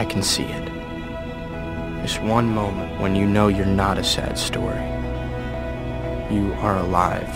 I 0.00 0.04
can 0.06 0.22
see 0.22 0.44
it. 0.44 0.64
This 2.00 2.18
one 2.20 2.48
moment 2.48 2.98
when 3.02 3.14
you 3.14 3.26
know 3.26 3.48
you're 3.48 3.66
not 3.66 3.98
a 3.98 4.02
sad 4.02 4.38
story. 4.38 4.80
You 6.34 6.54
are 6.60 6.78
alive. 6.78 7.28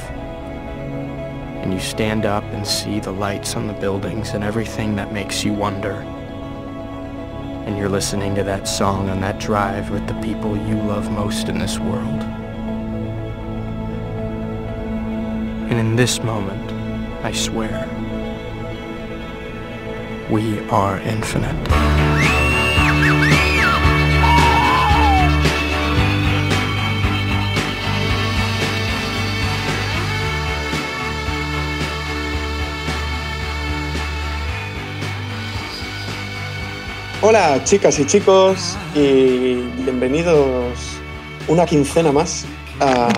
And 1.61 1.75
you 1.75 1.79
stand 1.79 2.25
up 2.25 2.43
and 2.45 2.67
see 2.67 3.01
the 3.01 3.11
lights 3.11 3.55
on 3.55 3.67
the 3.67 3.75
buildings 3.75 4.31
and 4.31 4.43
everything 4.43 4.97
that 4.97 5.13
makes 5.13 5.45
you 5.45 5.53
wonder. 5.53 5.97
And 7.67 7.77
you're 7.77 7.91
listening 7.91 8.35
to 8.37 8.43
that 8.45 8.67
song 8.67 9.11
on 9.11 9.21
that 9.21 9.39
drive 9.39 9.91
with 9.91 10.07
the 10.07 10.19
people 10.23 10.57
you 10.57 10.77
love 10.77 11.11
most 11.11 11.51
in 11.51 11.59
this 11.59 11.79
world. 11.79 12.23
And 15.69 15.75
in 15.75 15.97
this 15.97 16.23
moment, 16.23 16.73
I 17.23 17.31
swear, 17.33 17.87
we 20.31 20.67
are 20.71 20.99
infinite. 21.01 21.94
Hola 37.27 37.65
chicas 37.65 37.99
y 37.99 38.05
chicos 38.05 38.77
y 38.95 39.55
bienvenidos 39.83 40.99
una 41.49 41.65
quincena 41.65 42.13
más 42.13 42.45
a 42.81 43.09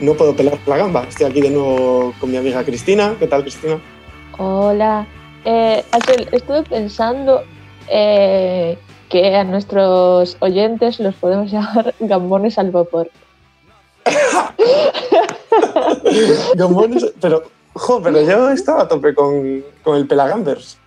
No 0.00 0.14
puedo 0.14 0.34
pelar 0.34 0.58
la 0.66 0.78
gamba. 0.78 1.04
Estoy 1.04 1.26
aquí 1.26 1.40
de 1.40 1.50
nuevo 1.50 2.12
con 2.18 2.32
mi 2.32 2.36
amiga 2.36 2.64
Cristina. 2.64 3.14
¿Qué 3.16 3.28
tal 3.28 3.42
Cristina? 3.42 3.78
Hola. 4.38 5.06
Eh, 5.44 5.84
Axel, 5.92 6.28
estuve 6.32 6.64
pensando 6.64 7.44
eh, 7.86 8.76
que 9.08 9.36
a 9.36 9.44
nuestros 9.44 10.36
oyentes 10.40 10.98
los 10.98 11.14
podemos 11.14 11.48
llamar 11.52 11.94
gambones 12.00 12.58
al 12.58 12.72
vapor. 12.72 13.08
gambones, 16.56 17.12
pero, 17.20 17.44
jo, 17.72 18.02
pero 18.02 18.20
yo 18.20 18.50
estaba 18.50 18.82
a 18.82 18.88
tope 18.88 19.14
con, 19.14 19.62
con 19.84 19.96
el 19.96 20.08
pelagambers. 20.08 20.78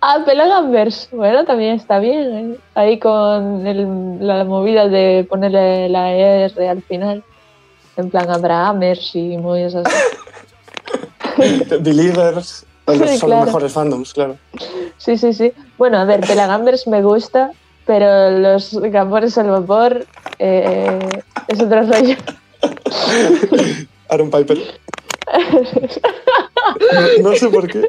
Ah, 0.00 0.22
Pelagambers. 0.24 1.08
Bueno, 1.12 1.44
también 1.44 1.74
está 1.74 1.98
bien. 1.98 2.52
¿eh? 2.52 2.56
Ahí 2.74 2.98
con 2.98 3.66
el- 3.66 4.18
la 4.26 4.44
movida 4.44 4.86
de 4.88 5.26
ponerle 5.28 5.88
la 5.88 6.12
R 6.12 6.68
al 6.68 6.82
final. 6.82 7.24
En 7.96 8.10
plan 8.10 8.30
Abrahamers 8.30 9.14
y 9.16 9.36
movidas 9.38 9.74
así. 9.74 9.96
Believers. 11.80 12.64
Sí, 12.86 13.18
son 13.18 13.28
claro. 13.28 13.36
los 13.40 13.46
mejores 13.46 13.72
fandoms, 13.72 14.14
claro. 14.14 14.36
Sí, 14.96 15.18
sí, 15.18 15.32
sí. 15.34 15.52
Bueno, 15.76 15.98
a 15.98 16.04
ver, 16.04 16.20
Pelagambers 16.20 16.86
me 16.86 17.02
gusta, 17.02 17.50
pero 17.84 18.30
los 18.30 18.72
gambones 18.80 19.36
al 19.36 19.50
vapor 19.50 20.06
eh, 20.38 20.98
es 21.48 21.60
otro 21.60 21.82
rollo. 21.82 22.16
Aaron 24.08 24.30
Piper. 24.30 24.58
No, 27.22 27.30
no 27.30 27.36
sé 27.36 27.48
por 27.48 27.66
qué. 27.68 27.82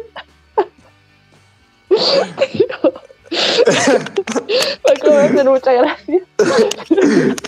Me 5.06 5.16
hacen 5.18 5.48
mucha 5.48 5.73
gracia. 5.73 6.20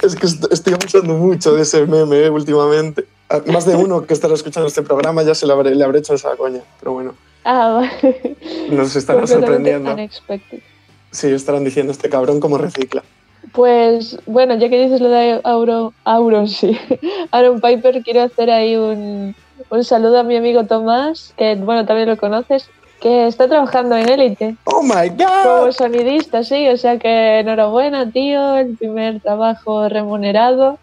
Es 0.03 0.16
que 0.16 0.25
est- 0.28 0.52
estoy 0.52 0.73
abusando 0.73 1.14
mucho 1.14 1.53
de 1.53 1.61
ese 1.64 1.86
meme 1.86 2.25
eh, 2.25 2.30
últimamente. 2.30 3.06
A- 3.30 3.39
Más 3.52 3.66
de 3.66 3.75
uno 3.75 4.06
que 4.06 4.14
estará 4.14 4.34
escuchando 4.34 4.67
este 4.67 4.81
programa 4.81 5.23
ya 5.23 5.34
se 5.36 5.45
le 5.47 5.53
habré, 5.53 5.73
le 5.75 5.84
habré 5.84 6.00
hecho 6.00 6.14
esa 6.14 6.36
coña. 6.36 6.62
Pero 6.80 6.94
bueno, 6.94 7.16
Ah, 7.44 7.81
vale. 8.02 8.38
nos 8.72 8.95
estará 8.95 9.25
sorprendiendo. 9.25 9.94
unexpected. 9.94 10.59
Sí, 11.12 11.28
estarán 11.28 11.64
diciendo 11.64 11.92
este 11.92 12.09
cabrón 12.09 12.39
cómo 12.39 12.58
recicla. 12.58 13.03
Pues 13.53 14.17
bueno, 14.28 14.56
ya 14.58 14.69
que 14.69 14.81
dices 14.84 15.02
lo 15.02 15.09
de 15.09 15.42
Auro, 15.44 15.94
Auron, 16.06 16.47
sí. 16.47 16.78
Aaron 17.31 17.59
Piper, 17.59 18.02
quiero 18.03 18.22
hacer 18.22 18.50
ahí 18.52 18.75
un, 18.78 19.35
un 19.69 19.84
saludo 19.84 20.19
a 20.19 20.23
mi 20.23 20.38
amigo 20.38 20.66
Tomás, 20.66 21.34
que 21.38 21.56
bueno, 21.56 21.85
también 21.85 22.08
lo 22.08 22.18
conoces, 22.18 22.69
que 23.01 23.28
está 23.28 23.47
trabajando 23.47 23.95
en 23.97 24.07
Élite 24.07 24.56
¡Oh 24.66 24.81
my 24.84 25.09
como 25.09 25.66
god! 25.66 25.72
sonidista, 25.72 26.44
sí. 26.44 26.69
O 26.69 26.78
sea 26.78 26.97
que 27.00 27.39
enhorabuena, 27.39 28.09
tío, 28.12 28.57
el 28.57 28.78
primer 28.78 29.19
trabajo 29.22 29.89
remunerado. 29.89 30.78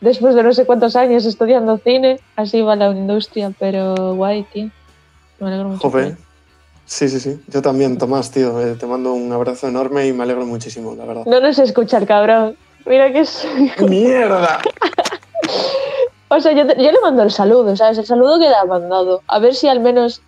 Después 0.00 0.34
de 0.34 0.42
no 0.42 0.52
sé 0.52 0.66
cuántos 0.66 0.96
años 0.96 1.24
estudiando 1.24 1.78
cine, 1.78 2.18
así 2.36 2.60
va 2.62 2.74
la 2.76 2.90
industria, 2.90 3.52
pero 3.58 4.14
guay, 4.14 4.44
tío. 4.52 4.70
Me 5.40 5.48
alegro 5.48 5.68
mucho. 5.70 5.98
él. 5.98 6.16
Sí, 6.86 7.08
sí, 7.08 7.18
sí. 7.20 7.40
Yo 7.48 7.60
también, 7.62 7.98
Tomás, 7.98 8.30
tío. 8.30 8.60
eh, 8.60 8.74
te 8.78 8.86
mando 8.86 9.12
un 9.12 9.32
abrazo 9.32 9.68
enorme 9.68 10.06
y 10.06 10.12
me 10.12 10.22
alegro 10.22 10.46
muchísimo, 10.46 10.94
la 10.94 11.04
verdad. 11.04 11.24
No 11.26 11.40
nos 11.40 11.58
escucha 11.58 11.98
el 11.98 12.06
cabrón. 12.06 12.56
Mira 12.86 13.12
que 13.12 13.20
es. 13.20 13.46
¡Mierda! 13.88 14.60
O 16.28 16.40
sea, 16.40 16.50
yo, 16.52 16.66
te- 16.66 16.82
yo 16.82 16.90
le 16.90 17.00
mando 17.00 17.22
el 17.22 17.30
saludo, 17.30 17.76
¿sabes? 17.76 17.98
El 17.98 18.04
saludo 18.06 18.40
queda 18.40 18.64
mandado. 18.64 19.22
A 19.28 19.38
ver 19.38 19.54
si 19.54 19.68
al 19.68 19.78
menos, 19.78 20.20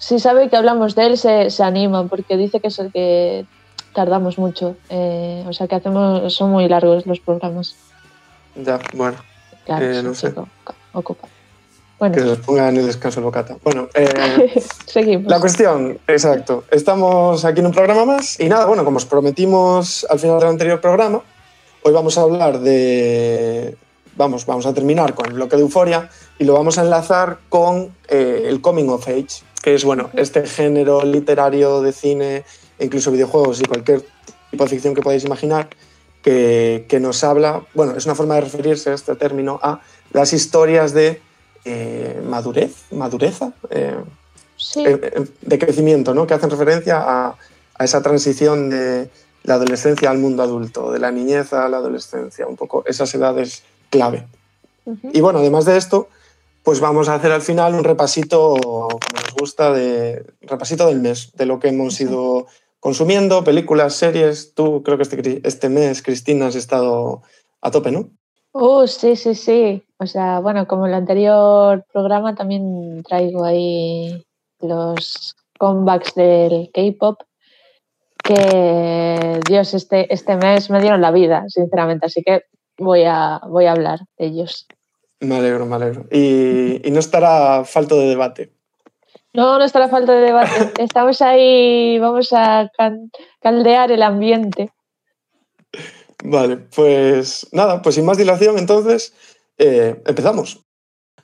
si 0.00 0.18
sabe 0.18 0.48
que 0.48 0.56
hablamos 0.56 0.94
de 0.96 1.06
él, 1.06 1.16
se, 1.18 1.50
se 1.50 1.62
anima, 1.62 2.08
porque 2.08 2.36
dice 2.36 2.58
que 2.58 2.68
es 2.68 2.78
el 2.80 2.90
que 2.90 3.46
tardamos 3.94 4.38
mucho. 4.38 4.76
Eh, 4.88 5.44
o 5.46 5.52
sea, 5.52 5.68
que 5.68 5.76
hacemos, 5.76 6.34
son 6.34 6.50
muy 6.50 6.66
largos 6.68 7.06
los 7.06 7.20
programas. 7.20 7.76
Ya, 8.56 8.80
bueno, 8.94 9.18
Claro, 9.64 9.84
Eh, 9.86 10.02
no 10.02 10.14
sé. 10.14 10.28
chico 10.30 10.48
ocupa. 10.92 11.28
Bueno, 11.98 12.14
que 12.14 12.22
les 12.22 12.38
ponga 12.38 12.68
en 12.70 12.78
el 12.78 12.86
descanso 12.86 13.20
el 13.20 13.24
bocata. 13.24 13.56
Bueno, 13.62 13.88
eh, 13.94 14.50
seguimos. 14.86 15.30
La 15.30 15.38
cuestión, 15.38 15.98
exacto. 16.08 16.64
Estamos 16.70 17.44
aquí 17.44 17.60
en 17.60 17.66
un 17.66 17.72
programa 17.72 18.06
más 18.06 18.40
y 18.40 18.48
nada, 18.48 18.64
bueno, 18.64 18.84
como 18.86 18.96
os 18.96 19.04
prometimos 19.04 20.06
al 20.08 20.18
final 20.18 20.40
del 20.40 20.48
anterior 20.48 20.80
programa, 20.80 21.20
hoy 21.82 21.92
vamos 21.92 22.16
a 22.16 22.22
hablar 22.22 22.60
de... 22.60 23.76
Vamos, 24.16 24.44
vamos 24.46 24.66
a 24.66 24.74
terminar 24.74 25.14
con 25.14 25.26
el 25.26 25.34
bloque 25.34 25.56
de 25.56 25.62
euforia 25.62 26.08
y 26.38 26.44
lo 26.44 26.54
vamos 26.54 26.78
a 26.78 26.82
enlazar 26.82 27.38
con 27.48 27.94
eh, 28.08 28.44
el 28.46 28.60
coming 28.60 28.88
of 28.88 29.06
age, 29.06 29.42
que 29.62 29.74
es, 29.74 29.84
bueno, 29.84 30.10
este 30.14 30.46
género 30.46 31.04
literario 31.04 31.82
de 31.82 31.92
cine 31.92 32.44
incluso 32.78 33.10
videojuegos 33.10 33.60
y 33.60 33.64
cualquier 33.64 34.02
tipo 34.50 34.64
de 34.64 34.70
ficción 34.70 34.94
que 34.94 35.02
podáis 35.02 35.24
imaginar 35.24 35.68
que, 36.22 36.86
que 36.88 37.00
nos 37.00 37.22
habla, 37.24 37.62
bueno, 37.74 37.94
es 37.96 38.06
una 38.06 38.14
forma 38.14 38.34
de 38.36 38.42
referirse 38.42 38.90
a 38.90 38.94
este 38.94 39.14
término 39.16 39.60
a 39.62 39.80
las 40.12 40.32
historias 40.32 40.92
de 40.92 41.20
eh, 41.64 42.20
madurez, 42.24 42.84
madureza, 42.90 43.52
eh, 43.70 43.96
Sí, 44.60 44.84
eh, 44.86 45.26
de 45.40 45.58
crecimiento, 45.58 46.12
¿no? 46.12 46.26
que 46.26 46.34
hacen 46.34 46.50
referencia 46.50 46.98
a, 47.00 47.34
a 47.74 47.84
esa 47.84 48.02
transición 48.02 48.68
de 48.68 49.08
la 49.42 49.54
adolescencia 49.54 50.10
al 50.10 50.18
mundo 50.18 50.42
adulto, 50.42 50.92
de 50.92 50.98
la 50.98 51.10
niñez 51.10 51.54
a 51.54 51.66
la 51.70 51.78
adolescencia, 51.78 52.46
un 52.46 52.56
poco 52.56 52.84
esas 52.86 53.14
edades 53.14 53.62
clave. 53.88 54.26
Y 55.14 55.20
bueno, 55.22 55.38
además 55.38 55.64
de 55.64 55.78
esto, 55.78 56.08
pues 56.62 56.80
vamos 56.80 57.08
a 57.08 57.14
hacer 57.14 57.32
al 57.32 57.42
final 57.42 57.74
un 57.74 57.84
repasito, 57.84 58.56
como 58.60 58.98
nos 59.14 59.34
gusta, 59.38 59.72
de 59.72 60.24
repasito 60.42 60.86
del 60.86 61.00
mes, 61.00 61.32
de 61.32 61.46
lo 61.46 61.58
que 61.58 61.68
hemos 61.68 62.00
ido 62.00 62.46
consumiendo, 62.80 63.44
películas, 63.44 63.94
series. 63.94 64.54
Tú 64.54 64.82
creo 64.82 64.96
que 64.96 65.04
este, 65.04 65.40
este 65.46 65.68
mes, 65.68 66.02
Cristina, 66.02 66.46
has 66.46 66.56
estado 66.56 67.22
a 67.60 67.70
tope, 67.70 67.90
¿no? 67.90 68.10
Uh, 68.52 68.86
sí, 68.86 69.16
sí, 69.16 69.34
sí. 69.34 69.82
O 69.98 70.06
sea, 70.06 70.40
bueno, 70.40 70.66
como 70.66 70.86
el 70.86 70.94
anterior 70.94 71.84
programa, 71.92 72.34
también 72.34 73.02
traigo 73.04 73.44
ahí 73.44 74.22
los 74.60 75.36
comebacks 75.58 76.14
del 76.14 76.70
K-pop. 76.72 77.20
Que, 78.22 79.40
Dios, 79.46 79.74
este, 79.74 80.12
este 80.12 80.36
mes 80.36 80.68
me 80.68 80.80
dieron 80.80 81.00
la 81.00 81.10
vida, 81.10 81.44
sinceramente. 81.48 82.06
Así 82.06 82.22
que 82.22 82.42
voy 82.78 83.04
a, 83.04 83.40
voy 83.48 83.66
a 83.66 83.72
hablar 83.72 84.00
de 84.18 84.26
ellos. 84.26 84.66
Me 85.20 85.36
alegro, 85.36 85.66
me 85.66 85.76
alegro. 85.76 86.06
Y, 86.10 86.86
y 86.86 86.90
no 86.90 86.98
estará 87.00 87.64
falto 87.64 87.98
de 87.98 88.08
debate. 88.08 88.52
No, 89.32 89.58
no 89.58 89.64
está 89.64 89.78
la 89.78 89.88
falta 89.88 90.12
de 90.12 90.20
debate. 90.22 90.72
Estamos 90.82 91.20
ahí, 91.22 91.98
vamos 91.98 92.32
a 92.32 92.70
caldear 93.40 93.92
el 93.92 94.02
ambiente. 94.02 94.72
Vale, 96.24 96.56
pues 96.56 97.46
nada, 97.52 97.80
pues 97.80 97.94
sin 97.94 98.04
más 98.04 98.18
dilación, 98.18 98.58
entonces 98.58 99.14
eh, 99.58 100.02
empezamos. 100.06 100.60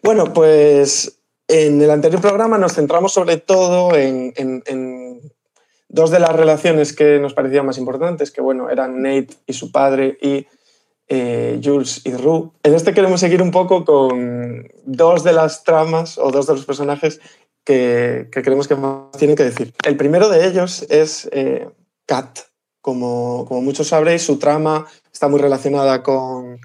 Bueno, 0.02 0.32
pues 0.32 1.20
en 1.48 1.80
el 1.82 1.90
anterior 1.90 2.20
programa 2.22 2.56
nos 2.58 2.74
centramos 2.74 3.12
sobre 3.12 3.36
todo 3.38 3.94
en, 3.94 4.32
en- 4.36 4.62
en 4.66 5.20
dos 5.88 6.10
de 6.10 6.18
las 6.18 6.34
relaciones 6.34 6.94
que 6.94 7.18
nos 7.18 7.34
parecían 7.34 7.66
más 7.66 7.78
importantes, 7.78 8.30
que 8.30 8.40
bueno, 8.40 8.70
eran 8.70 9.02
Nate 9.02 9.28
y 9.46 9.52
su 9.52 9.70
padre 9.70 10.16
y 10.20 10.46
eh, 11.08 11.60
Jules 11.62 12.02
y 12.04 12.12
Rue. 12.12 12.50
En 12.62 12.74
este 12.74 12.92
queremos 12.94 13.20
seguir 13.20 13.42
un 13.42 13.50
poco 13.50 13.84
con 13.84 14.68
dos 14.84 15.22
de 15.24 15.32
las 15.32 15.64
tramas 15.64 16.18
o 16.18 16.30
dos 16.30 16.46
de 16.46 16.54
los 16.54 16.64
personajes 16.64 17.20
que, 17.64 18.28
que 18.32 18.42
creemos 18.42 18.68
que 18.68 18.76
más 18.76 19.10
tienen 19.18 19.36
que 19.36 19.44
decir. 19.44 19.74
El 19.84 19.96
primero 19.96 20.28
de 20.28 20.46
ellos 20.46 20.86
es 20.88 21.28
eh, 21.32 21.68
Kat. 22.06 22.40
Como, 22.80 23.46
como 23.48 23.62
muchos 23.62 23.88
sabréis, 23.88 24.22
su 24.22 24.38
trama 24.38 24.86
está 25.12 25.26
muy 25.26 25.40
relacionada 25.40 26.04
con, 26.04 26.60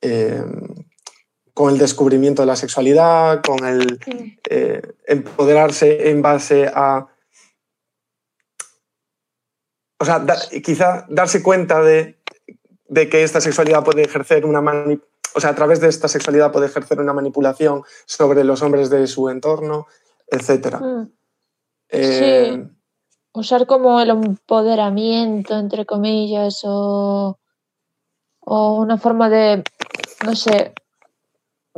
eh, 0.00 0.42
con 1.52 1.70
el 1.70 1.78
descubrimiento 1.78 2.40
de 2.40 2.46
la 2.46 2.56
sexualidad, 2.56 3.42
con 3.42 3.66
el 3.66 4.00
eh, 4.48 4.80
empoderarse 5.06 6.08
en 6.08 6.22
base 6.22 6.70
a 6.74 7.08
o 9.98 10.04
sea, 10.06 10.18
da- 10.20 10.40
quizá 10.64 11.04
darse 11.10 11.42
cuenta 11.42 11.82
de, 11.82 12.16
de 12.90 13.08
que 13.08 13.22
esta 13.22 13.40
sexualidad 13.40 13.84
puede 13.84 14.02
ejercer 14.02 14.44
una 14.44 14.60
o 15.32 15.40
sea, 15.40 15.50
a 15.50 15.54
través 15.54 15.80
de 15.80 15.88
esta 15.88 16.08
sexualidad 16.08 16.50
puede 16.50 16.66
ejercer 16.66 16.98
una 16.98 17.12
manipulación 17.12 17.84
sobre 18.04 18.42
los 18.42 18.62
hombres 18.62 18.90
de 18.90 19.06
su 19.06 19.28
entorno, 19.28 19.86
etc. 20.26 20.80
Mm. 20.80 21.02
Eh, 21.88 22.68
Usar 23.32 23.68
como 23.68 24.00
el 24.00 24.10
empoderamiento, 24.10 25.56
entre 25.56 25.86
comillas, 25.86 26.62
o, 26.64 27.38
o 28.40 28.74
una 28.74 28.98
forma 28.98 29.30
de, 29.30 29.62
no 30.26 30.34
sé, 30.34 30.74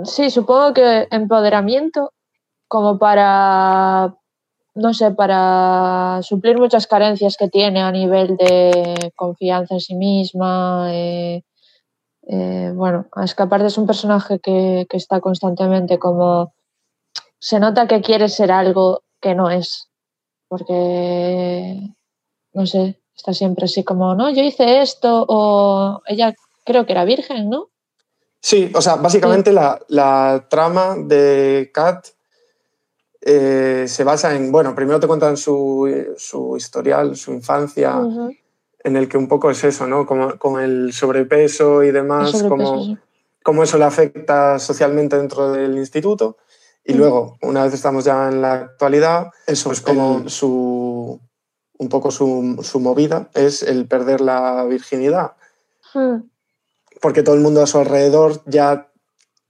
sí, 0.05 0.31
supongo 0.31 0.73
que 0.73 1.09
empoderamiento 1.11 2.15
como 2.69 2.99
para, 2.99 4.17
no 4.75 4.95
sé, 4.95 5.11
para 5.11 6.21
suplir 6.23 6.59
muchas 6.59 6.87
carencias 6.87 7.37
que 7.37 7.49
tiene 7.49 7.83
a 7.83 7.93
nivel 7.93 8.37
de 8.37 9.13
confianza 9.17 9.75
en 9.75 9.81
sí 9.81 9.95
misma. 9.95 10.89
eh, 10.93 11.43
eh, 12.29 12.73
bueno, 12.75 13.07
a 13.13 13.25
escapar 13.25 13.65
es 13.65 13.77
un 13.79 13.87
personaje 13.87 14.39
que, 14.39 14.87
que 14.89 14.97
está 14.97 15.21
constantemente 15.21 15.99
como... 15.99 16.55
Se 17.39 17.59
nota 17.59 17.89
que 17.89 18.01
quiere 18.01 18.29
ser 18.29 18.53
algo 18.53 19.03
que 19.21 19.35
no 19.35 19.51
es 19.51 19.89
porque, 20.53 21.79
no 22.53 22.67
sé, 22.67 23.01
está 23.17 23.33
siempre 23.33 23.65
así 23.65 23.85
como, 23.85 24.15
no, 24.15 24.29
yo 24.29 24.43
hice 24.43 24.83
esto, 24.83 25.25
o 25.27 26.03
ella 26.07 26.35
creo 26.63 26.85
que 26.85 26.93
era 26.93 27.07
virgen, 27.07 27.49
¿no? 27.49 27.71
Sí, 28.39 28.71
o 28.75 28.83
sea, 28.83 28.97
básicamente 28.97 29.51
la, 29.51 29.81
la 29.89 30.49
trama 30.51 30.97
de 30.99 31.71
Kat 31.73 32.07
eh, 33.25 33.85
se 33.87 34.03
basa 34.03 34.35
en, 34.35 34.51
bueno, 34.51 34.75
primero 34.75 34.99
te 34.99 35.07
cuentan 35.07 35.37
su, 35.37 35.89
su 36.17 36.57
historial, 36.57 37.17
su 37.17 37.33
infancia, 37.33 38.01
en 38.83 38.97
el 38.97 39.09
que 39.09 39.17
un 39.17 39.29
poco 39.29 39.51
es 39.51 39.63
eso, 39.63 39.87
¿no? 39.87 40.05
Como, 40.07 40.37
con 40.39 40.61
el 40.61 40.93
sobrepeso 40.93 41.85
y 41.85 41.93
demás, 41.93 42.43
cómo, 42.49 42.85
sí. 42.85 42.99
cómo 43.45 43.63
eso 43.63 43.79
le 43.79 43.85
afecta 43.85 44.59
socialmente 44.59 45.17
dentro 45.17 45.53
del 45.53 45.79
instituto. 45.79 46.37
Y 46.85 46.95
luego, 46.95 47.39
una 47.43 47.63
vez 47.63 47.75
estamos 47.75 48.05
ya 48.05 48.29
en 48.29 48.43
la 48.43 48.55
actualidad, 48.55 49.31
eso 49.47 49.71
es 49.71 49.81
como 49.81 50.29
su, 50.29 51.21
un 51.79 51.89
poco 51.89 52.11
su, 52.11 52.59
su 52.63 52.81
movida, 52.81 53.31
es 53.35 53.63
el 53.63 53.87
perder 53.87 54.21
la 54.21 54.65
virginidad. 54.65 55.35
Porque 57.01 57.23
todo 57.23 57.37
el 57.37 57.41
mundo 57.41 57.63
a 57.63 57.69
su 57.69 57.79
alrededor 57.79 58.43
ya 58.47 58.91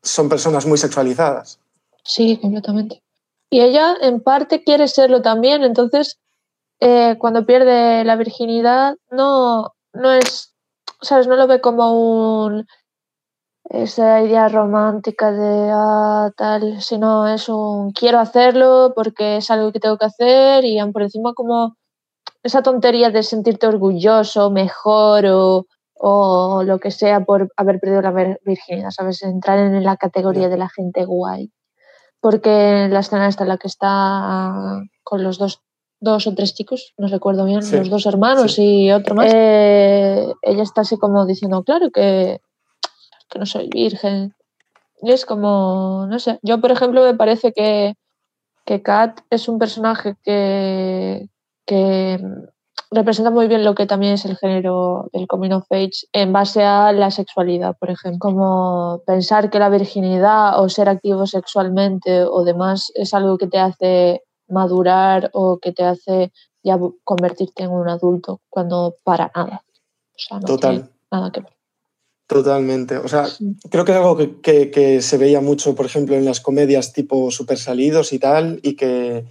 son 0.02 0.28
personas 0.28 0.66
muy 0.66 0.76
sexualizadas. 0.76 1.58
Sí, 2.04 2.38
completamente. 2.40 3.01
Y 3.52 3.60
ella 3.60 3.94
en 4.00 4.22
parte 4.22 4.64
quiere 4.64 4.88
serlo 4.88 5.20
también, 5.20 5.62
entonces 5.62 6.18
eh, 6.80 7.16
cuando 7.20 7.46
pierde 7.46 8.04
la 8.04 8.16
virginidad 8.16 8.96
no, 9.10 9.72
no 9.92 10.12
es, 10.12 10.54
¿sabes? 11.02 11.26
No 11.28 11.36
lo 11.36 11.46
ve 11.46 11.60
como 11.60 11.92
un 12.44 12.66
esa 13.70 14.22
idea 14.22 14.48
romántica 14.48 15.32
de 15.32 15.70
ah, 15.72 16.30
tal, 16.36 16.80
sino 16.82 17.26
es 17.28 17.48
un 17.48 17.92
quiero 17.92 18.18
hacerlo 18.18 18.92
porque 18.94 19.36
es 19.38 19.50
algo 19.50 19.72
que 19.72 19.80
tengo 19.80 19.98
que 19.98 20.06
hacer 20.06 20.64
y 20.64 20.78
aún 20.78 20.92
por 20.92 21.02
encima 21.02 21.32
como 21.34 21.76
esa 22.42 22.62
tontería 22.62 23.10
de 23.10 23.22
sentirte 23.22 23.66
orgulloso, 23.68 24.50
mejor 24.50 25.26
o, 25.26 25.66
o 25.94 26.62
lo 26.64 26.78
que 26.80 26.90
sea 26.92 27.24
por 27.24 27.48
haber 27.56 27.80
perdido 27.80 28.02
la 28.02 28.12
vir- 28.12 28.38
virginidad, 28.44 28.90
¿sabes? 28.90 29.22
Entrar 29.22 29.58
en 29.60 29.84
la 29.84 29.96
categoría 29.96 30.48
de 30.50 30.58
la 30.58 30.68
gente 30.70 31.04
guay. 31.06 31.50
Porque 32.22 32.86
la 32.88 33.00
escena 33.00 33.26
esta 33.26 33.42
en 33.42 33.48
la 33.48 33.58
que 33.58 33.66
está 33.66 34.80
con 35.02 35.24
los 35.24 35.38
dos, 35.38 35.60
dos 36.00 36.28
o 36.28 36.34
tres 36.34 36.54
chicos, 36.54 36.94
no 36.96 37.08
recuerdo 37.08 37.44
bien, 37.44 37.64
Sí, 37.64 37.76
los 37.76 37.90
dos 37.90 38.06
hermanos 38.06 38.54
sí. 38.54 38.84
y 38.84 38.92
otro 38.92 39.16
más, 39.16 39.30
eh, 39.34 40.32
ella 40.40 40.62
está 40.62 40.82
así 40.82 40.96
como 40.96 41.26
diciendo, 41.26 41.64
claro 41.64 41.90
que, 41.90 42.40
que 43.28 43.38
no 43.40 43.44
soy 43.44 43.68
virgen. 43.68 44.36
Y 45.02 45.10
es 45.10 45.26
como, 45.26 46.06
no 46.08 46.20
sé, 46.20 46.38
yo 46.42 46.60
por 46.60 46.70
ejemplo 46.70 47.02
me 47.02 47.14
parece 47.14 47.52
que, 47.52 47.96
que 48.64 48.82
Kat 48.82 49.18
es 49.28 49.48
un 49.48 49.58
personaje 49.58 50.14
que, 50.22 51.28
que 51.66 52.20
representa 52.92 53.30
muy 53.30 53.48
bien 53.48 53.64
lo 53.64 53.74
que 53.74 53.86
también 53.86 54.12
es 54.14 54.24
el 54.24 54.36
género 54.36 55.08
del 55.12 55.26
coming 55.26 55.50
of 55.52 55.66
age 55.70 56.06
en 56.12 56.32
base 56.32 56.62
a 56.62 56.92
la 56.92 57.10
sexualidad, 57.10 57.76
por 57.78 57.90
ejemplo. 57.90 58.18
Como 58.20 59.02
pensar 59.06 59.50
que 59.50 59.58
la 59.58 59.68
virginidad 59.68 60.60
o 60.62 60.68
ser 60.68 60.88
activo 60.88 61.26
sexualmente 61.26 62.24
o 62.24 62.44
demás 62.44 62.92
es 62.94 63.14
algo 63.14 63.38
que 63.38 63.46
te 63.46 63.58
hace 63.58 64.22
madurar 64.48 65.30
o 65.32 65.58
que 65.58 65.72
te 65.72 65.84
hace 65.84 66.32
ya 66.62 66.78
convertirte 67.04 67.64
en 67.64 67.70
un 67.70 67.88
adulto 67.88 68.40
cuando 68.50 68.96
para 69.02 69.32
nada. 69.34 69.62
O 70.14 70.18
sea, 70.18 70.38
no 70.38 70.44
Total. 70.46 70.88
nada 71.10 71.32
que 71.32 71.40
ver. 71.40 71.52
Totalmente. 72.26 72.96
O 72.98 73.08
sea, 73.08 73.26
Sí. 73.26 73.56
creo 73.70 73.84
que 73.84 73.92
es 73.92 73.98
algo 73.98 74.16
que, 74.16 74.40
que- 74.40 74.70
que 74.70 75.02
se 75.02 75.18
veía 75.18 75.40
mucho, 75.40 75.74
por 75.74 75.86
ejemplo, 75.86 76.14
en 76.14 76.24
las 76.24 76.40
comedias 76.40 76.92
tipo 76.92 77.30
super 77.30 77.58
salidos 77.58 78.12
y 78.12 78.18
tal, 78.18 78.60
y 78.62 78.74
que, 78.76 79.24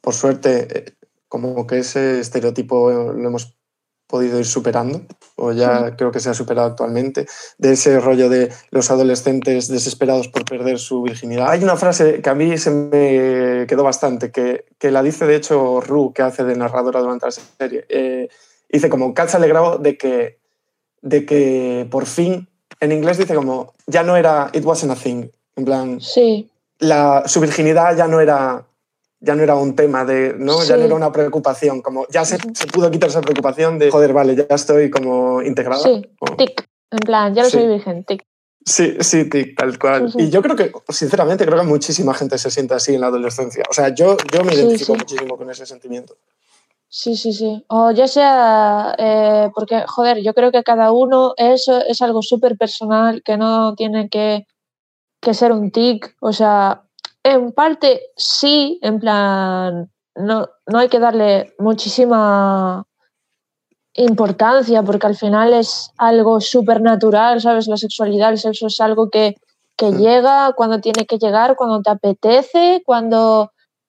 por 0.00 0.14
suerte, 0.14 0.68
eh, 0.78 0.92
como 1.30 1.64
que 1.66 1.78
ese 1.78 2.20
estereotipo 2.20 2.90
lo 2.90 3.26
hemos 3.26 3.56
podido 4.08 4.40
ir 4.40 4.44
superando, 4.44 5.02
o 5.36 5.52
ya 5.52 5.94
creo 5.96 6.10
que 6.10 6.18
se 6.18 6.28
ha 6.28 6.34
superado 6.34 6.66
actualmente, 6.66 7.26
de 7.58 7.72
ese 7.72 8.00
rollo 8.00 8.28
de 8.28 8.52
los 8.70 8.90
adolescentes 8.90 9.68
desesperados 9.68 10.26
por 10.26 10.44
perder 10.44 10.80
su 10.80 11.00
virginidad. 11.02 11.48
Hay 11.48 11.62
una 11.62 11.76
frase 11.76 12.20
que 12.20 12.28
a 12.28 12.34
mí 12.34 12.58
se 12.58 12.72
me 12.72 13.66
quedó 13.68 13.84
bastante, 13.84 14.32
que, 14.32 14.64
que 14.78 14.90
la 14.90 15.04
dice 15.04 15.26
de 15.26 15.36
hecho 15.36 15.80
Ru, 15.80 16.12
que 16.12 16.22
hace 16.22 16.42
de 16.42 16.56
narradora 16.56 17.00
durante 17.00 17.26
la 17.26 17.32
serie. 17.32 17.86
Eh, 17.88 18.28
dice 18.68 18.90
como, 18.90 19.14
ha 19.16 19.22
alegrado 19.22 19.78
de 19.78 19.96
que 19.96 20.40
de 21.02 21.24
que 21.24 21.86
por 21.90 22.06
fin, 22.06 22.48
en 22.80 22.92
inglés 22.92 23.16
dice 23.18 23.34
como, 23.34 23.74
ya 23.86 24.02
no 24.02 24.16
era, 24.16 24.50
it 24.52 24.64
wasn't 24.64 24.92
a 24.92 24.96
thing, 24.96 25.28
en 25.54 25.64
plan, 25.64 26.00
Sí, 26.00 26.50
la, 26.80 27.22
su 27.26 27.40
virginidad 27.40 27.96
ya 27.96 28.08
no 28.08 28.20
era 28.20 28.66
ya 29.20 29.34
no 29.34 29.42
era 29.42 29.54
un 29.54 29.76
tema 29.76 30.04
de, 30.04 30.34
¿no? 30.38 30.62
Ya 30.64 30.76
no 30.76 30.84
era 30.84 30.94
una 30.94 31.12
preocupación, 31.12 31.82
como 31.82 32.06
ya 32.08 32.24
se, 32.24 32.38
pudo 32.72 32.90
quitar 32.90 33.10
esa 33.10 33.20
preocupación 33.20 33.78
de, 33.78 33.90
joder, 33.90 34.12
vale, 34.12 34.34
ya 34.34 34.46
estoy 34.54 34.90
como 34.90 35.42
integrada. 35.42 35.82
sí, 35.82 36.02
O- 36.20 36.36
tic. 36.36 36.66
En 36.90 36.98
plan, 36.98 37.34
ya 37.34 37.42
no 37.42 37.48
Sí. 37.50 37.58
soy 37.58 37.68
virgen, 37.68 38.04
tic. 38.04 38.24
Sí, 38.64 38.96
sí, 39.00 39.28
tic, 39.28 39.56
tal 39.56 39.78
cual. 39.78 40.10
Sí. 40.10 40.22
Y 40.22 40.30
yo 40.30 40.42
creo 40.42 40.56
que, 40.56 40.72
sinceramente, 40.88 41.46
creo 41.46 41.58
que 41.60 41.66
muchísima 41.66 42.12
gente 42.14 42.36
se 42.36 42.50
siente 42.50 42.74
así 42.74 42.94
en 42.94 43.00
la 43.02 43.06
adolescencia. 43.06 43.62
O 43.70 43.72
sea, 43.72 43.90
yo, 43.94 44.16
yo 44.32 44.42
me 44.44 44.54
identifico 44.54 44.94
muchísimo 44.94 45.36
con 45.36 45.48
ese 45.50 45.64
sentimiento. 45.66 46.16
Sí, 46.88 47.16
sí, 47.16 47.32
sí. 47.32 47.64
O 47.68 47.92
ya 47.92 48.08
sea, 48.08 48.94
eh, 48.98 49.50
porque, 49.54 49.84
joder, 49.86 50.22
yo 50.22 50.34
creo 50.34 50.50
que 50.50 50.64
cada 50.64 50.90
uno 50.90 51.34
eso 51.36 51.80
es 51.86 52.02
algo 52.02 52.20
súper 52.22 52.58
personal 52.58 53.22
que 53.22 53.36
no 53.36 53.74
tiene 53.76 54.08
que, 54.08 54.46
que 55.20 55.32
ser 55.34 55.52
un 55.52 55.70
tic. 55.70 56.16
O 56.20 56.32
sea, 56.32 56.82
en 57.22 57.52
parte 57.52 58.02
sí, 58.16 58.78
en 58.82 58.98
plan, 58.98 59.90
no, 60.16 60.48
no 60.66 60.78
hay 60.78 60.88
que 60.88 60.98
darle 60.98 61.54
muchísima 61.58 62.84
importancia 63.94 64.82
porque 64.82 65.06
al 65.06 65.16
final 65.16 65.52
es 65.52 65.90
algo 65.98 66.40
súper 66.40 66.80
natural, 66.80 67.40
¿sabes? 67.40 67.66
La 67.66 67.76
sexualidad, 67.76 68.30
el 68.30 68.38
sexo 68.38 68.66
es 68.68 68.80
algo 68.80 69.10
que, 69.10 69.36
que 69.76 69.90
Mm. 69.90 69.98
llega 69.98 70.52
cuando 70.54 70.80
tiene 70.80 71.06
que 71.06 71.18
llegar, 71.18 71.56
cuando 71.56 71.82
te 71.82 71.90
apetece, 71.90 72.82
cuando, 72.86 73.42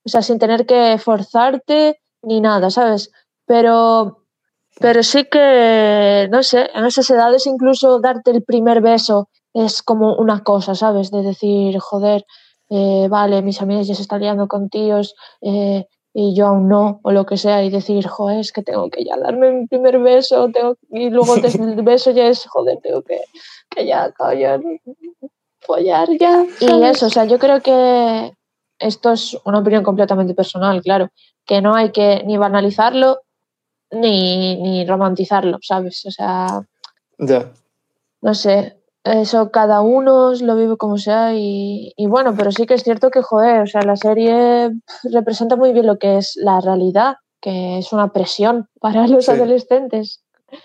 o 0.06 0.10
sea, 0.10 0.22
sin 0.22 0.40
tener 0.40 0.66
que 0.66 0.98
forzarte 0.98 2.00
ni 2.24 2.42
nada, 2.42 2.70
¿sabes? 2.70 3.12
Pero, 3.46 4.24
pero 4.80 5.04
sí 5.04 5.26
que, 5.26 6.28
no 6.32 6.44
sé, 6.44 6.70
en 6.74 6.86
esas 6.86 7.10
edades 7.10 7.46
incluso 7.48 8.00
darte 8.00 8.32
el 8.32 8.44
primer 8.44 8.82
beso 8.82 9.30
es 9.54 9.84
como 9.84 10.16
una 10.16 10.44
cosa, 10.44 10.76
¿sabes? 10.76 11.12
De 11.12 11.22
decir, 11.22 11.78
joder, 11.80 12.26
eh, 12.74 13.08
vale, 13.10 13.42
mis 13.42 13.62
amigas 13.62 13.86
ya 13.86 13.96
se 13.96 14.02
están 14.02 14.22
liando 14.22 14.48
con 14.48 14.70
tíos 14.70 15.14
eh, 15.42 15.86
y 16.14 16.34
yo 16.34 16.48
aún 16.48 16.70
no, 16.70 17.02
o 17.04 17.12
lo 17.12 17.26
que 17.26 17.36
sea, 17.36 17.64
y 17.64 17.70
decir, 17.70 18.08
joder, 18.08 18.40
es 18.40 18.54
que 18.54 18.64
tengo 18.64 18.90
que 18.90 19.04
ya 19.04 19.18
darme 19.18 19.52
mi 19.52 19.68
primer 19.68 20.00
beso, 20.00 20.50
tengo, 20.54 20.78
y 20.90 21.10
luego 21.10 21.36
desde 21.36 21.64
el 21.64 21.84
beso 21.84 22.12
ya 22.12 22.28
es, 22.28 22.46
joder, 22.46 22.80
tengo 22.82 23.02
que, 23.02 23.20
que 23.70 23.86
ya, 23.86 24.12
coño, 24.14 24.62
follar 25.60 26.08
ya. 26.18 26.46
Y 26.62 26.84
eso, 26.86 27.08
o 27.08 27.10
sea, 27.10 27.26
yo 27.26 27.40
creo 27.40 27.62
que 27.62 28.34
esto 28.80 29.12
es 29.12 29.38
una 29.44 29.60
opinión 29.60 29.84
completamente 29.84 30.34
personal, 30.34 30.82
claro, 30.82 31.10
que 31.46 31.62
no 31.62 31.76
hay 31.76 31.92
que 31.92 32.24
ni 32.26 32.38
banalizarlo 32.38 33.20
ni, 33.92 34.56
ni 34.62 34.86
romantizarlo, 34.86 35.60
¿sabes? 35.62 36.06
O 36.06 36.12
sea, 36.12 36.48
Ya. 37.20 37.52
no 38.22 38.34
sé, 38.34 38.81
eso 39.04 39.52
cada 39.52 39.82
uno 39.82 40.34
lo 40.34 40.56
vive 40.56 40.78
como 40.78 40.98
sea 40.98 41.34
y, 41.34 41.94
y 41.96 42.08
bueno, 42.08 42.34
pero 42.38 42.52
sí 42.52 42.66
que 42.66 42.76
es 42.76 42.84
cierto 42.84 43.10
que, 43.10 43.22
joder, 43.22 43.62
o 43.62 43.68
sea, 43.68 43.82
la 43.82 43.96
serie 43.96 44.72
representa 45.04 45.56
muy 45.56 45.74
bien 45.74 45.88
lo 45.88 45.98
que 45.98 46.18
es 46.18 46.34
la 46.36 46.62
realidad, 46.62 47.16
que 47.40 47.80
es 47.80 47.92
una 47.94 48.12
presión 48.14 48.70
para 48.80 49.08
los 49.08 49.26
Sí. 49.26 49.32
adolescentes. 49.32 50.24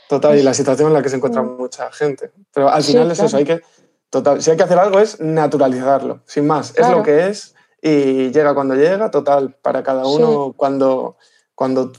Total, 0.08 0.36
y 0.38 0.42
la 0.42 0.52
situación 0.52 0.88
en 0.88 0.94
la 0.94 1.02
que 1.02 1.08
se 1.08 1.16
encuentra 1.16 1.42
Mm. 1.42 1.56
mucha 1.56 1.90
gente. 1.92 2.32
Pero 2.52 2.68
al 2.68 2.82
Sí, 2.82 2.92
final 2.92 3.10
es 3.10 3.20
eso, 3.20 3.36
hay 3.36 3.44
que. 3.44 3.62
Total, 4.10 4.42
si 4.42 4.50
hay 4.50 4.56
que 4.56 4.62
hacer 4.64 4.78
algo 4.78 4.98
es 4.98 5.20
naturalizarlo, 5.20 6.22
sin 6.26 6.46
más. 6.46 6.76
Es 6.78 6.88
lo 6.88 7.02
que 7.02 7.28
es 7.28 7.54
y 7.82 8.30
llega 8.32 8.54
cuando 8.54 8.74
llega, 8.74 9.10
total, 9.10 9.56
para 9.62 9.82
cada 9.82 10.04
Sí. 10.04 10.10
uno, 10.16 10.52
cuando, 10.56 11.16
cuando 11.54 11.92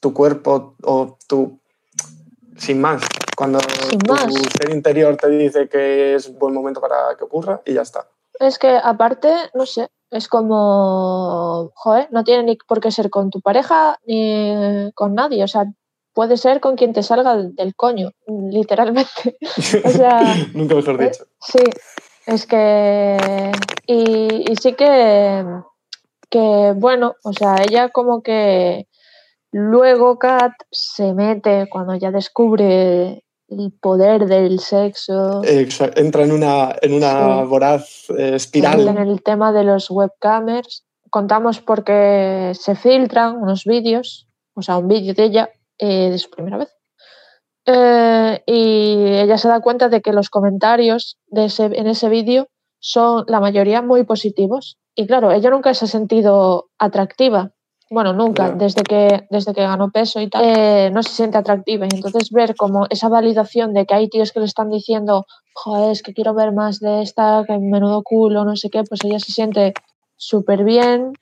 tu 0.00 0.12
cuerpo 0.14 0.74
o 0.82 1.18
tu... 1.28 1.58
Sin 2.56 2.80
más, 2.80 3.02
cuando 3.36 3.58
Sin 3.88 3.98
tu 3.98 4.12
más. 4.12 4.32
ser 4.32 4.70
interior 4.70 5.16
te 5.16 5.28
dice 5.28 5.68
que 5.68 6.14
es 6.14 6.32
buen 6.38 6.54
momento 6.54 6.80
para 6.80 7.16
que 7.16 7.24
ocurra 7.24 7.60
y 7.64 7.74
ya 7.74 7.82
está. 7.82 8.06
Es 8.40 8.58
que 8.58 8.78
aparte, 8.82 9.32
no 9.54 9.66
sé, 9.66 9.88
es 10.10 10.28
como, 10.28 11.70
joder, 11.74 12.08
no 12.10 12.24
tiene 12.24 12.42
ni 12.44 12.56
por 12.56 12.80
qué 12.80 12.90
ser 12.90 13.10
con 13.10 13.30
tu 13.30 13.40
pareja 13.40 13.98
ni 14.06 14.90
con 14.94 15.14
nadie, 15.14 15.42
o 15.44 15.48
sea, 15.48 15.66
puede 16.14 16.36
ser 16.36 16.60
con 16.60 16.76
quien 16.76 16.92
te 16.92 17.02
salga 17.02 17.36
del 17.36 17.74
coño, 17.74 18.12
literalmente. 18.26 19.36
O 19.84 19.90
sea, 19.90 20.20
Nunca 20.54 20.76
mejor 20.76 21.02
eh, 21.02 21.10
dicho. 21.10 21.24
Sí, 21.40 21.64
es 22.26 22.46
que. 22.46 23.52
Y, 23.86 24.50
y 24.50 24.56
sí 24.56 24.72
que. 24.72 25.44
Que 26.30 26.72
bueno, 26.76 27.14
o 27.24 27.32
sea, 27.32 27.56
ella 27.62 27.90
como 27.90 28.22
que. 28.22 28.88
Luego 29.50 30.18
Kat 30.18 30.52
se 30.72 31.14
mete 31.14 31.68
cuando 31.70 31.94
ya 31.94 32.10
descubre 32.10 33.23
el 33.58 33.72
poder 33.80 34.26
del 34.26 34.58
sexo. 34.60 35.42
Entra 35.44 36.24
en 36.24 36.32
una, 36.32 36.74
en 36.82 36.92
una 36.94 37.42
Sí. 37.42 37.48
voraz 37.48 38.10
eh, 38.10 38.28
en 38.28 38.34
espiral. 38.34 38.88
el 38.98 39.22
tema 39.22 39.52
de 39.52 39.64
los 39.64 39.90
webcamers. 39.90 40.84
Contamos 41.10 41.60
porque 41.60 42.52
se 42.54 42.74
filtran 42.74 43.36
unos 43.36 43.64
vídeos, 43.64 44.26
o 44.54 44.62
sea, 44.62 44.78
un 44.78 44.88
vídeo 44.88 45.14
de 45.14 45.24
ella 45.24 45.50
eh, 45.78 46.10
de 46.10 46.18
su 46.18 46.28
primera 46.30 46.58
vez. 46.58 46.74
Eh, 47.66 48.42
y 48.46 49.04
ella 49.22 49.38
se 49.38 49.48
da 49.48 49.60
cuenta 49.60 49.88
de 49.88 50.02
que 50.02 50.12
los 50.12 50.28
comentarios 50.28 51.16
de 51.28 51.46
ese, 51.46 51.64
en 51.66 51.86
ese 51.86 52.08
vídeo 52.08 52.48
son 52.78 53.24
la 53.28 53.40
mayoría 53.40 53.80
muy 53.80 54.04
positivos. 54.04 54.76
Y 54.94 55.06
claro, 55.06 55.32
ella 55.32 55.50
nunca 55.50 55.72
se 55.72 55.86
ha 55.86 55.88
sentido 55.88 56.68
atractiva. 56.78 57.52
Bueno, 57.90 58.12
nunca, 58.12 58.48
Ya. 58.48 58.54
desde, 58.54 58.82
que, 58.82 59.26
desde 59.30 59.52
que 59.54 59.60
ganó 59.62 59.90
peso 59.90 60.20
y 60.20 60.28
tal, 60.28 60.42
eh, 60.44 60.90
no 60.90 61.02
se 61.02 61.10
siente 61.10 61.36
atractiva. 61.38 61.86
Y 61.86 61.94
entonces 61.94 62.30
ver 62.30 62.56
como 62.56 62.86
esa 62.90 63.08
validación 63.08 63.74
de 63.74 63.84
que 63.86 63.94
hay 63.94 64.08
tíos 64.08 64.32
que 64.32 64.40
le 64.40 64.46
están 64.46 64.70
diciendo, 64.70 65.26
joder, 65.54 65.90
es 65.92 66.02
que 66.02 66.14
quiero 66.14 66.34
ver 66.34 66.52
más 66.52 66.80
de 66.80 67.02
esta, 67.02 67.44
que 67.46 67.58
menudo 67.58 68.02
culo, 68.02 68.44
no 68.44 68.56
sé 68.56 68.70
qué, 68.70 68.82
pues 68.84 69.00
ella 69.04 69.18
se 69.18 69.32
siente 69.32 69.74
súper 70.16 70.64
bien 70.64 71.12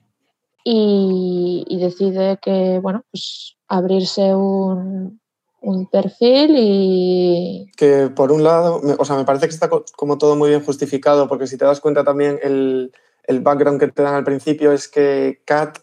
y, 0.64 1.64
y 1.68 1.78
decide 1.78 2.38
que, 2.40 2.78
bueno, 2.80 3.04
pues 3.10 3.56
abrirse 3.68 4.34
un, 4.34 5.20
un 5.60 5.86
perfil 5.86 6.54
y... 6.56 7.66
que 7.76 8.08
por 8.14 8.30
un 8.32 8.44
lado, 8.44 8.80
o 8.98 9.04
sea, 9.04 9.16
me 9.16 9.24
parece 9.24 9.46
que 9.48 9.54
está 9.54 9.68
co- 9.68 9.84
como 9.96 10.18
todo 10.18 10.36
muy 10.36 10.50
bien 10.50 10.64
justificado, 10.64 11.26
porque 11.28 11.46
si 11.46 11.56
te 11.58 11.64
das 11.64 11.80
cuenta 11.80 12.04
también 12.04 12.38
el, 12.42 12.92
el 13.24 13.40
background 13.40 13.80
que 13.80 13.88
te 13.88 14.02
dan 14.02 14.14
al 14.14 14.24
principio 14.24 14.72
es 14.72 14.88
que 14.88 15.42
Kat 15.44 15.78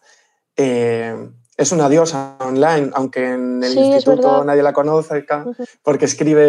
eh, 0.61 1.15
es 1.57 1.71
una 1.71 1.87
diosa 1.89 2.35
online, 2.41 2.91
aunque 2.93 3.31
en 3.33 3.63
el 3.63 3.69
Sí, 3.71 3.79
instituto 3.79 4.43
nadie 4.43 4.61
la 4.61 4.73
conoce, 4.73 5.25
porque 5.83 6.05
escribe 6.05 6.43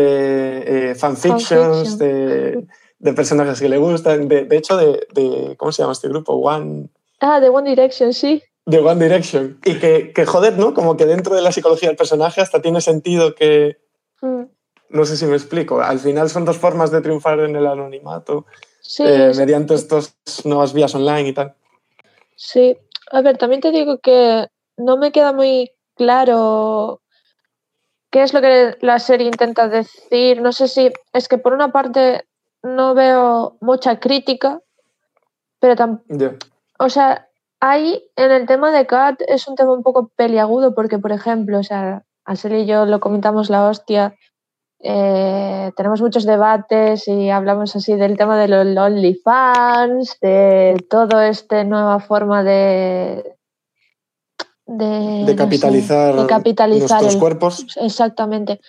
eh, 0.91 0.95
fanfictions 0.97 1.97
Fanfiction. 1.97 1.99
de, 1.99 2.67
de 2.99 3.13
personajes 3.13 3.61
que 3.61 3.69
le 3.69 3.79
gustan, 3.79 4.29
de, 4.29 4.45
de 4.45 4.57
hecho 4.57 4.77
de, 4.77 5.07
de- 5.15 5.55
¿cómo 5.57 5.73
se 5.73 5.83
llama 5.83 5.93
este 5.93 6.09
grupo? 6.09 6.35
One, 6.35 6.89
Ah, 7.21 7.39
de 7.41 7.49
One 7.51 7.69
Direction, 7.71 8.13
sí. 8.13 8.43
de 8.67 8.79
One 8.79 9.03
Direction. 9.05 9.59
Y 9.65 9.79
que, 9.79 10.13
que, 10.13 10.27
joder, 10.27 10.59
¿no? 10.59 10.75
Como 10.75 10.97
que 10.97 11.07
dentro 11.07 11.35
de 11.35 11.43
la 11.43 11.53
psicología 11.53 11.89
del 11.89 11.97
personaje 11.97 12.41
hasta 12.41 12.61
tiene 12.63 12.81
sentido 12.81 13.35
que, 13.35 13.79
Mm, 14.23 14.43
no 14.91 15.05
sé 15.07 15.17
si 15.17 15.25
me 15.25 15.35
explico. 15.37 15.81
Al 15.81 15.99
final 15.99 16.29
son 16.29 16.45
dos 16.45 16.59
formas 16.59 16.91
de 16.91 17.01
triunfar 17.01 17.41
en 17.41 17.57
el 17.57 17.67
anonimato 17.67 18.45
Sí, 18.81 19.03
eh, 19.07 19.33
mediante 19.37 19.75
estas 19.75 20.15
nuevas 20.45 20.73
vías 20.75 20.95
online 20.95 21.29
y 21.29 21.33
tal. 21.33 21.55
sí. 22.37 22.77
A 23.11 23.23
ver, 23.23 23.39
también 23.39 23.61
te 23.61 23.73
digo 23.73 23.99
que 23.99 24.49
no 24.77 24.97
me 24.97 25.13
queda 25.13 25.33
muy 25.33 25.73
claro 25.97 27.01
qué 28.11 28.23
es 28.23 28.33
lo 28.33 28.41
que 28.41 28.77
la 28.81 28.99
serie 28.99 29.27
intenta 29.27 29.69
decir. 29.69 30.41
No 30.41 30.53
sé 30.53 30.69
si 30.69 30.93
es 31.13 31.29
que 31.29 31.39
por 31.39 31.53
una 31.53 31.73
parte 31.73 32.27
no 32.63 32.95
veo 32.95 33.57
mucha 33.61 33.99
crítica, 33.99 34.61
pero 35.59 35.77
tampoco. 35.77 36.37
O 36.79 36.89
sea, 36.89 37.29
ahí 37.61 38.03
en 38.17 38.31
el 38.31 38.47
tema 38.47 38.71
de 38.71 38.87
Kat 38.87 39.21
es 39.27 39.47
un 39.49 39.55
tema 39.55 39.73
un 39.73 39.83
poco 39.83 40.09
peliagudo 40.17 40.75
porque, 40.75 40.99
por 40.99 41.13
ejemplo, 41.13 41.59
o 41.59 41.63
sea, 41.63 42.05
Ansel 42.25 42.55
y 42.55 42.67
yo 42.67 42.87
lo 42.87 43.01
comentamos 43.01 43.51
la 43.51 43.69
hostia, 43.69 44.15
eh, 44.83 45.71
tenemos 45.77 46.01
muchos 46.01 46.25
debates 46.25 47.07
y 47.09 47.31
hablamos 47.31 47.75
así 47.77 47.95
del 47.97 48.17
tema 48.17 48.39
de 48.39 48.49
los 48.49 48.77
OnlyFans, 48.77 50.19
de 50.21 50.77
todo 50.89 51.21
esta 51.21 51.65
nueva 51.65 52.01
forma 52.01 52.43
de... 52.43 53.37
De, 54.67 54.87
De 54.87 55.21
no 55.23 55.27
sé, 55.27 55.37
capitalizar, 55.37 56.15
de 56.15 56.27
capitalizar 56.27 56.91
nuestros 57.03 57.15
el- 57.15 57.21
cuerpos, 57.21 57.67
Exactamente. 57.81 58.61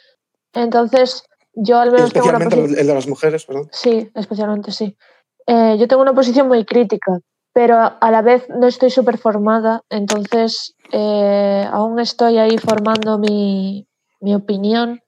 Entonces, 0.53 1.24
yo 1.53 1.80
al 1.80 1.91
menos 1.91 2.12
tengo 2.12 2.27
una 2.27 2.38
especialmente 2.39 2.82
el 2.82 2.88
de 2.88 2.94
las 2.94 3.08
mujeres, 3.08 3.46
perdón. 3.46 3.70
Sí, 3.72 4.10
especialmente 4.15 4.72
sí. 4.72 4.98
Eh, 5.46 5.75
yo 5.80 5.88
tengo 5.88 6.01
una 6.01 6.13
posición 6.13 6.48
muy 6.48 6.65
crítica, 6.65 7.20
pero 7.53 7.75
a, 7.77 7.86
a 7.88 8.10
la 8.12 8.22
vez 8.24 8.48
no 8.50 8.65
estoy 8.68 8.89
súper 8.89 9.18
formada, 9.20 9.84
entonces 9.89 10.74
eh, 10.91 11.68
aún 11.72 12.00
estoy 12.00 12.38
ahí 12.39 12.58
formando 12.58 13.20
mi, 13.20 13.88
mi 14.22 14.34
opinión, 14.34 15.01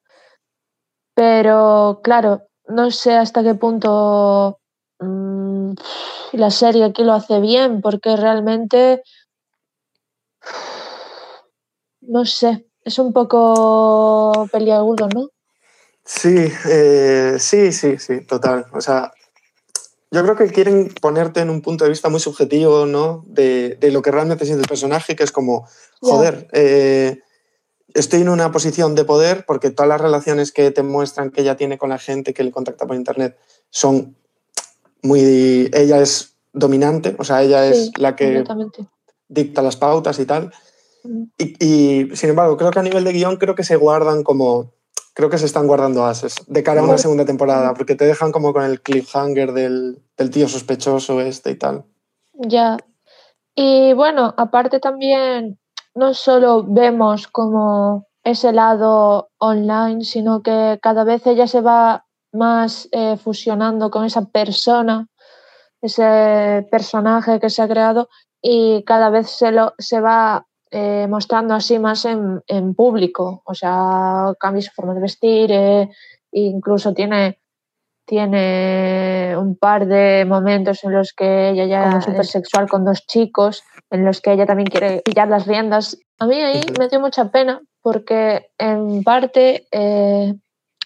pero 1.13 2.01
claro, 2.03 2.43
no 2.67 2.91
sé 2.91 3.15
hasta 3.15 3.43
qué 3.43 3.55
punto 3.55 4.59
mm, 4.99 5.73
la 6.33 6.51
serie 6.51 6.85
aquí 6.85 7.03
lo 7.03 7.13
hace 7.13 7.39
bien, 7.39 7.81
porque 7.81 8.15
realmente, 8.15 9.03
no 12.01 12.25
sé, 12.25 12.65
es 12.83 12.99
un 12.99 13.13
poco 13.13 14.47
peliagudo, 14.51 15.07
¿no? 15.13 15.29
Sí, 16.05 16.51
eh, 16.69 17.37
sí, 17.39 17.71
sí, 17.71 17.97
sí, 17.97 18.21
total. 18.25 18.65
O 18.73 18.81
sea, 18.81 19.13
yo 20.11 20.21
creo 20.21 20.35
que 20.35 20.51
quieren 20.51 20.93
ponerte 21.01 21.39
en 21.39 21.49
un 21.49 21.61
punto 21.61 21.85
de 21.85 21.89
vista 21.89 22.09
muy 22.09 22.19
subjetivo, 22.19 22.85
¿no? 22.85 23.23
De, 23.25 23.75
de 23.75 23.91
lo 23.91 24.01
que 24.01 24.11
realmente 24.11 24.45
siente 24.45 24.61
el 24.61 24.67
personaje, 24.67 25.15
que 25.15 25.23
es 25.23 25.31
como, 25.31 25.67
joder, 26.01 26.47
eh, 26.51 27.21
estoy 27.93 28.21
en 28.21 28.29
una 28.29 28.51
posición 28.51 28.95
de 28.95 29.05
poder 29.05 29.45
porque 29.45 29.71
todas 29.71 29.89
las 29.89 30.01
relaciones 30.01 30.51
que 30.51 30.71
te 30.71 30.83
muestran 30.83 31.31
que 31.31 31.41
ella 31.41 31.55
tiene 31.55 31.77
con 31.77 31.89
la 31.89 31.99
gente 31.99 32.33
que 32.33 32.43
le 32.43 32.51
contacta 32.51 32.85
por 32.85 32.95
internet 32.95 33.37
son 33.69 34.15
muy... 35.01 35.69
Ella 35.73 36.01
es 36.01 36.35
dominante, 36.53 37.15
o 37.17 37.23
sea, 37.23 37.41
ella 37.43 37.71
Sí, 37.73 37.79
es 37.79 37.97
la 37.97 38.15
que 38.15 38.43
dicta 39.27 39.61
las 39.61 39.75
pautas 39.75 40.19
y 40.19 40.25
tal. 40.25 40.51
Mm. 41.03 41.23
Y, 41.37 41.65
y, 41.65 42.15
sin 42.15 42.29
embargo, 42.29 42.57
creo 42.57 42.71
que 42.71 42.79
a 42.79 42.83
nivel 42.83 43.03
de 43.03 43.13
guion 43.13 43.37
creo 43.37 43.55
que 43.55 43.63
se 43.63 43.75
guardan 43.75 44.23
como... 44.23 44.71
Creo 45.15 45.29
que 45.29 45.37
se 45.37 45.45
están 45.45 45.67
guardando 45.67 46.05
ases 46.05 46.37
de 46.47 46.63
cara 46.63 46.81
a 46.81 46.83
una 46.83 46.97
segunda 46.97 47.23
temporada, 47.23 47.75
porque 47.75 47.93
te 47.93 48.05
dejan 48.05 48.31
como 48.31 48.51
con 48.51 48.63
el 48.63 48.81
cliffhanger 48.81 49.53
del, 49.53 50.01
del 50.17 50.31
tío 50.31 50.47
sospechoso 50.47 51.21
este 51.21 51.51
y 51.51 51.55
tal. 51.55 51.85
Ya. 52.33 52.77
Y 53.53 53.93
bueno, 53.93 54.33
aparte 54.37 54.79
también 54.79 55.59
no 55.95 56.13
solo 56.13 56.63
vemos 56.63 57.27
como 57.27 58.07
ese 58.23 58.51
lado 58.53 59.29
online, 59.37 60.03
sino 60.03 60.41
que 60.41 60.79
cada 60.81 61.03
vez 61.03 61.27
ella 61.27 61.47
se 61.47 61.61
va 61.61 62.05
más 62.31 62.87
eh, 62.91 63.17
fusionando 63.17 63.91
con 63.91 64.05
esa 64.05 64.25
persona, 64.25 65.07
ese 65.81 66.65
personaje 66.71 67.39
que 67.39 67.49
se 67.49 67.61
ha 67.61 67.67
creado 67.67 68.09
y 68.41 68.83
cada 68.85 69.09
vez 69.09 69.29
se, 69.29 69.51
lo, 69.51 69.73
se 69.77 69.99
va 69.99 70.45
eh, 70.71 71.05
mostrando 71.09 71.53
así 71.53 71.77
más 71.79 72.05
en, 72.05 72.41
en 72.47 72.73
público. 72.73 73.41
O 73.45 73.53
sea, 73.53 74.33
cambia 74.39 74.61
su 74.61 74.71
forma 74.71 74.93
de 74.93 75.01
vestir, 75.01 75.51
eh, 75.51 75.89
incluso 76.31 76.93
tiene 76.93 77.39
tiene 78.05 79.33
un 79.37 79.55
par 79.55 79.85
de 79.87 80.25
momentos 80.27 80.83
en 80.83 80.91
los 80.91 81.13
que 81.13 81.51
ella 81.51 81.65
ya 81.65 81.83
Como 81.85 81.97
es 81.99 82.05
súper- 82.05 82.25
sexual 82.25 82.69
con 82.69 82.83
dos 82.83 83.05
chicos, 83.07 83.63
en 83.93 84.05
los 84.05 84.21
que 84.21 84.33
ella 84.33 84.47
también 84.47 84.67
quiere 84.67 85.01
pillar 85.05 85.27
las 85.27 85.45
riendas. 85.45 85.99
A 86.19 86.25
mí 86.25 86.35
ahí 86.35 86.61
me 86.79 86.89
dio 86.89 86.99
mucha 86.99 87.29
pena 87.29 87.61
porque 87.81 88.47
en 88.57 89.03
parte 89.03 89.67
eh, 89.71 90.33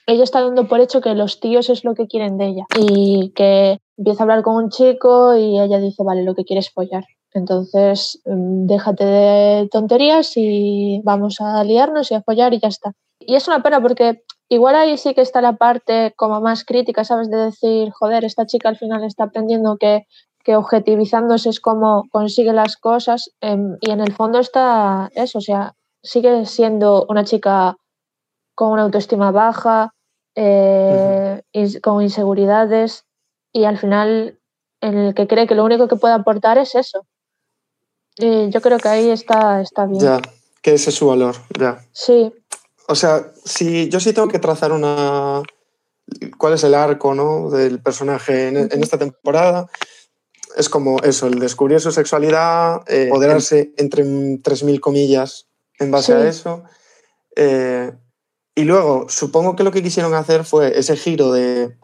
ella 0.05 0.23
está 0.23 0.41
dando 0.41 0.67
por 0.67 0.81
hecho 0.81 0.99
que 0.99 1.15
los 1.15 1.39
tíos 1.39 1.69
es 1.69 1.85
lo 1.85 1.95
que 1.95 2.07
quieren 2.07 2.37
de 2.37 2.47
ella 2.47 2.65
y 2.77 3.31
que 3.33 3.79
empieza 3.97 4.23
a 4.23 4.25
hablar 4.25 4.43
con 4.43 4.55
un 4.55 4.69
chico 4.69 5.37
y 5.37 5.57
ella 5.57 5.79
dice, 5.79 6.03
vale, 6.03 6.23
lo 6.23 6.35
que 6.35 6.43
quiere 6.43 6.59
es 6.59 6.69
follar. 6.69 7.05
Entonces, 7.33 8.21
mm, 8.25 8.65
déjate 8.65 9.05
de 9.05 9.69
tonterías 9.71 10.33
y 10.35 11.01
vamos 11.05 11.39
a 11.39 11.63
liarnos 11.63 12.11
y 12.11 12.15
a 12.15 12.21
follar 12.21 12.53
y 12.53 12.59
ya 12.59 12.67
está. 12.67 12.91
Y 13.19 13.35
es 13.35 13.47
una 13.47 13.63
pena 13.63 13.81
porque 13.81 14.23
igual 14.49 14.75
ahí 14.75 14.97
sí 14.97 15.13
que 15.13 15.21
está 15.21 15.41
la 15.41 15.55
parte 15.55 16.13
como 16.17 16.41
más 16.41 16.65
crítica, 16.65 17.05
¿sabes? 17.05 17.29
De 17.29 17.37
decir, 17.37 17.91
joder, 17.91 18.25
esta 18.25 18.45
chica 18.45 18.67
al 18.67 18.77
final 18.77 19.03
está 19.05 19.25
aprendiendo 19.25 19.77
que, 19.77 20.07
que 20.47 20.55
objetivizándose 20.55 21.49
es 21.49 21.59
como 21.59 22.05
consigue 22.09 22.53
las 22.53 22.77
cosas 22.77 23.29
em, 23.41 23.75
y 23.81 23.91
en 23.91 23.99
el 23.99 24.13
fondo 24.13 24.39
está 24.39 25.09
eso, 25.13 25.39
o 25.39 25.41
sea, 25.41 25.73
sigue 26.01 26.45
siendo 26.45 27.05
una 27.09 27.25
chica 27.25 27.75
con 28.55 28.71
una 28.71 28.83
autoestima 28.83 29.31
baja, 29.31 29.91
eh, 30.35 31.41
ins- 31.53 31.81
con 31.81 32.01
inseguridades 32.01 33.03
y 33.51 33.65
al 33.65 33.77
final 33.77 34.39
en 34.79 34.97
el 34.97 35.13
que 35.15 35.27
cree 35.27 35.47
que 35.47 35.55
lo 35.55 35.65
único 35.65 35.89
que 35.89 35.97
puede 35.97 36.13
aportar 36.13 36.57
es 36.57 36.75
eso. 36.75 37.05
Y 38.15 38.49
yo 38.49 38.61
creo 38.61 38.77
que 38.77 38.87
ahí 38.87 39.09
está, 39.09 39.59
está 39.59 39.85
bien. 39.85 39.99
Ya, 40.01 40.21
que 40.61 40.75
ese 40.75 40.91
es 40.91 40.95
su 40.95 41.07
valor, 41.07 41.35
ya. 41.59 41.79
Sí, 41.91 42.31
O 42.87 42.95
sea, 42.95 43.33
si 43.43 43.89
yo 43.89 43.99
sí 43.99 44.13
tengo 44.13 44.29
que 44.29 44.39
trazar 44.39 44.71
una. 44.71 45.41
¿Cuál 46.37 46.53
es 46.53 46.63
el 46.63 46.73
arco 46.73 47.13
¿no? 47.13 47.49
del 47.49 47.81
personaje 47.81 48.47
en, 48.47 48.55
en 48.71 48.81
esta 48.81 48.97
temporada? 48.97 49.67
Es 50.57 50.69
como 50.69 50.97
eso, 51.03 51.27
el 51.27 51.39
descubrir 51.39 51.79
su 51.79 51.91
sexualidad, 51.91 52.81
eh, 52.87 53.03
empoderarse 53.03 53.71
entre 53.77 54.03
3.000 54.03 54.79
comillas 54.79 55.47
en 55.79 55.91
base 55.91 56.07
Sí. 56.07 56.11
a 56.13 56.27
eso. 56.27 56.63
eh, 57.35 57.91
y 58.55 58.63
luego, 58.63 59.05
supongo 59.07 59.55
que 59.55 59.63
lo 59.63 59.71
que 59.71 59.83
quisieron 59.83 60.15
hacer 60.15 60.43
fue 60.43 60.79
ese 60.79 60.95
giro 60.97 61.31
de, 61.31 61.77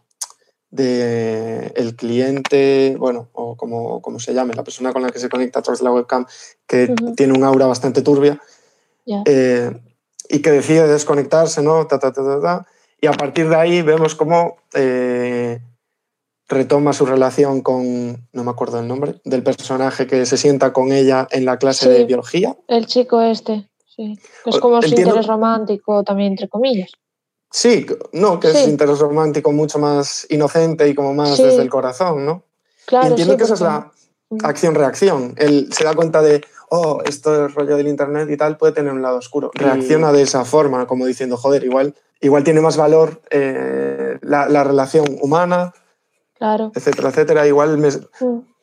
de 0.72 1.72
el 1.76 1.96
cliente, 1.96 2.96
bueno, 2.98 3.30
o 3.34 3.56
como, 3.56 4.02
como 4.02 4.20
se 4.20 4.34
llame, 4.34 4.56
la 4.56 4.64
persona 4.64 4.92
con 4.92 5.04
la 5.04 5.10
que 5.12 5.20
se 5.20 5.30
conecta 5.30 5.60
a 5.60 5.62
través 5.62 5.80
de 5.80 5.86
la 5.86 5.92
webcam, 5.92 6.26
que 6.66 6.96
tiene 7.16 7.34
un 7.34 7.44
aura 7.44 7.68
bastante 7.68 8.02
turbia, 8.02 8.42
eh, 9.26 9.72
y 10.30 10.40
que 10.42 10.50
decide 10.50 10.88
desconectarse, 10.88 11.62
¿no? 11.62 11.86
Ta, 11.86 12.00
ta, 12.00 12.12
ta, 12.12 12.24
ta, 12.24 12.42
ta. 12.42 12.68
Y 13.00 13.06
a 13.06 13.12
partir 13.14 13.50
de 13.50 13.56
ahí 13.56 13.82
vemos 13.84 14.16
cómo 14.16 14.56
eh, 14.74 15.60
retoma 16.48 16.94
su 16.94 17.06
relación 17.06 17.62
con, 17.62 18.28
no 18.34 18.44
me 18.44 18.52
acuerdo 18.52 18.80
el 18.80 18.88
nombre, 18.88 19.16
del 19.24 19.44
personaje 19.44 20.08
que 20.08 20.26
se 20.26 20.38
sienta 20.38 20.74
con 20.74 20.92
ella 20.92 21.28
en 21.32 21.46
la 21.46 21.58
clase 21.58 21.86
Sí. 21.86 21.92
de 21.92 22.06
biología. 22.06 22.56
El 22.68 22.86
chico 22.86 23.22
este, 23.22 23.70
sí. 23.96 24.18
Que 24.44 24.50
es 24.50 24.60
como 24.60 24.82
su 24.82 24.88
entiendo- 24.90 25.12
interés 25.12 25.28
romántico 25.28 26.04
también, 26.04 26.34
entre 26.34 26.50
comillas. 26.50 26.92
Sí, 27.52 27.86
no, 28.14 28.40
que 28.40 28.50
es 28.50 28.58
Sí. 28.58 28.70
interés 28.70 29.00
romántico 29.00 29.52
mucho 29.52 29.78
más 29.80 30.26
inocente 30.30 30.88
y 30.90 30.96
como 30.96 31.14
más 31.14 31.38
Sí. 31.38 31.44
desde 31.44 31.62
el 31.62 31.70
corazón, 31.70 32.26
¿no? 32.26 32.44
Claro, 32.86 33.08
y 33.08 33.10
entiendo 33.12 33.38
que 33.38 33.44
esa 33.44 33.54
es 33.54 33.60
porque- 33.60 33.74
la 34.42 34.50
acción-reacción. 34.50 35.36
Él 35.38 35.70
se 35.72 35.84
da 35.84 35.94
cuenta 35.94 36.22
de, 36.22 36.44
oh, 36.70 37.02
esto 37.06 37.46
es 37.46 37.54
rollo 37.54 37.78
del 37.78 37.88
internet 37.88 38.28
y 38.32 38.38
tal, 38.38 38.58
puede 38.58 38.74
tener 38.74 38.92
un 38.92 39.02
lado 39.02 39.18
oscuro. 39.18 39.52
Reacciona 39.54 40.12
de 40.12 40.24
esa 40.24 40.44
forma, 40.46 40.88
como 40.88 41.06
diciendo, 41.06 41.38
joder, 41.38 41.64
igual, 41.64 41.94
igual 42.22 42.44
tiene 42.44 42.60
más 42.62 42.76
valor 42.78 43.22
eh, 43.30 44.18
la, 44.22 44.50
la 44.50 44.64
relación 44.64 45.06
humana, 45.22 45.74
Claro. 46.36 46.72
etcétera, 46.76 47.10
etcétera. 47.10 47.48
Igual 47.48 47.78
me- 47.78 47.90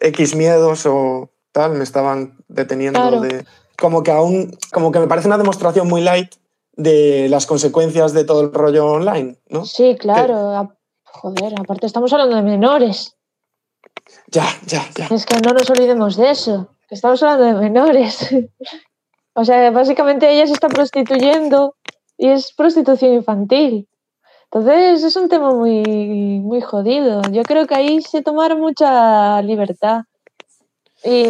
X 0.00 0.34
miedos 0.34 0.86
o 0.86 1.30
tal 1.52 1.72
me 1.72 1.84
estaban 1.84 2.36
deteniendo 2.48 3.00
Claro. 3.00 3.20
de... 3.20 3.44
Como 3.78 4.02
que 4.02 4.10
aún, 4.10 4.56
como 4.72 4.92
que 4.92 4.98
me 5.00 5.06
parece 5.06 5.26
una 5.28 5.38
demostración 5.38 5.88
muy 5.88 6.02
light 6.02 6.34
de 6.72 7.28
las 7.30 7.46
consecuencias 7.46 8.12
de 8.12 8.24
todo 8.24 8.42
el 8.42 8.52
rollo 8.52 8.86
online, 8.86 9.38
¿no? 9.48 9.64
Sí, 9.64 9.96
claro. 9.98 10.74
Joder, 11.04 11.54
aparte 11.58 11.86
estamos 11.86 12.12
hablando 12.12 12.36
de 12.36 12.42
menores. 12.42 13.16
Ya, 14.28 14.46
ya, 14.66 14.84
ya. 14.96 15.06
Es 15.14 15.24
que 15.26 15.40
no 15.40 15.52
nos 15.52 15.68
olvidemos 15.70 16.16
de 16.16 16.30
eso. 16.30 16.68
Que 16.88 16.94
estamos 16.94 17.22
hablando 17.22 17.46
de 17.46 17.54
menores. 17.68 18.28
o 19.34 19.44
sea, 19.44 19.70
básicamente 19.70 20.30
ella 20.30 20.46
se 20.46 20.52
está 20.52 20.68
prostituyendo 20.68 21.74
y 22.18 22.28
es 22.28 22.52
prostitución 22.52 23.14
infantil. 23.14 23.88
Entonces 24.52 25.04
es 25.04 25.14
un 25.14 25.28
tema 25.28 25.52
muy, 25.52 26.40
muy 26.40 26.60
jodido. 26.60 27.22
Yo 27.30 27.42
creo 27.44 27.66
que 27.68 27.76
ahí 27.76 28.02
se 28.02 28.22
tomaron 28.22 28.60
mucha 28.60 29.40
libertad. 29.42 30.02
Y 31.04 31.26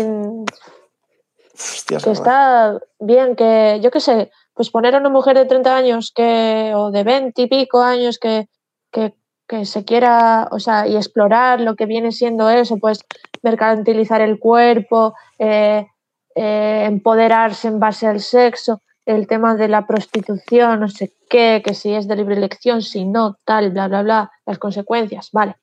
Hostia, 1.53 1.99
que 1.99 2.11
está 2.11 2.81
bien 2.99 3.37
que, 3.37 3.79
yo 3.83 3.91
qué 3.91 4.01
sé, 4.01 4.31
pues 4.55 4.71
poner 4.71 4.95
a 4.95 4.99
una 4.99 5.11
mujer 5.11 5.37
de 5.37 5.45
30 5.45 5.77
años 5.77 6.13
que, 6.15 6.73
o 6.75 6.91
de 6.91 7.05
20 7.05 7.43
y 7.43 7.47
pico 7.47 7.83
años 7.83 8.19
que, 8.19 8.49
que, 8.91 9.15
que 9.47 9.67
se 9.67 9.85
quiera, 9.85 10.49
o 10.51 10.59
sea, 10.59 10.87
y 10.87 10.97
explorar 10.97 11.61
lo 11.61 11.77
que 11.77 11.85
viene 11.85 12.13
siendo 12.13 12.49
eso, 12.49 12.79
pues 12.79 13.05
mercantilizar 13.43 14.23
el 14.23 14.39
cuerpo, 14.39 15.15
eh, 15.39 15.87
eh, 16.35 16.85
empoderarse 16.87 17.69
en 17.69 17.81
base 17.81 18.07
al 18.07 18.21
sexo, 18.21 18.81
el 19.15 19.27
tema 19.27 19.55
de 19.55 19.69
la 19.69 19.87
prostitución, 19.87 20.81
no 20.81 20.89
sé 20.89 21.13
qué, 21.29 21.63
que 21.65 21.75
si 21.75 21.95
es 21.95 22.07
de 22.07 22.17
libre 22.17 22.37
elección, 22.37 22.83
si 22.83 23.05
no, 23.05 23.39
tal, 23.45 23.71
bla, 23.71 23.89
bla, 23.89 24.03
bla, 24.03 24.33
las 24.47 24.59
consecuencias, 24.59 25.31
vale. 25.33 25.57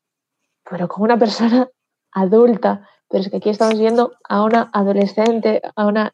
Pero 0.70 0.88
con 0.88 1.04
una 1.04 1.18
persona 1.18 1.70
adulta, 2.12 2.88
pero 3.10 3.22
es 3.24 3.30
que 3.30 3.38
aquí 3.38 3.50
estamos 3.50 3.80
viendo 3.80 4.14
a 4.28 4.44
una 4.44 4.70
adolescente, 4.74 5.62
a 5.76 5.86
una 5.86 6.14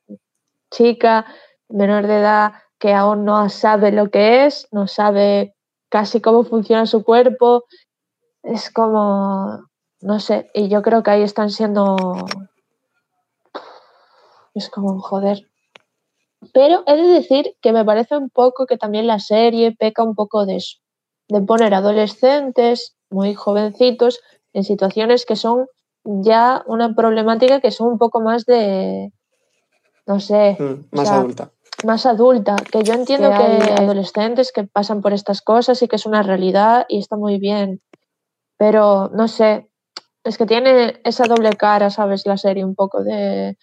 chica 0.69 1.25
menor 1.69 2.07
de 2.07 2.19
edad 2.19 2.53
que 2.77 2.93
aún 2.93 3.25
no 3.25 3.49
sabe 3.49 3.91
lo 3.91 4.09
que 4.09 4.45
es, 4.45 4.67
no 4.71 4.87
sabe 4.87 5.55
casi 5.89 6.21
cómo 6.21 6.43
funciona 6.43 6.85
su 6.85 7.03
cuerpo. 7.03 7.65
Es 8.43 8.69
como, 8.69 9.69
no 10.01 10.19
sé, 10.19 10.51
y 10.53 10.67
yo 10.67 10.81
creo 10.81 11.01
que 11.01 11.11
ahí 11.11 11.23
están 11.23 11.49
siendo... 11.49 11.95
Es 14.53 14.69
como, 14.69 14.99
joder. 14.99 15.47
Pero 16.53 16.83
he 16.87 16.95
de 16.95 17.07
decir 17.07 17.55
que 17.61 17.71
me 17.71 17.85
parece 17.85 18.17
un 18.17 18.29
poco 18.29 18.65
que 18.65 18.77
también 18.77 19.07
la 19.07 19.19
serie 19.19 19.75
peca 19.77 20.03
un 20.03 20.15
poco 20.15 20.45
de 20.45 20.57
eso, 20.57 20.77
de 21.29 21.41
poner 21.41 21.73
adolescentes 21.73 22.95
muy 23.09 23.33
jovencitos 23.35 24.19
en 24.53 24.63
situaciones 24.63 25.25
que 25.25 25.35
son 25.35 25.67
ya 26.03 26.63
una 26.67 26.95
problemática 26.95 27.61
que 27.61 27.71
son 27.71 27.87
un 27.93 27.97
poco 27.97 28.19
más 28.19 28.45
de, 28.45 29.11
no 30.05 30.19
sé, 30.19 30.57
Mm, 30.59 30.85
más 30.91 31.07
sea, 31.07 31.19
adulta. 31.19 31.51
más 31.85 32.05
adulta, 32.05 32.55
que 32.55 32.83
yo 32.83 32.93
entiendo 32.93 33.29
Que 33.31 33.37
que 33.37 33.43
hay 33.43 33.85
adolescentes 33.85 34.51
que 34.51 34.63
pasan 34.65 35.01
por 35.01 35.13
estas 35.13 35.41
cosas 35.41 35.81
y 35.81 35.87
que 35.87 35.95
es 35.95 36.05
una 36.05 36.23
realidad 36.23 36.85
y 36.89 36.99
está 36.99 37.15
muy 37.15 37.39
bien, 37.39 37.81
pero 38.57 39.09
no 39.13 39.27
sé, 39.27 39.69
es 40.23 40.37
que 40.37 40.45
tiene 40.45 40.99
esa 41.03 41.25
doble 41.25 41.51
cara, 41.53 41.89
¿sabes? 41.89 42.25
La 42.25 42.37
serie 42.37 42.63
un 42.65 42.75
poco 42.75 43.03
de... 43.03 43.57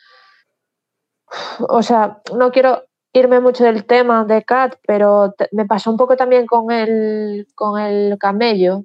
O 1.69 1.83
sea, 1.83 2.21
no 2.37 2.51
quiero 2.51 2.85
irme 3.13 3.41
mucho 3.41 3.65
del 3.65 3.85
tema 3.87 4.25
de 4.25 4.43
Kat, 4.45 4.77
pero 4.87 5.33
te- 5.37 5.49
me 5.53 5.67
pasó 5.67 5.91
un 5.91 5.97
poco 5.97 6.17
también 6.17 6.47
con 6.47 6.71
el, 6.71 7.47
con 7.55 7.81
el 7.81 8.17
camello, 8.19 8.85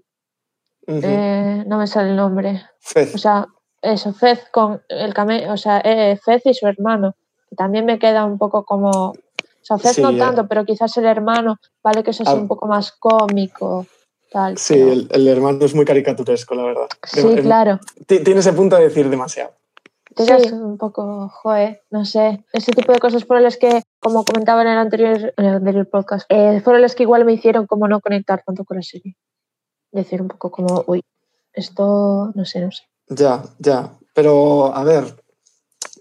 eh, 0.88 1.64
no 1.68 1.78
me 1.78 1.88
sale 1.88 2.10
el 2.12 2.16
nombre. 2.16 2.62
Fez. 2.80 3.16
O 3.16 3.18
sea, 3.18 3.48
eso, 3.82 4.14
Fez 4.14 4.48
con 4.52 4.82
el 4.90 5.14
camello, 5.14 5.54
o 5.54 5.58
sea, 5.58 5.80
eh, 5.84 6.18
Fez 6.24 6.46
y 6.46 6.54
su 6.54 6.68
hermano, 6.68 7.16
que 7.50 7.56
también 7.56 7.86
me 7.86 8.00
queda 8.00 8.26
un 8.26 8.38
poco 8.38 8.64
como, 8.66 8.90
o 9.10 9.16
sea, 9.62 9.78
Fez 9.78 9.94
Sí, 9.96 10.02
no 10.02 10.12
eh. 10.12 10.18
tanto, 10.18 10.48
pero 10.48 10.66
quizás 10.66 10.96
el 10.98 11.06
hermano, 11.06 11.58
vale 11.84 12.04
que 12.04 12.12
eso 12.12 12.24
es 12.24 12.30
Ah. 12.30 12.34
un 12.36 12.48
poco 12.48 12.68
más 12.68 12.92
cómico, 12.94 13.86
tal. 14.32 14.58
sí, 14.58 14.74
pero- 14.76 14.92
el, 14.92 15.08
el 15.12 15.28
hermano 15.28 15.64
es 15.66 15.74
muy 15.76 15.86
caricaturesco, 15.86 16.56
la 16.56 16.64
verdad. 16.64 16.88
sí, 17.04 17.22
Dem- 17.22 17.42
claro. 17.44 17.80
ti- 18.08 18.20
Tiene 18.24 18.40
ese 18.40 18.54
punto 18.54 18.76
de 18.76 18.84
decir 18.84 19.10
demasiado. 19.10 19.52
Te 20.16 20.26
Sí. 20.26 20.54
un 20.54 20.78
poco, 20.78 21.28
joder, 21.30 21.82
no 21.92 22.06
sé, 22.06 22.46
ese 22.54 22.72
tipo 22.72 22.94
de 22.94 23.00
cosas 23.00 23.26
fueron 23.26 23.44
las 23.44 23.58
que, 23.58 23.82
como 24.00 24.24
comentaba 24.24 24.62
en 24.62 24.70
el 24.70 24.78
anterior, 24.78 25.34
en 25.36 25.46
el 25.46 25.56
anterior 25.56 25.90
podcast, 25.90 26.26
eh, 26.30 26.62
fueron 26.64 26.82
las 26.82 26.96
que 26.96 27.04
igual 27.04 27.26
me 27.26 27.34
hicieron 27.34 27.68
como 27.68 27.88
no 27.90 28.00
conectar 28.00 28.42
tanto 28.46 28.64
con 28.64 28.78
la 28.78 28.84
serie. 28.84 29.18
Decir 29.92 30.22
un 30.22 30.30
poco 30.30 30.52
como, 30.52 30.84
uy, 30.88 31.04
esto, 31.54 32.32
no 32.34 32.46
sé, 32.46 32.62
no 32.62 32.72
sé. 32.72 32.84
Ya, 33.10 33.44
ya. 33.60 33.92
Pero, 34.14 34.74
a 34.74 34.86
ver, 34.86 35.04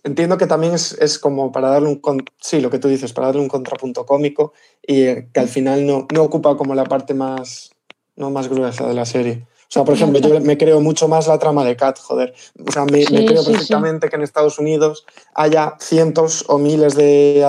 entiendo 0.05 0.38
que 0.38 0.46
también 0.46 0.74
es, 0.74 0.92
es 0.92 1.18
como 1.18 1.50
para 1.50 1.68
darle 1.70 1.88
un... 1.88 2.00
con- 2.00 2.24
sí, 2.40 2.61
lo 2.61 2.70
que 2.70 2.79
tú 2.79 2.87
dices, 2.88 3.12
para 3.12 3.29
darle 3.29 3.42
un 3.42 3.48
contrapunto 3.48 4.07
cómico 4.07 4.53
y 4.81 5.03
eh, 5.03 5.29
que 5.33 5.40
al 5.40 5.48
final 5.48 5.87
no, 5.87 6.07
no 6.14 6.22
ocupa 6.22 6.57
como 6.57 6.74
la 6.77 6.85
parte 6.85 7.14
más, 7.14 7.72
no 8.14 8.31
más 8.31 8.48
gruesa 8.48 8.87
de 8.87 8.94
la 8.94 9.07
serie. 9.07 9.46
O 9.64 9.72
sea, 9.74 9.85
por 9.85 9.94
ejemplo, 9.94 10.20
yo 10.20 10.40
me 10.40 10.57
creo 10.57 10.81
mucho 10.81 11.09
más 11.09 11.27
la 11.27 11.38
trama 11.38 11.64
de 11.64 11.77
Kat, 11.77 11.98
joder. 11.98 12.35
O 12.66 12.70
sea, 12.70 12.85
me, 12.85 13.05
creo 13.05 13.42
sí, 13.42 13.46
sí. 13.46 13.53
perfectamente 13.53 14.09
que 14.09 14.16
en 14.16 14.22
Estados 14.22 14.59
Unidos 14.59 15.05
haya 15.35 15.74
cientos 15.81 16.44
o 16.48 16.59
miles 16.59 16.94
de, 16.94 17.44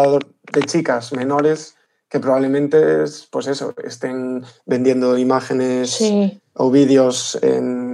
de 0.52 0.62
chicas 0.64 1.12
menores 1.14 1.76
que 2.10 2.20
probablemente, 2.20 3.04
es, 3.04 3.28
pues 3.30 3.48
eso, 3.48 3.74
estén 3.84 4.44
vendiendo 4.66 5.18
imágenes 5.18 6.00
o 6.54 6.72
vídeos 6.72 7.38
en 7.42 7.85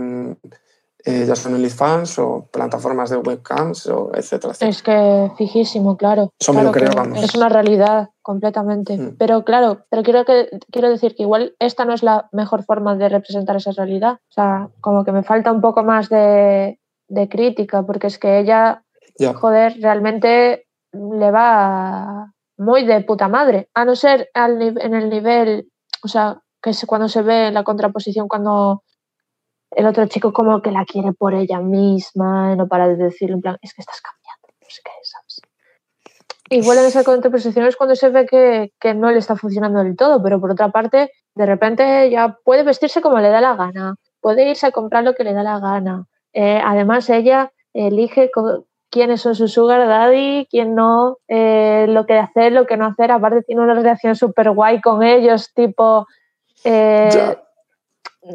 eh, 1.06 1.26
ya 1.28 1.36
son 1.36 1.56
OnlyFans 1.56 2.20
o 2.20 2.48
plataformas 2.52 3.10
de 3.10 3.18
webcams, 3.18 3.88
o 3.88 4.12
etcétera, 4.14 4.54
etcétera. 4.54 4.70
Es 4.70 4.84
que 4.84 5.32
fijísimo, 5.38 5.98
claro. 5.98 6.32
Eso 6.40 6.54
me 6.54 6.64
lo 6.64 6.72
creo, 6.72 6.92
vamos. 6.96 7.24
Es 7.24 7.36
una 7.36 7.50
realidad 7.50 8.10
completamente. 8.22 8.98
Mm. 8.98 9.16
Pero 9.18 9.44
claro, 9.44 9.86
pero 9.90 10.04
quiero, 10.04 10.26
que, 10.26 10.50
quiero 10.72 10.90
decir 10.90 11.16
que 11.16 11.24
igual 11.24 11.56
esta 11.60 11.86
no 11.86 11.94
es 11.94 12.04
la 12.04 12.30
mejor 12.32 12.64
forma 12.64 12.96
de 12.96 13.10
representar 13.10 13.56
esa 13.56 13.72
realidad. 13.72 14.20
O 14.30 14.34
sea, 14.34 14.70
como 14.80 15.04
que 15.04 15.12
me 15.12 15.24
falta 15.24 15.52
un 15.52 15.62
poco 15.62 15.84
más 15.84 16.10
de, 16.10 16.80
de 17.08 17.30
crítica, 17.30 17.84
porque 17.84 18.08
es 18.08 18.20
que 18.20 18.40
ella, 18.40 18.84
joder, 19.36 19.80
realmente 19.82 20.68
le 20.94 21.32
va 21.32 22.32
muy 22.58 22.86
de 22.86 23.02
puta 23.02 23.28
madre. 23.28 23.70
A 23.74 23.86
no 23.86 23.96
ser 23.96 24.30
al, 24.34 24.62
en 24.62 24.94
el 24.94 25.10
nivel, 25.10 25.70
o 26.04 26.08
sea, 26.08 26.42
que 26.62 26.70
es 26.70 26.86
cuando 26.86 27.10
se 27.10 27.22
ve 27.22 27.52
la 27.52 27.64
contraposición, 27.64 28.28
cuando 28.28 28.84
el 29.72 29.86
otro 29.86 30.06
chico 30.08 30.34
como 30.34 30.62
que 30.62 30.72
la 30.72 30.86
quiere 30.86 31.14
por 31.14 31.34
ella 31.34 31.60
misma, 31.60 32.52
y 32.54 32.58
no 32.58 32.68
para 32.68 32.88
de 32.88 32.96
decirle 32.96 33.36
en 33.36 33.42
plan, 33.42 33.58
es 33.62 33.74
que 33.74 33.82
estás 33.82 34.02
cambiando, 34.02 34.48
no 34.62 34.68
sé 34.70 34.82
qué, 34.84 34.92
¿sabes? 35.04 35.42
Igual 36.50 36.80
en 36.80 36.86
esa 36.86 37.06
contraposición 37.06 37.66
es 37.66 37.78
cuando 37.78 37.96
se 37.96 38.10
ve 38.10 38.26
que, 38.26 38.74
que 38.80 38.94
no 38.94 39.10
le 39.10 39.20
está 39.20 39.38
funcionando 39.38 39.84
del 39.84 39.96
todo, 39.96 40.22
pero 40.22 40.42
por 40.42 40.52
otra 40.52 40.70
parte, 40.70 41.12
de 41.34 41.46
repente 41.46 42.10
ya 42.10 42.38
puede 42.44 42.64
vestirse 42.64 43.02
como 43.02 43.20
le 43.20 43.30
da 43.30 43.40
la 43.40 43.56
gana, 43.56 43.96
puede 44.20 44.50
irse 44.50 44.68
a 44.68 44.72
comprar 44.72 45.06
lo 45.06 45.14
que 45.14 45.24
le 45.24 45.34
da 45.34 45.44
la 45.44 45.60
gana. 45.60 46.08
Eh, 46.34 46.62
además, 46.64 47.10
ella 47.10 47.52
elige 47.74 48.30
quiénes 48.90 49.22
son 49.22 49.36
sus 49.36 49.54
sugar 49.54 49.88
daddy, 49.88 50.46
quién 50.50 50.76
no, 50.76 51.18
eh, 51.30 51.86
lo 51.88 52.06
que 52.06 52.18
hacer, 52.18 52.52
lo 52.52 52.66
que 52.66 52.76
no 52.76 52.86
hacer. 52.86 53.12
Aparte 53.12 53.44
tiene 53.44 53.62
una 53.62 53.74
relación 53.74 54.16
súper 54.16 54.52
guay 54.52 54.82
con 54.82 55.04
ellos, 55.04 55.54
tipo... 55.54 56.06
Eh, 56.66 57.38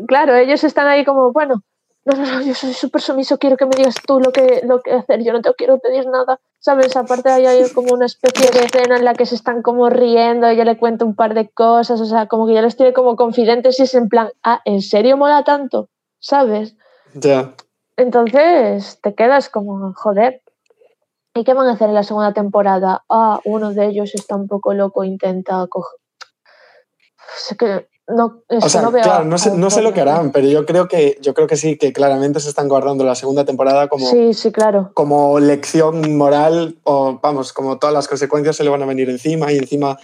claro, 0.07 0.35
ellos 0.35 0.65
están 0.65 0.87
ahí 0.89 1.05
como, 1.05 1.33
bueno, 1.33 1.63
no, 2.07 2.17
no, 2.17 2.25
no, 2.25 2.41
yo 2.41 2.55
soy 2.55 2.73
súper 2.73 3.01
sumiso, 3.01 3.37
quiero 3.37 3.57
que 3.57 3.67
me 3.67 3.75
digas 3.77 3.97
tú 4.07 4.21
lo 4.21 4.31
que, 4.31 4.61
lo 4.65 4.81
que 4.81 4.93
hacer, 4.93 5.25
yo 5.25 5.33
no 5.33 5.43
te 5.43 5.53
quiero 5.55 5.79
pedir 5.79 6.07
nada, 6.07 6.39
¿sabes? 6.61 6.97
Aparte 6.97 7.31
ahí 7.31 7.47
hay 7.47 7.69
como 7.73 7.93
una 7.93 8.07
especie 8.07 8.49
de 8.51 8.65
escena 8.65 8.97
en 8.97 9.05
la 9.05 9.15
que 9.15 9.27
se 9.27 9.35
están 9.35 9.61
como 9.61 9.91
riendo, 9.91 10.47
ella 10.47 10.65
le 10.65 10.79
cuenta 10.79 11.05
un 11.05 11.17
par 11.17 11.35
de 11.35 11.49
cosas, 11.49 12.01
o 12.01 12.05
sea, 12.05 12.27
como 12.27 12.47
que 12.47 12.55
ya 12.55 12.63
les 12.63 12.77
tiene 12.77 12.93
como 12.93 13.17
confidentes 13.17 13.81
y 13.81 13.83
es 13.83 13.95
en 13.95 14.09
plan, 14.09 14.31
ah, 14.45 14.61
¿en 14.65 14.83
serio 14.83 15.17
mola 15.17 15.43
tanto? 15.43 15.89
¿Sabes? 16.21 16.77
Ya. 17.15 17.55
Entonces 17.97 19.01
te 19.01 19.15
quedas 19.17 19.49
como, 19.49 19.93
joder, 19.95 20.43
¿y 21.35 21.43
qué 21.43 21.55
van 21.55 21.67
a 21.67 21.73
hacer 21.73 21.89
en 21.89 21.95
la 21.95 22.05
segunda 22.05 22.33
temporada? 22.33 23.05
Ah, 23.09 23.41
uno 23.45 23.73
de 23.73 23.87
ellos 23.87 24.15
está 24.15 24.37
un 24.37 24.47
poco 24.47 24.75
loco, 24.75 25.03
intenta 25.03 25.67
coger... 25.69 25.99
Que 27.59 27.89
no, 28.09 28.43
O 28.49 28.69
sea, 28.69 28.83
no 28.83 28.93
veo 28.93 29.03
claro, 29.03 29.25
no 29.25 29.37
sé, 29.37 29.51
no 29.57 29.69
sé 29.71 29.83
lo 29.83 29.93
que 29.93 30.01
harán, 30.01 30.31
pero 30.31 30.47
yo 30.49 30.65
creo 30.65 30.87
que, 30.87 31.19
yo 31.21 31.35
creo 31.35 31.47
que 31.47 31.57
sí, 31.57 31.77
que 31.77 31.93
claramente 31.93 32.39
se 32.41 32.49
están 32.49 32.69
guardando 32.69 33.05
la 33.05 33.15
segunda 33.17 33.45
temporada 33.45 33.89
como, 33.89 34.07
Sí, 34.07 34.33
sí, 34.33 34.53
claro. 34.53 34.91
como 34.95 35.41
lección 35.41 36.17
moral 36.17 36.77
o, 36.85 37.19
vamos, 37.21 37.53
como 37.53 37.79
todas 37.79 37.93
las 37.95 38.07
consecuencias 38.07 38.55
se 38.57 38.63
le 38.65 38.71
van 38.71 38.83
a 38.83 38.87
venir 38.87 39.11
encima 39.11 39.53
y 39.53 39.57
encima 39.59 39.99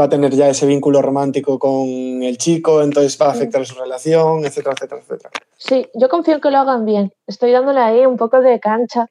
va 0.00 0.04
a 0.04 0.08
tener 0.08 0.32
ya 0.34 0.48
ese 0.48 0.64
vínculo 0.64 1.02
romántico 1.02 1.58
con 1.58 2.22
el 2.22 2.38
chico, 2.38 2.80
entonces 2.82 3.18
va 3.20 3.26
a 3.26 3.32
afectar 3.32 3.66
su 3.66 3.74
relación, 3.78 4.46
etcétera, 4.46 4.74
etcétera, 4.74 5.02
etcétera. 5.02 5.30
Sí, 5.58 5.86
yo 5.94 6.08
confío 6.08 6.34
en 6.36 6.40
que 6.40 6.50
lo 6.50 6.58
hagan 6.58 6.86
bien. 6.86 7.12
Estoy 7.26 7.50
dándole 7.52 7.80
ahí 7.80 8.06
un 8.06 8.16
poco 8.16 8.40
de 8.40 8.58
cancha, 8.58 9.08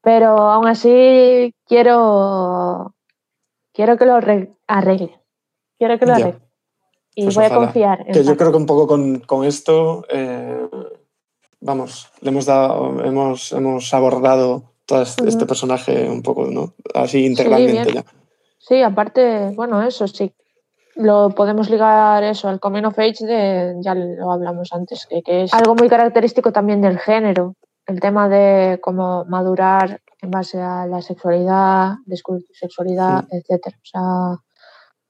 pero 0.00 0.28
aún 0.38 0.66
así 0.66 1.54
quiero, 1.66 2.94
quiero 3.74 3.98
que 3.98 4.06
lo 4.06 4.14
arre- 4.14 4.56
arreglen. 4.66 5.12
Quiero 5.78 5.98
que 5.98 6.06
lo 6.06 6.12
arreglen. 6.14 6.42
Y 7.14 7.24
Pues 7.24 7.36
voy 7.36 7.44
a 7.44 7.54
confiar 7.54 8.04
en 8.06 8.14
Que 8.14 8.24
yo 8.24 8.36
creo 8.36 8.50
que 8.50 8.56
un 8.56 8.66
poco 8.66 8.86
con, 8.86 9.20
con 9.20 9.44
esto, 9.44 10.04
eh, 10.10 10.66
vamos, 11.60 12.10
le 12.20 12.30
hemos 12.30 12.46
dado, 12.46 13.04
hemos, 13.04 13.52
hemos 13.52 13.92
abordado 13.92 14.72
todo 14.86 15.02
este, 15.02 15.28
este 15.28 15.46
personaje 15.46 16.08
un 16.08 16.22
poco, 16.22 16.46
¿no? 16.46 16.74
Así 16.94 17.26
integralmente 17.26 17.92
ya. 17.92 18.04
Sí, 18.58 18.82
aparte, 18.82 19.50
bueno, 19.54 19.82
eso 19.82 20.06
sí. 20.06 20.32
Lo 20.94 21.30
podemos 21.30 21.70
ligar 21.70 22.22
eso 22.22 22.48
al 22.48 22.60
coming 22.60 22.84
of 22.84 22.98
age 22.98 23.24
de, 23.24 23.74
ya 23.80 23.94
lo 23.94 24.30
hablamos 24.30 24.72
antes, 24.72 25.06
que, 25.06 25.22
que 25.22 25.44
es 25.44 25.54
algo 25.54 25.74
muy 25.74 25.88
característico 25.88 26.52
también 26.52 26.80
del 26.80 26.98
género. 26.98 27.56
El 27.86 27.98
tema 27.98 28.28
de 28.28 28.78
cómo 28.80 29.24
madurar 29.24 30.00
en 30.20 30.30
base 30.30 30.60
a 30.60 30.86
la 30.86 31.02
sexualidad, 31.02 31.94
descubrir 32.06 32.46
tu 32.46 32.54
sexualidad, 32.54 33.24
etcétera. 33.30 33.76
O 33.76 33.84
sea, 33.84 34.44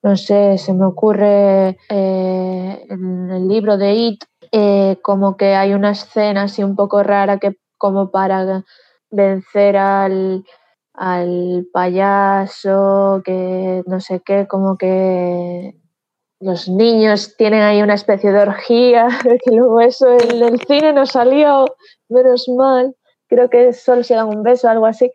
no 0.03 0.17
sé, 0.17 0.59
se 0.59 0.73
me 0.73 0.85
ocurre 0.85 1.79
eh, 1.89 2.87
en 2.89 3.31
el 3.31 3.49
libro 3.49 3.77
de 3.77 3.95
It, 3.95 4.25
eh, 4.51 4.99
como 5.03 5.37
que 5.37 5.55
hay 5.55 5.75
una 5.75 5.93
escena 5.93 6.45
así 6.45 6.63
un 6.63 6.75
poco 6.75 7.03
rara 7.03 7.39
que 7.39 7.57
como 7.79 8.11
para 8.11 8.65
vencer 9.11 9.77
al, 9.77 10.45
al 10.95 11.67
payaso, 11.73 13.23
que 13.25 13.83
no 13.87 14.01
sé 14.01 14.21
qué, 14.25 14.47
como 14.49 14.77
que 14.77 15.77
los 16.41 16.69
niños 16.69 17.37
tienen 17.37 17.63
ahí 17.63 17.83
una 17.83 17.95
especie 17.95 18.33
de 18.33 18.41
orgía, 18.41 19.07
que 19.45 19.51
luego 19.53 19.81
eso 19.81 20.11
en 20.11 20.43
el 20.43 20.61
cine 20.61 20.93
no 20.93 21.07
salió, 21.07 21.65
menos 22.09 22.49
mal, 22.49 22.97
creo 23.29 23.49
que 23.49 23.73
solo 23.73 24.03
se 24.03 24.15
dan 24.15 24.29
un 24.29 24.43
beso, 24.43 24.69
algo 24.69 24.87
así. 24.87 25.13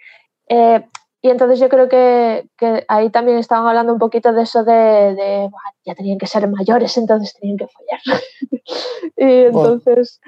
Eh, 0.50 0.86
y 1.22 1.30
entonces 1.30 1.60
yo 1.60 1.70
creo 1.70 1.90
que, 1.90 2.48
que 2.58 2.86
ahí 2.88 3.10
también 3.10 3.38
estaban 3.38 3.68
hablando 3.68 3.94
un 3.94 4.00
poquito 4.00 4.34
de 4.34 4.44
eso 4.44 4.64
de, 4.64 4.74
de, 4.74 5.48
"Buah, 5.50 5.72
ya 5.86 5.96
tenían 5.96 6.18
que 6.18 6.28
ser 6.28 6.48
mayores, 6.48 6.98
entonces 6.98 7.34
tenían 7.40 7.58
que 7.58 7.68
follar. 7.68 8.02
y 9.18 9.46
entonces 9.46 10.22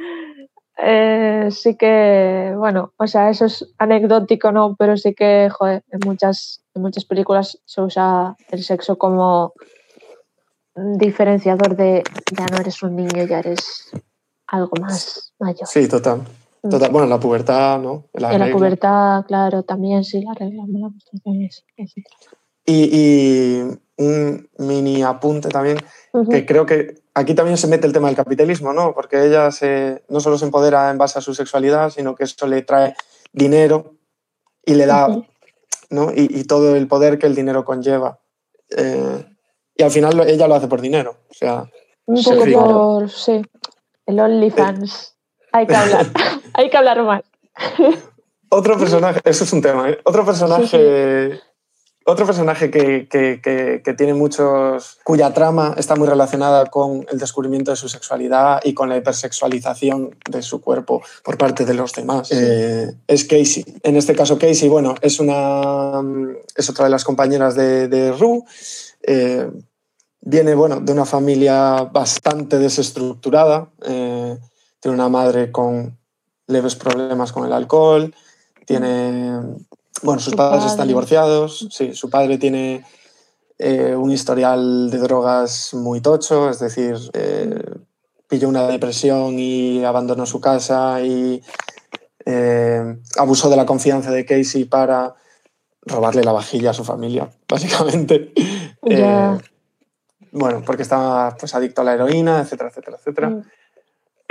eh, 0.82 1.50
sí 1.52 1.76
que, 1.76 2.54
bueno, 2.58 2.94
o 2.98 3.06
sea, 3.08 3.30
eso 3.30 3.46
es 3.46 3.66
anecdótico, 3.78 4.52
¿no? 4.52 4.76
Pero 4.78 4.98
sí 4.98 5.14
que, 5.14 5.50
joder, 5.52 5.84
en 5.92 6.00
muchas, 6.06 6.64
en 6.74 6.82
muchas 6.82 7.06
películas 7.06 7.60
se 7.66 7.82
usa 7.82 8.36
el 8.50 8.64
sexo 8.64 8.98
como 8.98 9.54
diferenciador 10.76 11.76
de 11.76 12.04
ya 12.36 12.46
no 12.48 12.58
eres 12.58 12.82
un 12.82 12.96
niño, 12.96 13.26
ya 13.26 13.40
eres 13.40 13.92
algo 14.48 14.72
más 14.80 15.34
mayor. 15.40 15.68
Sí, 15.68 15.88
total. 15.88 16.24
Total. 16.62 16.92
Bueno, 16.92 17.08
la 17.08 17.20
pubertad, 17.20 17.80
¿no? 17.80 18.06
La 18.14 18.34
en 18.34 18.40
la 18.40 18.52
pubertad, 18.52 19.26
claro, 19.26 19.64
también 19.64 20.04
sí, 20.04 20.22
la 20.22 20.34
regla, 20.34 20.64
la 20.68 20.90
etcétera. 21.78 22.16
Y, 22.66 22.90
y 22.92 23.80
un 23.98 24.50
mini 24.58 25.04
apunte 25.04 25.50
también, 25.50 25.78
que 26.30 26.46
creo 26.46 26.66
que 26.66 27.02
aquí 27.14 27.34
también 27.34 27.58
se 27.58 27.68
mete 27.68 27.88
el 27.88 27.94
tema 27.94 28.08
del 28.08 28.16
capitalismo, 28.16 28.74
¿no? 28.74 28.94
Porque 28.94 29.26
ella 29.26 29.52
se, 29.52 30.04
no 30.10 30.20
solo 30.20 30.38
se 30.38 30.46
empodera 30.46 30.90
en 30.90 30.98
base 30.98 31.20
a 31.20 31.22
su 31.22 31.34
sexualidad, 31.34 31.90
sino 31.90 32.16
que 32.16 32.24
eso 32.24 32.48
le 32.48 32.62
trae 32.62 32.96
dinero 33.34 33.96
y 34.66 34.76
le 34.76 34.86
da. 34.86 35.08
¿no? 35.90 36.12
Y, 36.12 36.28
y 36.40 36.44
todo 36.44 36.76
el 36.76 36.88
poder 36.88 37.18
que 37.18 37.28
el 37.28 37.36
dinero 37.36 37.66
conlleva. 37.66 38.20
Eh, 38.76 39.26
y 39.76 39.84
al 39.84 39.92
final 39.92 40.20
ella 40.28 40.48
lo 40.48 40.56
hace 40.56 40.68
por 40.68 40.82
dinero. 40.82 41.18
O 41.30 41.34
sea, 41.34 41.70
Un 42.06 42.24
poco 42.24 42.46
por, 42.46 43.10
sí, 43.10 43.42
el 44.06 44.20
OnlyFans. 44.20 45.16
Hay 45.52 45.66
que 45.68 45.76
hablar, 45.76 46.06
hay 46.54 46.70
que 46.70 46.78
hablar 46.78 47.04
más. 47.04 47.22
otro 48.50 48.78
personaje, 48.78 49.20
eso 49.26 49.44
es 49.44 49.54
un 49.54 49.62
tema, 49.62 49.90
¿eh? 49.90 49.98
Otro 50.04 50.26
personaje, 50.26 51.40
otro 52.06 52.26
personaje 52.26 52.72
que, 52.72 53.08
que- 53.08 53.40
que- 53.42 53.82
que 53.84 53.94
tiene 53.94 54.14
muchos, 54.16 54.98
cuya 55.04 55.32
trama 55.34 55.76
está 55.78 55.96
muy 55.96 56.08
relacionada 56.08 56.66
con 56.66 57.06
el 57.12 57.20
descubrimiento 57.20 57.70
de 57.72 57.78
su 57.78 57.88
sexualidad 57.90 58.60
y 58.64 58.74
con 58.74 58.90
la 58.90 58.98
hipersexualización 58.98 60.16
de 60.30 60.42
su 60.42 60.62
cuerpo 60.62 61.02
por 61.24 61.38
parte 61.38 61.66
de 61.66 61.74
los 61.76 61.94
demás. 61.94 62.32
Eh, 62.32 62.92
es 63.08 63.26
Casey. 63.26 63.64
En 63.84 63.96
este 63.96 64.16
caso, 64.16 64.40
Casey, 64.40 64.70
bueno, 64.70 64.96
es 65.02 65.20
una 65.20 66.02
es 66.56 66.70
otra 66.70 66.86
de 66.86 66.92
las 66.92 67.04
compañeras 67.04 67.54
de, 67.56 67.88
de 67.88 68.12
Rue. 68.14 68.42
Eh, 69.04 69.48
viene, 70.22 70.56
bueno, 70.56 70.80
de 70.80 70.92
una 70.92 71.06
familia 71.06 71.84
bastante 71.92 72.58
desestructurada. 72.58 73.70
eh, 73.86 74.38
tiene 74.80 74.96
una 74.96 75.10
madre 75.10 75.52
con 75.52 75.98
leves 76.48 76.76
problemas 76.76 77.32
con 77.32 77.46
el 77.46 77.54
alcohol. 77.54 78.14
Tiene, 78.66 79.40
bueno, 80.04 80.20
sus 80.20 80.32
Su 80.32 80.38
padres 80.38 80.60
padre. 80.60 80.72
están 80.72 80.88
divorciados. 80.88 81.68
Sí, 81.72 81.94
su 81.94 82.10
padre 82.10 82.38
tiene 82.38 82.86
eh, 83.58 83.96
un 83.96 84.12
historial 84.12 84.90
de 84.90 84.98
drogas 84.98 85.74
muy 85.74 86.02
tocho, 86.02 86.50
es 86.50 86.60
decir, 86.60 86.98
eh, 87.14 87.62
pilló 88.28 88.48
una 88.48 88.68
depresión 88.68 89.40
y 89.40 89.84
abandonó 89.84 90.26
su 90.26 90.40
casa 90.40 91.02
y 91.02 91.42
eh, 92.26 92.98
abusó 93.18 93.50
de 93.50 93.58
la 93.58 93.66
confianza 93.66 94.12
de 94.12 94.26
Casey 94.26 94.66
para 94.66 95.16
robarle 95.82 96.24
la 96.24 96.32
vajilla 96.32 96.70
a 96.70 96.74
su 96.74 96.84
familia, 96.84 97.30
básicamente. 97.50 98.32
Eh, 98.86 99.38
bueno, 100.32 100.62
porque 100.66 100.84
estaba 100.84 101.36
pues, 101.38 101.56
adicto 101.56 101.82
a 101.82 101.86
la 101.86 101.96
heroína, 101.96 102.40
etcétera, 102.40 102.70
etcétera, 102.70 102.98
etcétera. 102.98 103.30
Mm. 103.30 103.44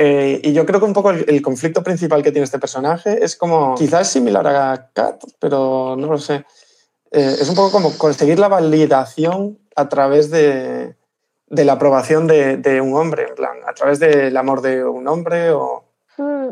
Eh, 0.00 0.40
y 0.44 0.52
yo 0.52 0.64
creo 0.64 0.78
que 0.78 0.86
un 0.86 0.92
poco 0.92 1.10
el, 1.10 1.24
el 1.28 1.42
conflicto 1.42 1.82
principal 1.82 2.22
que 2.22 2.30
tiene 2.30 2.44
este 2.44 2.60
personaje 2.60 3.24
es 3.24 3.34
como, 3.34 3.74
quizás 3.74 4.08
similar 4.08 4.46
a 4.46 4.90
Kat, 4.92 5.24
pero 5.40 5.96
no 5.98 6.06
lo 6.06 6.18
sé. 6.18 6.44
Eh, 7.10 7.36
es 7.40 7.48
un 7.48 7.56
poco 7.56 7.72
como 7.72 7.98
conseguir 7.98 8.38
la 8.38 8.46
validación 8.46 9.58
a 9.74 9.88
través 9.88 10.30
de, 10.30 10.94
de 11.48 11.64
la 11.64 11.72
aprobación 11.72 12.28
de, 12.28 12.58
de 12.58 12.80
un 12.80 12.94
hombre, 12.94 13.26
en 13.28 13.34
plan, 13.34 13.56
a 13.66 13.74
través 13.74 13.98
del 13.98 14.36
amor 14.36 14.62
de 14.62 14.84
un 14.84 15.08
hombre 15.08 15.50
o... 15.50 15.84
Mm. 16.16 16.50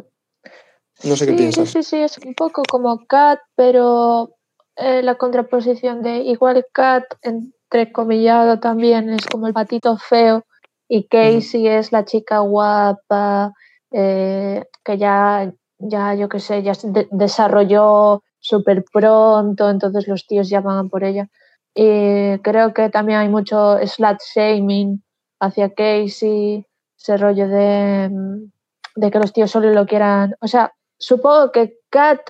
No 1.04 1.14
sé 1.14 1.26
qué 1.26 1.32
sí, 1.32 1.37
piensas. 1.37 1.68
Sí, 1.68 1.82
sí, 1.82 1.90
sí, 1.90 1.96
es 1.98 2.18
un 2.18 2.35
poco 2.35 2.62
como 2.68 3.06
Cat, 3.06 3.38
pero 3.54 4.30
eh, 4.74 5.02
la 5.02 5.14
contraposición 5.14 6.02
de 6.02 6.16
igual 6.16 6.66
Cat, 6.72 7.04
entrecomillado 7.22 8.59
también, 8.59 9.11
es 9.11 9.24
como 9.26 9.46
el 9.46 9.52
patito 9.52 9.96
feo 9.98 10.44
y 10.88 11.05
Casey 11.09 11.66
es 11.68 11.92
la 11.92 12.05
chica 12.05 12.38
guapa, 12.40 13.53
eh, 13.90 14.64
que 14.85 14.99
ya, 14.99 15.53
ya, 15.79 16.14
yo 16.14 16.29
qué 16.29 16.40
sé, 16.40 16.62
ya 16.62 16.72
de- 16.83 17.09
desarrolló 17.11 18.22
súper 18.38 18.85
pronto, 18.92 19.68
entonces 19.70 20.07
los 20.07 20.27
tíos 20.27 20.49
ya 20.49 20.61
van 20.61 20.88
por 20.88 21.05
ella. 21.05 21.29
Y 21.75 22.38
creo 22.38 22.72
que 22.72 22.88
también 22.90 23.18
hay 23.18 23.29
mucho 23.29 23.79
slut 23.87 24.18
shaming 24.35 25.03
hacia 25.40 25.75
Casey, 25.75 26.64
ese 26.99 27.16
rollo 27.16 27.49
de, 27.49 28.09
mm, 28.11 28.51
de 28.96 29.11
que 29.11 29.18
los 29.18 29.33
tíos 29.33 29.51
solo 29.51 29.70
lo 29.72 29.87
quieran. 29.87 30.35
O 30.40 30.46
sea, 30.46 30.72
supongo 30.99 31.53
que 31.53 31.79
Kat 31.90 32.20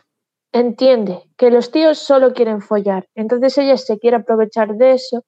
entiende 0.53 1.23
que 1.37 1.51
los 1.51 1.71
tíos 1.71 1.99
solo 1.99 2.33
quieren 2.33 2.61
follar, 2.63 3.07
entonces 3.15 3.57
ella 3.59 3.77
se 3.77 3.99
quiere 3.99 4.17
aprovechar 4.17 4.75
de 4.77 4.93
eso. 4.95 5.25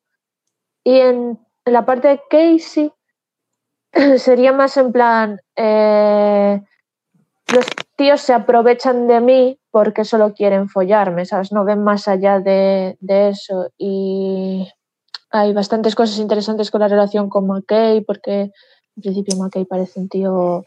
Y 0.85 0.99
en 0.99 1.38
la 1.67 1.85
parte 1.85 2.09
de 2.09 2.21
Casey 2.31 2.91
sería 4.18 4.53
más 4.53 4.77
en 4.77 4.92
plan, 4.92 5.40
eh, 5.57 6.61
los 7.53 7.66
tíos 7.96 8.20
se 8.20 8.33
aprovechan 8.33 9.07
de 9.07 9.20
mí 9.20 9.59
porque 9.70 10.05
solo 10.05 10.35
quieren 10.35 10.68
follarme, 10.68 11.24
¿sabes? 11.24 11.53
No 11.53 11.64
ven 11.64 11.83
más 11.83 12.09
allá 12.09 12.40
de, 12.40 12.96
de 13.01 13.31
eso. 13.31 13.70
Y 13.79 14.68
hay 15.31 15.53
bastantes 15.53 15.94
cosas 15.94 16.18
interesantes 16.18 16.70
con 16.70 16.81
la 16.81 16.88
relación 16.88 17.29
con 17.29 17.46
McKay, 17.46 18.03
porque 18.03 18.53
en 18.96 19.03
principio 19.03 19.37
McKay 19.37 19.64
parece 19.64 20.01
un 20.01 20.09
tío 20.09 20.64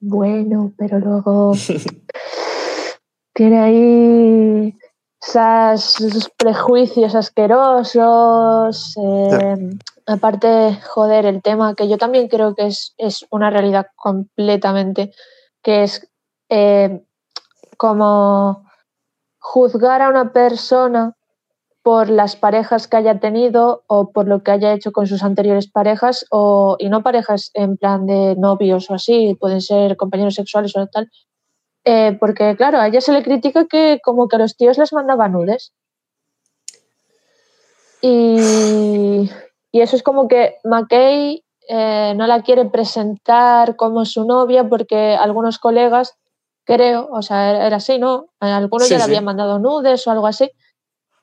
bueno, 0.00 0.72
pero 0.76 0.98
luego 0.98 1.52
tiene 3.34 3.58
ahí 3.58 4.74
esos 5.20 6.30
prejuicios 6.36 7.14
asquerosos. 7.14 8.94
eh, 9.02 9.70
aparte, 10.06 10.78
joder, 10.82 11.26
el 11.26 11.42
tema 11.42 11.74
que 11.74 11.88
yo 11.88 11.98
también 11.98 12.28
creo 12.28 12.54
que 12.54 12.66
es, 12.66 12.94
es 12.98 13.26
una 13.30 13.50
realidad 13.50 13.86
completamente, 13.96 15.12
que 15.62 15.84
es 15.84 16.08
eh, 16.48 17.02
como 17.76 18.64
juzgar 19.38 20.02
a 20.02 20.08
una 20.08 20.32
persona 20.32 21.16
por 21.82 22.08
las 22.08 22.34
parejas 22.34 22.88
que 22.88 22.96
haya 22.96 23.20
tenido 23.20 23.84
o 23.88 24.10
por 24.10 24.26
lo 24.26 24.42
que 24.42 24.52
haya 24.52 24.72
hecho 24.72 24.90
con 24.90 25.06
sus 25.06 25.22
anteriores 25.22 25.70
parejas 25.70 26.24
o 26.30 26.76
y 26.78 26.88
no 26.88 27.02
parejas 27.02 27.50
en 27.52 27.76
plan 27.76 28.06
de 28.06 28.36
novios 28.36 28.88
o 28.90 28.94
así, 28.94 29.36
pueden 29.38 29.60
ser 29.60 29.98
compañeros 29.98 30.34
sexuales 30.34 30.74
o 30.76 30.86
tal, 30.86 31.10
eh, 31.84 32.16
porque 32.18 32.56
claro, 32.56 32.78
a 32.78 32.88
ella 32.88 33.02
se 33.02 33.12
le 33.12 33.22
critica 33.22 33.66
que 33.66 34.00
como 34.02 34.28
que 34.28 34.36
a 34.36 34.38
los 34.38 34.56
tíos 34.56 34.78
les 34.78 34.92
mandaba 34.94 35.28
nudes. 35.28 35.74
Y, 38.00 39.30
y 39.74 39.80
eso 39.80 39.96
es 39.96 40.04
como 40.04 40.28
que 40.28 40.58
McKay 40.62 41.42
eh, 41.68 42.14
no 42.14 42.28
la 42.28 42.42
quiere 42.42 42.64
presentar 42.64 43.74
como 43.74 44.04
su 44.04 44.24
novia 44.24 44.68
porque 44.68 45.16
algunos 45.16 45.58
colegas, 45.58 46.14
creo, 46.64 47.08
o 47.10 47.22
sea, 47.22 47.66
era, 47.66 47.78
así, 47.78 47.98
¿no? 47.98 48.26
A 48.38 48.56
algunos 48.56 48.86
Sí, 48.86 48.94
ya 48.94 48.98
le 48.98 49.04
sí. 49.04 49.10
habían 49.10 49.24
mandado 49.24 49.58
nudes 49.58 50.06
o 50.06 50.12
algo 50.12 50.28
así. 50.28 50.48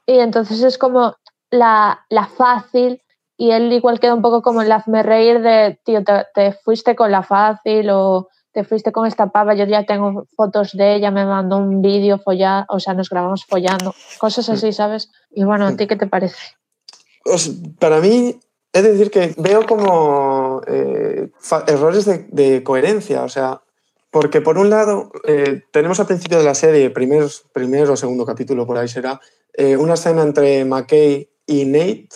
Y 0.05 0.19
entonces 0.19 0.61
es 0.63 0.77
como 0.77 1.15
la, 1.49 2.05
la 2.09 2.27
fácil 2.27 3.01
y 3.37 3.51
él 3.51 3.71
igual 3.71 4.01
queda 4.01 4.15
un 4.15 4.21
poco 4.21 4.41
como 4.41 4.61
el 4.61 4.71
hazme 4.73 5.01
reír 5.01 5.41
de, 5.41 5.79
tío, 5.85 6.03
te, 6.03 6.25
te 6.33 6.51
fuiste 6.51 6.93
con 6.93 7.09
la 7.09 7.23
fácil 7.23 7.89
o 7.89 8.27
te 8.51 8.65
fuiste 8.65 8.91
con 8.91 9.07
esta 9.07 9.27
pava, 9.27 9.53
yo 9.53 9.63
ya 9.63 9.85
tengo 9.85 10.25
fotos 10.35 10.73
de 10.73 10.95
ella, 10.95 11.09
me 11.09 11.25
mandó 11.25 11.55
un 11.55 11.81
vídeo 11.81 12.19
follar, 12.19 12.65
o 12.67 12.81
sea, 12.81 12.93
nos 12.95 13.09
grabamos 13.09 13.45
follando, 13.45 13.95
cosas 14.19 14.49
así, 14.49 14.73
¿sabes? 14.73 15.09
Y 15.29 15.45
bueno, 15.45 15.67
¿a 15.67 15.77
ti 15.77 15.87
qué 15.87 15.95
te 15.95 16.05
parece? 16.05 16.57
Para 17.79 17.99
mí, 17.99 18.39
es 18.73 18.83
decir, 18.83 19.11
que 19.11 19.33
veo 19.37 19.65
como 19.65 20.61
eh, 20.67 21.29
errores 21.67 22.05
de, 22.05 22.25
de 22.29 22.63
coherencia. 22.63 23.23
O 23.23 23.29
sea, 23.29 23.61
porque 24.11 24.41
por 24.41 24.57
un 24.57 24.69
lado, 24.69 25.11
eh, 25.25 25.63
tenemos 25.71 25.99
al 25.99 26.05
principio 26.05 26.37
de 26.37 26.43
la 26.43 26.53
serie, 26.53 26.89
primer, 26.89 27.25
primer 27.53 27.89
o 27.89 27.95
segundo 27.95 28.25
capítulo, 28.25 28.67
por 28.67 28.77
ahí 28.77 28.89
será, 28.89 29.21
eh, 29.53 29.77
una 29.77 29.93
escena 29.93 30.21
entre 30.21 30.65
McKay 30.65 31.29
y 31.47 31.65
Nate, 31.65 32.09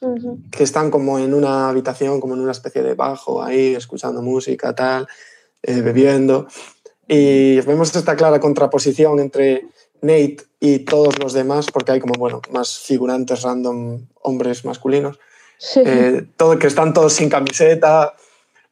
Ujú. 0.00 0.40
que 0.50 0.64
están 0.64 0.90
como 0.90 1.18
en 1.18 1.32
una 1.32 1.68
habitación, 1.68 2.20
como 2.20 2.34
en 2.34 2.40
una 2.40 2.52
especie 2.52 2.82
de 2.82 2.94
bajo, 2.94 3.42
ahí, 3.42 3.74
escuchando 3.74 4.20
música, 4.20 4.74
tal, 4.74 5.06
eh, 5.62 5.80
bebiendo. 5.80 6.48
Y 7.08 7.60
vemos 7.60 7.94
esta 7.94 8.16
clara 8.16 8.40
contraposición 8.40 9.20
entre 9.20 9.68
Nate 10.02 10.38
y 10.60 10.80
todos 10.80 11.18
los 11.18 11.32
demás, 11.32 11.66
porque 11.72 11.92
hay 11.92 12.00
como, 12.00 12.14
bueno, 12.14 12.40
más 12.50 12.78
figurantes 12.78 13.42
random, 13.42 14.06
hombres 14.22 14.64
masculinos, 14.64 15.18
Sí, 15.58 15.80
eh, 15.84 16.26
todo, 16.36 16.58
que 16.58 16.66
están 16.66 16.92
todos 16.92 17.12
sin 17.12 17.28
camiseta. 17.28 18.14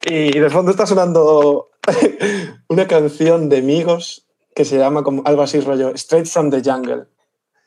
Y 0.03 0.39
de 0.39 0.51
fondo 0.51 0.71
está 0.71 0.87
sonando 0.87 1.71
una 2.69 2.87
canción 2.87 3.49
de 3.49 3.63
Migos 3.63 4.27
que 4.55 4.65
se 4.65 4.79
llama 4.79 5.03
como 5.03 5.23
algo 5.25 5.43
así, 5.43 5.61
rollo 5.61 5.91
Straight 5.95 6.27
from 6.27 6.51
the 6.51 6.63
Jungle. 6.63 7.05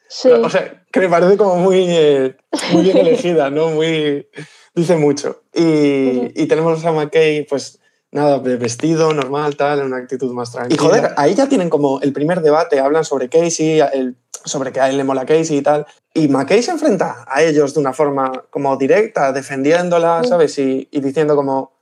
sí, 0.08 0.30
O 0.30 0.50
sea, 0.50 0.86
que 0.91 1.00
me 1.00 1.10
parece 1.10 1.36
como 1.36 1.58
muy, 1.58 1.86
eh, 1.89 2.36
muy 2.72 2.84
bien 2.84 2.98
elegida, 2.98 3.50
¿no? 3.50 3.70
Muy, 3.72 4.28
dice 4.74 4.96
mucho. 4.96 5.41
Y, 5.54 6.41
y 6.41 6.46
tenemos 6.48 6.86
a 6.86 6.91
McKay, 6.91 7.46
pues 7.46 7.80
nada, 8.12 8.39
de 8.39 8.56
vestido, 8.58 9.13
normal, 9.13 9.56
tal, 9.58 9.80
en 9.80 9.86
una 9.88 9.98
actitud 9.98 10.32
más 10.34 10.52
tranquila. 10.52 10.82
Y 10.82 10.86
joder, 10.86 11.13
ahí 11.17 11.36
ya 11.36 11.48
tienen 11.50 11.70
como 11.70 12.00
el 12.02 12.13
primer 12.13 12.41
debate, 12.41 12.80
hablan 12.80 13.04
sobre 13.06 13.30
Casey, 13.30 13.80
el- 13.80 14.15
sobre 14.46 14.72
que 14.72 14.80
a 14.80 14.89
él 14.89 14.98
le 14.98 15.04
mola 15.04 15.26
Casey 15.26 15.58
y 15.58 15.62
tal. 15.62 15.86
Y 16.13 16.28
McKay 16.30 16.63
se 16.63 16.72
enfrenta 16.72 17.26
a 17.28 17.43
ellos 17.43 17.74
de 17.74 17.80
una 17.82 17.93
forma 17.93 18.32
como 18.50 18.76
directa, 18.78 19.32
defendiéndola. 19.34 20.24
¿sabes? 20.24 20.58
Y, 20.58 20.88
y 20.89 21.02
diciendo 21.02 21.36
como, 21.36 21.74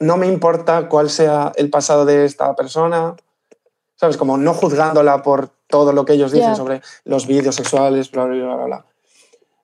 no 0.00 0.16
me 0.16 0.26
importa 0.26 0.88
cuál 0.88 1.10
sea 1.10 1.52
el 1.56 1.68
pasado 1.68 2.06
de 2.06 2.24
esta 2.24 2.56
persona, 2.56 3.14
¿sabes? 3.96 4.16
Como 4.16 4.38
no 4.38 4.54
juzgándola 4.54 5.22
por 5.22 5.50
todo 5.66 5.92
lo 5.92 6.04
que 6.06 6.14
ellos 6.14 6.32
dicen 6.32 6.48
Ya. 6.50 6.56
sobre 6.56 6.80
los 7.04 7.26
vídeos 7.26 7.54
sexuales, 7.54 8.10
bla, 8.10 8.24
bla, 8.24 8.54
bla, 8.56 8.64
bla. 8.64 8.86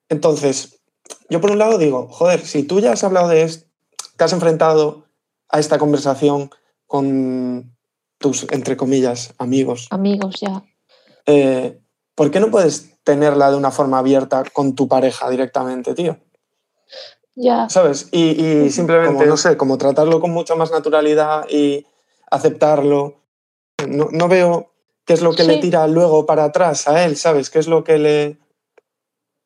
Entonces, 0.09 0.79
yo 1.29 1.41
por 1.41 1.51
un 1.51 1.57
lado 1.57 1.77
digo, 1.79 2.07
joder, 2.09 2.45
si 2.45 2.61
tú 2.63 2.79
ya 2.79 2.91
has 2.93 3.03
hablado 3.03 3.27
de 3.29 3.41
esto, 3.41 3.65
te 4.15 4.23
has 4.23 4.33
enfrentado 4.33 5.06
a 5.49 5.59
esta 5.59 5.77
conversación 5.77 6.49
con 6.85 7.75
tus, 8.17 8.47
entre 8.51 8.77
comillas, 8.77 9.33
amigos, 9.37 9.87
amigos, 9.91 10.39
ya. 10.39 10.63
eh, 11.25 11.79
¿por 12.15 12.31
qué 12.31 12.39
no 12.39 12.49
puedes 12.49 13.03
tenerla 13.03 13.51
de 13.51 13.57
una 13.57 13.71
forma 13.71 13.99
abierta 13.99 14.43
con 14.51 14.75
tu 14.75 14.87
pareja 14.87 15.29
directamente, 15.29 15.93
tío? 15.93 16.17
Ya, 17.39 17.69
¿Sabes? 17.69 18.09
Y, 18.11 18.71
simplemente, 18.71 19.13
como, 19.13 19.25
no 19.27 19.37
sé, 19.37 19.57
como 19.57 19.77
tratarlo 19.77 20.19
con 20.19 20.31
mucha 20.31 20.55
más 20.55 20.71
naturalidad 20.71 21.47
y 21.47 21.85
aceptarlo. 22.31 23.21
No, 23.87 24.07
no 24.11 24.27
veo 24.27 24.71
qué 25.05 25.13
es 25.13 25.21
lo 25.21 25.33
que 25.33 25.43
le 25.43 25.57
tira 25.57 25.85
luego 25.87 26.25
para 26.25 26.45
atrás 26.45 26.87
a 26.87 27.05
él, 27.05 27.15
¿sabes? 27.15 27.51
¿Qué 27.51 27.59
es 27.59 27.67
lo 27.67 27.83
que 27.83 27.99
le, 27.99 28.39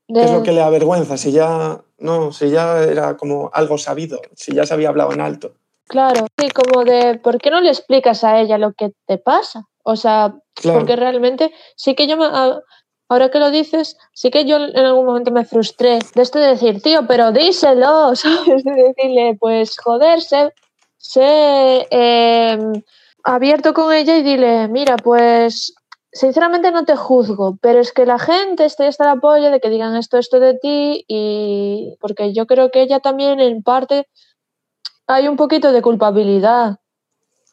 qué 0.08 0.24
es 0.24 0.32
lo 0.32 0.42
que 0.42 0.54
le 0.54 0.62
avergüenza? 0.62 1.18
Si 1.18 1.34
ya, 1.34 1.84
no, 2.00 2.32
si 2.32 2.50
ya 2.50 2.82
era 2.82 3.18
como 3.18 3.52
algo 3.54 3.78
sabido, 3.78 4.22
si 4.36 4.54
ya 4.54 4.66
se 4.66 4.74
había 4.74 4.88
hablado 4.88 5.12
en 5.12 5.20
alto. 5.20 5.54
Claro, 5.92 6.26
sí, 6.40 6.48
como 6.52 6.86
de, 6.86 7.20
¿por 7.20 7.38
qué 7.38 7.52
no 7.52 7.60
le 7.60 7.68
explicas 7.70 8.24
a 8.24 8.40
ella 8.40 8.58
lo 8.58 8.72
que 8.74 8.94
te 9.06 9.18
pasa? 9.18 9.68
O 9.84 9.96
sea, 9.98 10.34
Claro. 10.56 10.80
porque 10.80 10.96
realmente 10.96 11.54
sí 11.76 11.96
que 11.96 12.08
yo 12.08 12.16
me, 12.18 12.26
a- 12.26 12.62
ahora 13.10 13.30
que 13.30 13.40
lo 13.40 13.52
dices, 13.52 13.98
sí 14.14 14.32
que 14.32 14.46
yo 14.46 14.56
en 14.58 14.86
algún 14.86 15.06
momento 15.06 15.32
me 15.32 15.44
frustré 15.44 16.00
de 16.16 16.22
esto 16.22 16.40
de 16.40 16.48
decir, 16.48 16.82
tío, 16.82 17.06
pero 17.08 17.32
díselo, 17.34 18.16
¿sabes? 18.16 18.64
De 18.64 18.72
decirle, 18.96 19.36
pues 19.40 19.78
joder, 19.78 20.22
sé, 20.22 20.54
sé 20.98 21.88
em, 21.90 22.82
abierto 23.24 23.74
con 23.74 23.92
ella 23.94 24.16
y 24.18 24.24
dile, 24.24 24.68
mira, 24.70 24.96
pues 24.98 25.74
sinceramente 26.14 26.72
no 26.72 26.86
te 26.86 26.96
juzgo, 26.96 27.58
pero 27.62 27.80
es 27.80 27.92
que 27.92 28.06
la 28.06 28.20
gente 28.20 28.66
está 28.66 28.88
hasta 28.88 29.06
la 29.06 29.16
polla 29.18 29.50
de 29.50 29.60
que 29.60 29.70
digan 29.70 29.96
esto, 29.96 30.18
esto 30.18 30.40
de 30.40 30.54
ti 30.58 31.04
y 31.08 31.96
porque 32.00 32.34
yo 32.34 32.46
creo 32.48 32.70
que 32.72 32.82
ella 32.82 33.00
también 33.00 33.40
en 33.40 33.64
parte 33.64 34.08
hay 35.12 35.28
un 35.28 35.36
poquito 35.36 35.72
de 35.72 35.82
culpabilidad. 35.82 36.78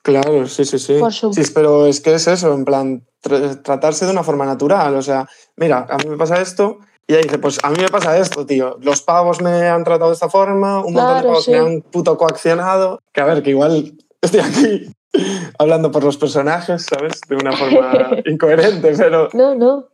Claro, 0.02 0.46
sí, 0.46 0.64
sí, 0.64 0.78
sí. 0.78 0.98
Por 0.98 1.12
su- 1.12 1.32
Sí, 1.32 1.42
pero 1.54 1.86
es 1.86 2.00
que 2.00 2.14
es 2.14 2.26
eso, 2.28 2.52
en 2.54 2.64
plan, 2.64 3.06
tr- 3.22 3.62
tratarse 3.62 4.06
de 4.06 4.12
una 4.12 4.22
forma 4.22 4.46
natural. 4.46 4.94
O 4.94 5.02
sea, 5.02 5.26
mira, 5.56 5.86
a 5.90 5.96
mí 5.98 6.06
me 6.08 6.16
pasa 6.16 6.40
esto. 6.40 6.78
Y 7.06 7.14
ella 7.14 7.22
dice, 7.22 7.38
pues 7.38 7.58
a 7.62 7.70
mí 7.70 7.76
me 7.80 7.88
pasa 7.88 8.16
esto, 8.18 8.44
tío. 8.46 8.76
Los 8.80 9.02
pavos 9.02 9.40
me 9.40 9.66
han 9.68 9.82
tratado 9.84 10.10
de 10.10 10.14
esta 10.14 10.28
forma, 10.28 10.78
un 10.84 10.92
montón 10.92 11.16
de 11.16 11.22
Claro, 11.22 11.28
pavos 11.28 11.44
sí. 11.44 11.50
me 11.52 11.58
han 11.58 11.80
puto 11.82 12.16
coaccionado. 12.16 13.00
Que 13.12 13.20
a 13.20 13.24
ver, 13.24 13.42
que 13.42 13.50
igual 13.50 13.94
estoy 14.20 14.40
aquí 14.40 14.92
hablando 15.58 15.90
por 15.90 16.04
los 16.04 16.16
personajes, 16.16 16.84
¿sabes? 16.84 17.20
De 17.28 17.36
una 17.36 17.52
forma 17.52 18.10
incoherente, 18.26 18.92
pero 18.96 19.28
No, 19.32 19.54
no, 19.54 19.88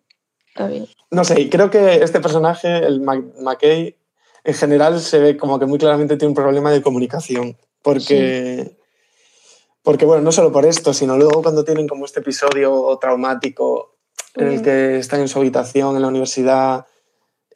está 0.49 0.67
bien. 0.67 0.87
no 1.11 1.25
sé, 1.25 1.41
y 1.41 1.49
creo 1.51 1.71
que 1.71 2.03
este 2.03 2.21
personaje, 2.21 2.79
el 2.85 3.01
McKay, 3.01 3.97
en 4.45 4.55
general 4.55 5.01
se 5.01 5.19
ve 5.19 5.37
como 5.37 5.59
que 5.59 5.67
muy 5.67 5.79
claramente 5.79 6.17
tiene 6.17 6.29
un 6.31 6.35
problema 6.35 6.71
de 6.71 6.83
comunicación. 6.83 7.57
Porque, 7.83 8.77
porque, 9.83 10.05
bueno, 10.07 10.23
no 10.23 10.33
solo 10.33 10.53
por 10.53 10.65
esto, 10.65 10.95
sino 10.95 11.17
luego 11.17 11.43
cuando 11.43 11.65
tienen 11.65 11.89
como 11.89 12.05
este 12.05 12.21
episodio 12.21 12.97
traumático 13.01 13.97
en 14.35 14.49
el 14.49 14.63
que 14.63 14.99
están 14.99 15.21
en 15.21 15.29
su 15.29 15.39
habitación 15.39 15.97
en 15.97 16.03
la 16.03 16.09
universidad, 16.09 16.87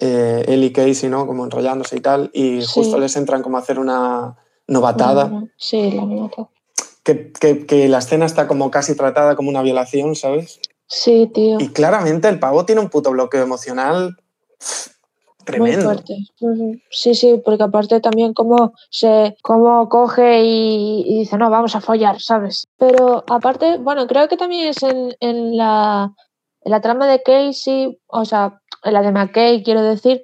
eh, 0.00 0.44
él 0.46 0.62
y 0.64 0.72
Casey, 0.72 1.08
¿no? 1.10 1.26
Como 1.26 1.44
enrollándose 1.44 1.96
y 1.96 2.00
tal, 2.00 2.30
y 2.32 2.60
Sí. 2.62 2.68
justo 2.72 2.98
les 2.98 3.16
entran 3.16 3.42
como 3.42 3.56
a 3.56 3.60
hacer 3.60 3.78
una 3.78 4.36
novatada, 4.66 5.24
No, 5.28 5.40
no, 5.40 5.48
Sí, 5.56 5.90
la 5.92 6.04
nota. 6.04 6.48
que, 7.02 7.32
que, 7.32 7.66
que 7.66 7.88
la 7.88 7.98
escena 7.98 8.26
está 8.26 8.46
como 8.46 8.70
casi 8.70 8.94
tratada 8.94 9.34
como 9.34 9.48
una 9.48 9.62
violación, 9.62 10.14
¿sabes? 10.14 10.60
Sí, 10.86 11.30
tío. 11.34 11.58
Y 11.58 11.68
claramente 11.70 12.28
el 12.28 12.38
pavo 12.38 12.64
tiene 12.64 12.80
un 12.80 12.90
puto 12.90 13.10
bloqueo 13.10 13.42
emocional 13.42 14.16
Muy 15.56 15.72
fuerte. 15.72 16.16
Sí, 16.90 17.14
sí, 17.14 17.40
porque 17.44 17.62
aparte 17.62 18.00
también 18.00 18.34
cómo 18.34 18.72
se 18.90 19.36
cómo 19.42 19.88
coge 19.88 20.42
y, 20.44 21.04
y 21.06 21.18
dice, 21.20 21.38
no, 21.38 21.48
vamos 21.50 21.74
a 21.74 21.80
follar, 21.80 22.20
¿sabes? 22.20 22.66
Pero 22.76 23.24
aparte, 23.28 23.78
bueno, 23.78 24.06
creo 24.06 24.28
que 24.28 24.36
también 24.36 24.68
es 24.68 24.82
en, 24.82 25.14
en 25.20 25.56
la, 25.56 26.12
en 26.62 26.70
la 26.70 26.80
trama 26.80 27.06
de 27.06 27.22
Casey, 27.22 27.98
o 28.06 28.24
sea, 28.24 28.60
en 28.84 28.92
la 28.92 29.02
de 29.02 29.12
McKay, 29.12 29.62
quiero 29.62 29.82
decir, 29.82 30.22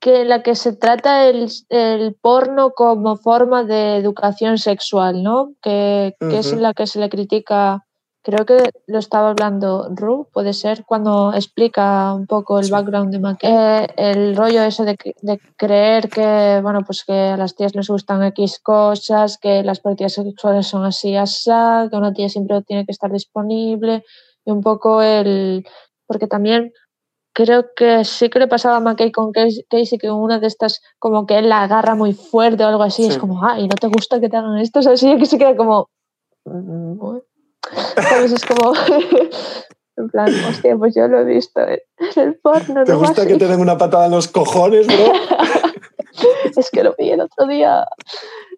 que 0.00 0.22
en 0.22 0.28
la 0.30 0.42
que 0.42 0.54
se 0.54 0.72
trata 0.72 1.28
el, 1.28 1.48
el, 1.68 2.14
porno 2.14 2.70
como 2.70 3.16
forma 3.16 3.64
de 3.64 3.96
educación 3.96 4.56
sexual, 4.58 5.22
¿no? 5.22 5.52
Que, 5.62 6.14
que 6.18 6.26
uh 6.26 6.30
-huh. 6.30 6.38
es 6.38 6.52
la 6.54 6.72
que 6.72 6.86
se 6.86 6.98
le 6.98 7.10
critica, 7.10 7.84
creo 8.22 8.44
que 8.44 8.70
lo 8.86 8.98
estaba 8.98 9.30
hablando 9.30 9.88
Ru, 9.94 10.28
puede 10.32 10.52
ser, 10.52 10.84
cuando 10.84 11.32
explica 11.32 12.14
un 12.14 12.26
poco 12.26 12.58
el 12.58 12.66
sí. 12.66 12.70
background 12.70 13.12
de 13.12 13.18
McKay, 13.18 13.52
eh, 13.52 13.86
el 13.96 14.36
rollo 14.36 14.62
ese 14.62 14.84
de, 14.84 14.96
de, 15.22 15.40
creer 15.56 16.08
que, 16.08 16.60
bueno, 16.62 16.80
pues 16.84 17.04
que 17.04 17.12
a 17.12 17.36
las 17.36 17.54
tías 17.54 17.74
les 17.74 17.88
gustan 17.88 18.22
X 18.24 18.60
cosas, 18.62 19.38
que 19.38 19.62
las 19.62 19.80
prácticas 19.80 20.14
sexuales 20.14 20.66
son 20.66 20.84
así, 20.84 21.16
así, 21.16 21.50
que 21.90 21.96
una 21.96 22.12
tía 22.12 22.28
siempre 22.28 22.62
tiene 22.62 22.84
que 22.84 22.92
estar 22.92 23.10
disponible, 23.10 24.04
y 24.44 24.50
un 24.50 24.60
poco 24.60 25.02
el, 25.02 25.66
porque 26.06 26.26
también 26.26 26.72
creo 27.32 27.66
que 27.74 28.04
sí 28.04 28.28
que 28.28 28.38
le 28.38 28.48
pasaba 28.48 28.76
a 28.76 28.80
McKay 28.80 29.12
con 29.12 29.32
Casey 29.32 29.98
que 29.98 30.10
una 30.10 30.38
de 30.38 30.46
estas 30.46 30.80
como 30.98 31.26
que 31.26 31.38
él 31.38 31.48
la 31.48 31.62
agarra 31.62 31.94
muy 31.94 32.12
fuerte 32.12 32.64
o 32.64 32.68
algo 32.68 32.82
así, 32.82 33.04
sí. 33.04 33.08
es 33.10 33.18
como, 33.18 33.44
ay, 33.46 33.68
¿no 33.68 33.76
te 33.76 33.86
gusta 33.86 34.20
que 34.20 34.28
te 34.28 34.36
hagan 34.36 34.58
esto? 34.58 34.80
O 34.80 34.82
sea, 34.82 34.92
así 34.92 35.16
que 35.16 35.26
se 35.26 35.38
queda 35.38 35.56
como... 35.56 35.88
¿Sabes? 38.08 38.32
Es 38.32 38.44
como... 38.44 38.72
en 40.00 40.08
plan, 40.08 40.28
hostia, 40.48 40.76
pues 40.76 40.94
yo 40.94 41.06
lo 41.08 41.20
he 41.20 41.24
visto 41.24 41.60
en 41.60 41.80
el 42.16 42.34
porno. 42.36 42.84
¿Te 42.84 42.94
gusta 42.94 43.26
que 43.26 43.36
te 43.36 43.46
den 43.46 43.60
una 43.60 43.76
patada 43.76 44.06
en 44.06 44.12
los 44.12 44.28
cojones, 44.28 44.86
bro? 44.86 44.96
es 46.56 46.70
que 46.70 46.82
lo 46.82 46.94
vi 46.98 47.10
el 47.10 47.20
otro 47.20 47.46
día 47.46 47.86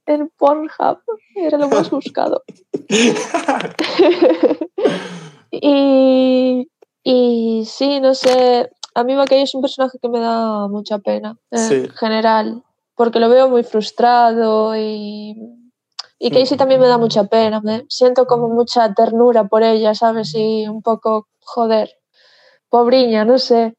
en 0.07 0.31
Pornhub, 0.37 0.99
era 1.37 1.59
lo 1.59 1.69
más 1.69 1.91
buscado. 1.91 2.43
y, 5.51 6.69
y 7.03 7.65
sí, 7.67 8.01
no 8.01 8.15
sé, 8.15 8.71
a 8.95 9.05
mí 9.05 9.15
McKay 9.15 9.43
es 9.43 9.55
un 9.55 9.63
personaje 9.63 9.99
que 10.01 10.09
me 10.09 10.21
da 10.21 10.69
mucha 10.69 10.99
pena 10.99 11.37
en 11.51 11.59
sí. 11.59 11.89
general, 11.95 12.63
porque 12.95 13.21
lo 13.21 13.29
veo 13.29 13.49
muy 13.49 13.63
frustrado 13.63 14.77
y, 14.77 15.37
y 16.25 16.31
Casey 16.31 16.57
también 16.57 16.81
me 16.81 16.87
da 16.87 16.99
mucha 16.99 17.25
pena, 17.25 17.61
me 17.61 17.85
siento 17.89 18.29
como 18.29 18.47
mucha 18.47 18.95
ternura 18.95 19.49
por 19.49 19.65
ella, 19.65 19.93
¿sabes? 19.93 20.33
Y 20.37 20.69
un 20.69 20.81
poco, 20.81 21.27
joder, 21.41 21.91
pobriña, 22.69 23.25
no 23.25 23.39
sé. 23.39 23.77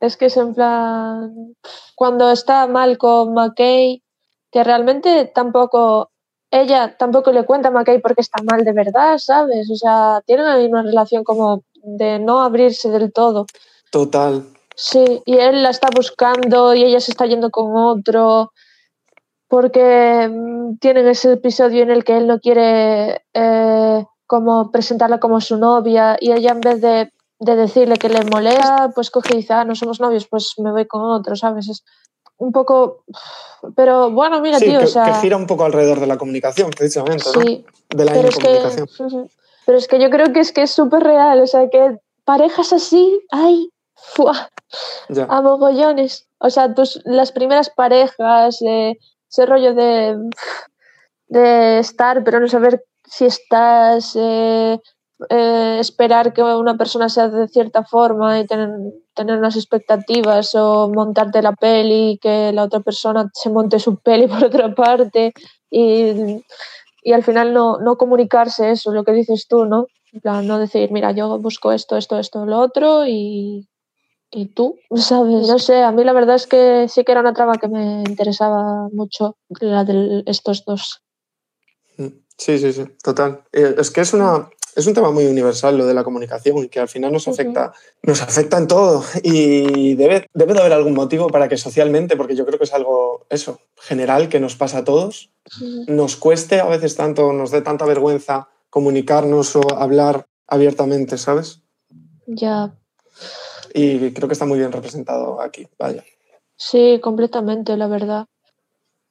Es 0.00 0.16
que 0.16 0.26
es 0.26 0.36
en 0.38 0.54
plan, 0.54 1.54
cuando 1.94 2.30
está 2.30 2.66
mal 2.68 2.96
con 2.96 3.34
McKay, 3.34 4.02
que 4.50 4.64
realmente 4.64 5.30
tampoco 5.34 6.10
ella 6.50 6.96
tampoco 6.96 7.32
le 7.32 7.44
cuenta 7.44 7.68
a 7.68 7.70
McKay 7.70 8.00
porque 8.00 8.22
está 8.22 8.42
mal 8.42 8.64
de 8.64 8.72
verdad, 8.72 9.18
¿sabes? 9.18 9.70
O 9.70 9.76
sea, 9.76 10.22
tienen 10.24 10.46
ahí 10.46 10.64
una 10.64 10.84
relación 10.84 11.22
como 11.22 11.64
de 11.74 12.18
no 12.18 12.40
abrirse 12.40 12.88
del 12.88 13.12
todo. 13.12 13.44
Total. 13.90 14.42
Sí, 14.74 15.20
y 15.26 15.36
él 15.36 15.62
la 15.62 15.68
está 15.68 15.88
buscando 15.94 16.74
y 16.74 16.82
ella 16.82 17.00
se 17.00 17.10
está 17.10 17.26
yendo 17.26 17.50
con 17.50 17.76
otro 17.76 18.52
porque 19.54 20.28
mm, 20.28 20.78
tienen 20.78 21.06
ese 21.06 21.34
episodio 21.34 21.84
en 21.84 21.90
el 21.92 22.02
que 22.02 22.16
él 22.16 22.26
no 22.26 22.40
quiere 22.40 23.22
eh, 23.34 24.04
como 24.26 24.72
presentarla 24.72 25.20
como 25.20 25.40
su 25.40 25.56
novia 25.56 26.16
y 26.18 26.32
ella 26.32 26.50
en 26.50 26.60
vez 26.60 26.80
de, 26.80 27.12
de, 27.38 27.54
decirle 27.54 27.94
que 27.94 28.08
le 28.08 28.24
molesta, 28.24 28.90
pues 28.96 29.12
coge 29.12 29.34
y 29.34 29.36
dice, 29.36 29.52
ah, 29.52 29.64
no 29.64 29.76
somos 29.76 30.00
novios, 30.00 30.26
pues 30.26 30.54
me 30.58 30.72
voy 30.72 30.88
con 30.88 31.02
otro, 31.02 31.36
¿sabes? 31.36 31.68
Es 31.68 31.84
un 32.38 32.50
poco... 32.50 33.04
Pero 33.76 34.10
bueno, 34.10 34.40
mira, 34.40 34.58
sí, 34.58 34.64
tío, 34.64 34.80
que, 34.80 34.86
o 34.86 34.88
sea... 34.88 35.04
que 35.04 35.20
gira 35.20 35.36
un 35.36 35.46
poco 35.46 35.64
alrededor 35.64 36.00
de 36.00 36.08
la 36.08 36.18
comunicación, 36.18 36.70
precisamente, 36.70 37.22
sí, 37.22 37.64
¿no? 37.64 37.96
De 37.96 38.04
la 38.06 38.12
pero 38.12 38.28
es. 38.30 38.36
Que, 38.36 38.58
pero 39.66 39.78
es 39.78 39.86
que 39.86 40.00
yo 40.00 40.10
creo 40.10 40.32
que 40.32 40.40
es 40.40 40.50
que 40.50 40.62
es 40.62 40.72
súper 40.72 41.04
real, 41.04 41.40
o 41.40 41.46
sea, 41.46 41.70
que 41.70 41.98
parejas 42.24 42.72
así, 42.72 43.20
ay, 43.30 43.70
¡fua! 43.94 44.50
Ya. 45.10 45.26
a 45.30 45.40
mogollones. 45.42 46.26
O 46.38 46.50
sea, 46.50 46.74
tus, 46.74 47.00
las 47.04 47.30
primeras 47.30 47.70
parejas, 47.70 48.60
eh, 48.62 48.98
ese 49.34 49.46
rollo 49.46 49.74
de, 49.74 50.16
de 51.26 51.78
estar, 51.80 52.22
pero 52.22 52.38
no 52.38 52.46
saber 52.46 52.84
si 53.04 53.24
estás, 53.26 54.14
eh, 54.14 54.78
eh, 55.28 55.76
esperar 55.80 56.32
que 56.32 56.42
una 56.42 56.76
persona 56.76 57.08
sea 57.08 57.28
de 57.28 57.48
cierta 57.48 57.84
forma 57.84 58.38
y 58.38 58.46
tener, 58.46 58.70
tener 59.14 59.38
unas 59.38 59.56
expectativas 59.56 60.54
o 60.54 60.88
montarte 60.88 61.42
la 61.42 61.52
peli 61.52 62.12
y 62.12 62.18
que 62.18 62.52
la 62.52 62.62
otra 62.62 62.80
persona 62.80 63.28
se 63.32 63.50
monte 63.50 63.78
su 63.80 63.96
peli 63.96 64.26
por 64.28 64.44
otra 64.44 64.72
parte 64.74 65.32
y, 65.68 66.42
y 67.02 67.12
al 67.12 67.24
final 67.24 67.52
no, 67.52 67.78
no 67.78 67.96
comunicarse 67.96 68.70
eso, 68.70 68.92
lo 68.92 69.02
que 69.04 69.12
dices 69.12 69.46
tú, 69.48 69.64
¿no? 69.64 69.86
En 70.12 70.20
plan, 70.20 70.46
no 70.46 70.60
decir, 70.60 70.92
mira, 70.92 71.10
yo 71.10 71.40
busco 71.40 71.72
esto, 71.72 71.96
esto, 71.96 72.20
esto, 72.20 72.46
lo 72.46 72.60
otro 72.60 73.04
y, 73.04 73.66
y 74.34 74.46
tú, 74.46 74.78
¿sabes? 74.96 75.46
No 75.48 75.58
sé, 75.58 75.82
a 75.82 75.92
mí 75.92 76.02
la 76.02 76.12
verdad 76.12 76.34
es 76.34 76.46
que 76.46 76.86
sí 76.88 77.04
que 77.04 77.12
era 77.12 77.20
una 77.20 77.34
trama 77.34 77.56
que 77.56 77.68
me 77.68 78.02
interesaba 78.02 78.88
mucho, 78.92 79.36
la 79.60 79.84
de 79.84 80.24
estos 80.26 80.64
dos. 80.64 81.02
Sí, 82.36 82.58
sí, 82.58 82.72
sí, 82.72 82.84
total. 83.02 83.44
Eh, 83.52 83.76
Es 83.78 83.92
que 83.92 84.00
es 84.00 84.12
una, 84.12 84.50
es 84.74 84.86
un 84.88 84.94
tema 84.94 85.12
muy 85.12 85.26
universal 85.26 85.78
lo 85.78 85.86
de 85.86 85.94
la 85.94 86.02
comunicación 86.02 86.58
y 86.58 86.68
que 86.68 86.80
al 86.80 86.88
final 86.88 87.12
nos 87.12 87.28
afecta, 87.28 87.72
nos 88.02 88.22
afecta 88.22 88.58
en 88.58 88.66
todo 88.66 89.04
y 89.22 89.94
debe, 89.94 90.28
debe 90.34 90.54
de 90.54 90.60
haber 90.60 90.72
algún 90.72 90.94
motivo 90.94 91.28
para 91.28 91.48
que 91.48 91.56
socialmente, 91.56 92.16
porque 92.16 92.34
yo 92.34 92.44
creo 92.44 92.58
que 92.58 92.64
es 92.64 92.74
algo 92.74 93.26
eso, 93.30 93.60
general 93.76 94.28
que 94.28 94.40
nos 94.40 94.56
pasa 94.56 94.78
a 94.78 94.84
todos, 94.84 95.30
nos 95.86 96.16
cueste 96.16 96.58
a 96.58 96.66
veces 96.66 96.96
tanto, 96.96 97.32
nos 97.32 97.52
dé 97.52 97.62
tanta 97.62 97.84
vergüenza 97.84 98.48
comunicarnos 98.68 99.54
o 99.54 99.62
hablar 99.78 100.26
abiertamente, 100.48 101.18
¿sabes? 101.18 101.62
Ya. 102.26 102.74
Y 103.76 104.12
creo 104.12 104.28
que 104.28 104.34
está 104.34 104.46
muy 104.46 104.58
bien 104.58 104.70
representado 104.70 105.40
aquí, 105.40 105.66
vaya. 105.78 106.04
Sí, 106.56 107.00
completamente, 107.02 107.76
la 107.76 107.88
verdad. 107.88 108.26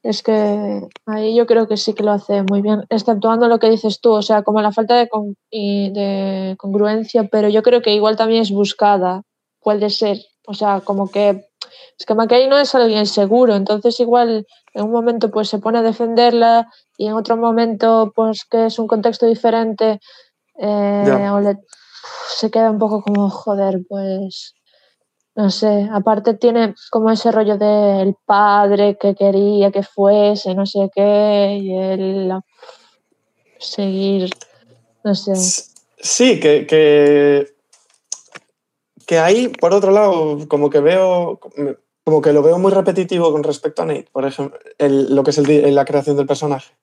Es 0.02 0.24
que 0.24 0.88
ahí 1.06 1.36
yo 1.36 1.46
creo 1.46 1.68
que 1.68 1.78
sí 1.78 1.94
que 1.94 2.04
lo 2.04 2.12
hace 2.12 2.44
muy 2.44 2.62
bien, 2.62 2.84
exceptuando 2.90 3.48
lo 3.48 3.60
que 3.60 3.70
dices 3.70 4.00
tú, 4.00 4.12
o 4.12 4.22
sea, 4.22 4.44
como 4.44 4.62
la 4.62 4.72
falta 4.72 4.96
de, 4.96 5.10
con, 5.10 5.36
y 5.50 5.92
de 5.92 6.56
congruencia, 6.58 7.26
pero 7.26 7.50
yo 7.50 7.62
creo 7.62 7.82
que 7.82 7.94
igual 7.94 8.16
también 8.16 8.42
es 8.42 8.52
buscada, 8.52 9.24
puede 9.62 9.90
ser. 9.90 10.18
O 10.46 10.54
sea, 10.54 10.82
como 10.82 11.12
que 11.12 11.46
es 11.98 12.06
que 12.06 12.16
McKay 12.16 12.48
no 12.48 12.58
es 12.58 12.74
alguien 12.76 13.06
seguro, 13.06 13.56
entonces 13.56 14.00
igual 14.00 14.46
en 14.74 14.84
un 14.84 14.92
momento 14.92 15.30
pues 15.30 15.50
se 15.50 15.60
pone 15.60 15.80
a 15.80 15.84
defenderla 15.84 16.70
y 16.98 17.08
en 17.08 17.14
otro 17.14 17.38
momento 17.38 18.12
pues 18.16 18.46
que 18.50 18.66
es 18.68 18.80
un 18.80 18.88
contexto 18.88 19.26
diferente 19.26 20.00
eh, 20.58 21.30
o 21.32 21.40
le, 21.40 21.58
se 22.30 22.52
queda 22.52 22.72
un 22.72 22.80
poco 22.80 23.02
como 23.02 23.30
joder, 23.30 23.82
pues 23.88 24.56
no 25.36 25.50
sé, 25.50 25.90
aparte 25.92 26.36
tiene 26.36 26.76
como 26.92 27.10
ese 27.10 27.32
rollo 27.32 27.58
del 27.58 28.16
padre 28.26 28.98
que 29.00 29.16
quería 29.16 29.72
que 29.72 29.82
fuese, 29.82 30.54
no 30.54 30.66
sé 30.66 30.92
qué, 30.94 31.60
y 31.60 31.74
él 31.76 32.32
seguir, 33.60 34.30
no 35.04 35.16
sé. 35.16 35.36
Sí, 35.98 36.40
que, 36.40 36.68
que, 36.68 37.56
que 39.08 39.18
ahí, 39.18 39.48
por 39.48 39.74
otro 39.74 39.92
lado, 39.92 40.48
como 40.48 40.70
que 40.70 40.82
veo, 40.82 41.40
como 42.04 42.22
que 42.22 42.34
lo 42.34 42.44
veo 42.44 42.60
muy 42.60 42.72
repetitivo 42.72 43.32
con 43.32 43.44
respecto 43.44 43.82
a 43.82 43.86
Nate, 43.86 44.10
por 44.12 44.26
ejemplo, 44.26 44.60
el, 44.78 45.16
lo 45.16 45.24
que 45.24 45.32
es 45.32 45.38
el, 45.40 45.74
la 45.74 45.86
creación 45.86 46.16
del 46.16 46.28
personaje. 46.28 46.74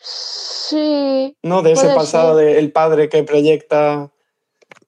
Sí. 0.00 1.36
¿No? 1.42 1.62
De 1.62 1.72
ese 1.72 1.88
pasado 1.94 2.36
del 2.36 2.72
padre 2.72 3.08
que 3.08 3.22
proyecta 3.22 4.10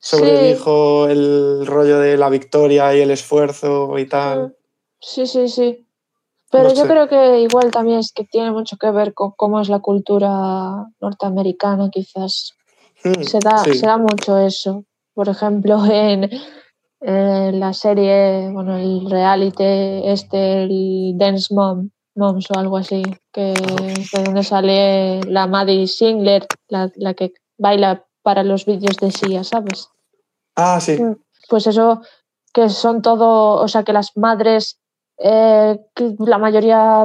sobre 0.06 0.54
sí. 0.54 0.62
el 1.10 1.66
rollo 1.66 1.98
de 1.98 2.16
la 2.16 2.28
victoria 2.28 2.94
y 2.94 3.00
el 3.00 3.10
esfuerzo 3.10 3.98
y 3.98 4.06
tal. 4.06 4.56
Sí, 5.00 5.26
sí, 5.26 5.48
sí. 5.48 5.84
Pero 6.52 6.68
no 6.68 6.74
yo 6.74 6.82
sé. 6.82 6.88
creo 6.88 7.08
que 7.08 7.40
igual 7.40 7.72
también 7.72 7.98
es 7.98 8.12
que 8.12 8.22
tiene 8.22 8.52
mucho 8.52 8.76
que 8.76 8.92
ver 8.92 9.14
con 9.14 9.32
cómo 9.36 9.60
es 9.60 9.68
la 9.68 9.80
cultura 9.80 10.86
norteamericana, 11.00 11.90
quizás. 11.90 12.54
Mm, 13.02 13.22
se, 13.22 13.40
da, 13.40 13.58
sí. 13.58 13.74
se 13.74 13.86
da 13.86 13.98
mucho 13.98 14.38
eso. 14.38 14.84
Por 15.12 15.28
ejemplo, 15.28 15.84
en, 15.90 16.30
en, 17.00 17.58
la 17.58 17.72
serie, 17.72 18.48
bueno, 18.52 18.76
el 18.76 19.10
reality, 19.10 20.02
este, 20.04 20.62
el 20.62 21.14
Dance 21.16 21.52
Mom, 21.52 21.90
Moms 22.14 22.48
o 22.52 22.58
algo 22.60 22.76
así, 22.76 23.02
que 23.32 23.54
es 23.54 24.10
de 24.12 24.22
donde 24.22 24.44
sale 24.44 25.20
la 25.22 25.48
Maddie 25.48 25.88
Singler, 25.88 26.46
la, 26.68 26.92
la 26.94 27.14
que 27.14 27.32
baila 27.58 28.06
para 28.22 28.44
los 28.44 28.66
vídeos 28.66 28.96
de 28.98 29.10
Sia, 29.10 29.42
¿sabes? 29.42 29.88
Ah, 30.56 30.80
sí. 30.80 30.98
Pues 31.48 31.66
eso, 31.66 32.00
que 32.52 32.68
son 32.68 33.02
todo, 33.02 33.62
o 33.62 33.68
sea, 33.68 33.84
que 33.84 33.92
las 33.92 34.16
madres, 34.16 34.80
eh, 35.18 35.78
la 36.18 36.38
mayoría 36.38 37.04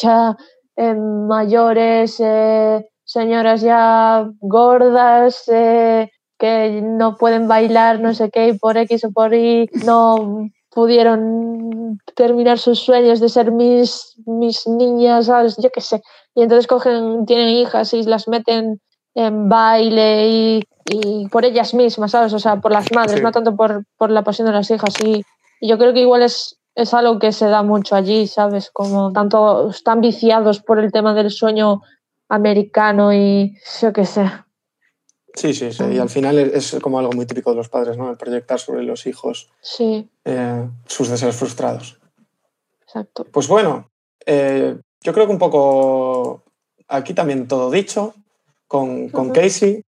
ya 0.00 0.36
eh, 0.76 0.94
mayores, 0.94 2.16
eh, 2.20 2.84
señoras 3.04 3.60
ya 3.60 4.26
gordas, 4.40 5.44
eh, 5.48 6.10
que 6.38 6.80
no 6.82 7.16
pueden 7.16 7.48
bailar, 7.48 8.00
no 8.00 8.14
sé 8.14 8.30
qué, 8.30 8.48
y 8.48 8.58
por 8.58 8.78
X 8.78 9.04
o 9.04 9.12
por 9.12 9.34
Y 9.34 9.68
no 9.84 10.48
pudieron 10.70 11.98
terminar 12.14 12.58
sus 12.58 12.78
sueños 12.78 13.20
de 13.20 13.28
ser 13.28 13.52
mis, 13.52 14.14
mis 14.24 14.66
niñas. 14.66 15.30
Yo 15.58 15.70
qué 15.70 15.80
sé. 15.80 16.02
Y 16.34 16.42
entonces 16.42 16.66
cogen, 16.66 17.26
tienen 17.26 17.48
hijas 17.48 17.92
y 17.92 18.04
las 18.04 18.28
meten 18.28 18.80
en 19.14 19.48
baile 19.48 20.28
y, 20.28 20.62
y, 20.84 21.28
por 21.28 21.44
ellas 21.44 21.74
mismas, 21.74 22.12
¿sabes? 22.12 22.32
O 22.32 22.38
sea, 22.38 22.56
por 22.56 22.72
las 22.72 22.92
madres, 22.92 23.16
sí. 23.18 23.22
no 23.22 23.32
tanto 23.32 23.56
por, 23.56 23.84
por, 23.96 24.10
la 24.10 24.22
pasión 24.22 24.46
de 24.46 24.52
las 24.52 24.70
hijas. 24.70 24.94
Y, 25.04 25.24
y, 25.60 25.68
yo 25.68 25.78
creo 25.78 25.92
que 25.92 26.00
igual 26.00 26.22
es 26.22 26.60
es 26.74 26.94
algo 26.94 27.18
que 27.18 27.32
se 27.32 27.46
da 27.46 27.62
mucho 27.62 27.96
allí, 27.96 28.26
¿sabes? 28.26 28.70
Como 28.70 29.12
tanto 29.12 29.70
están 29.70 30.00
viciados 30.00 30.60
por 30.60 30.78
el 30.78 30.92
tema 30.92 31.14
del 31.14 31.30
sueño 31.30 31.82
americano 32.28 33.12
y 33.12 33.56
yo 33.80 33.92
qué 33.92 34.06
sé. 34.06 34.30
Sí, 35.34 35.54
sí, 35.54 35.72
sí. 35.72 35.84
Y 35.84 35.98
al 35.98 36.08
final 36.08 36.38
es 36.38 36.76
como 36.82 36.98
algo 36.98 37.12
muy 37.12 37.26
típico 37.26 37.50
de 37.50 37.56
los 37.56 37.68
padres, 37.68 37.96
¿no? 37.96 38.10
El 38.10 38.16
proyectar 38.16 38.58
sobre 38.58 38.82
los 38.82 39.06
hijos 39.06 39.50
sí. 39.60 40.08
Eh, 40.24 40.68
sus 40.86 41.08
deseos 41.08 41.36
frustrados. 41.36 42.00
Exacto. 42.82 43.26
Pues 43.30 43.46
bueno, 43.46 43.90
eh, 44.26 44.76
yo 45.00 45.12
creo 45.12 45.26
que 45.26 45.32
un 45.32 45.38
poco 45.38 46.42
aquí 46.88 47.14
también 47.14 47.46
todo 47.46 47.70
dicho 47.70 48.14
con, 48.70 49.08
con 49.08 49.30
Casey. 49.30 49.84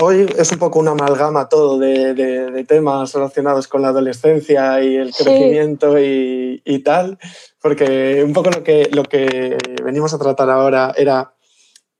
Hoy 0.00 0.26
es 0.38 0.50
un 0.52 0.58
poco 0.58 0.78
una 0.78 0.92
amalgama 0.92 1.50
todo 1.50 1.78
de, 1.78 2.14
de, 2.14 2.64
temas 2.64 3.12
relacionados 3.12 3.68
con 3.68 3.82
la 3.82 3.88
adolescencia 3.88 4.82
y 4.82 4.96
el 4.96 5.12
crecimiento 5.12 5.98
y, 6.00 6.62
y, 6.64 6.78
tal, 6.78 7.18
porque 7.60 8.24
un 8.24 8.32
poco 8.32 8.48
lo 8.50 8.64
que, 8.64 8.88
lo 8.90 9.02
que 9.02 9.58
venimos 9.84 10.14
a 10.14 10.18
tratar 10.18 10.48
ahora 10.48 10.94
era 10.96 11.34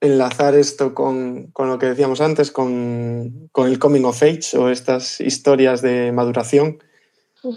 enlazar 0.01 0.55
esto 0.55 0.95
con, 0.95 1.51
con 1.53 1.69
lo 1.69 1.77
que 1.77 1.85
decíamos 1.85 2.19
antes, 2.19 2.51
con, 2.51 3.47
con, 3.51 3.67
el 3.67 3.77
coming 3.77 4.05
of 4.05 4.23
age 4.23 4.57
o 4.57 4.69
estas 4.69 5.21
historias 5.21 5.83
de 5.83 6.11
maduración. 6.11 6.79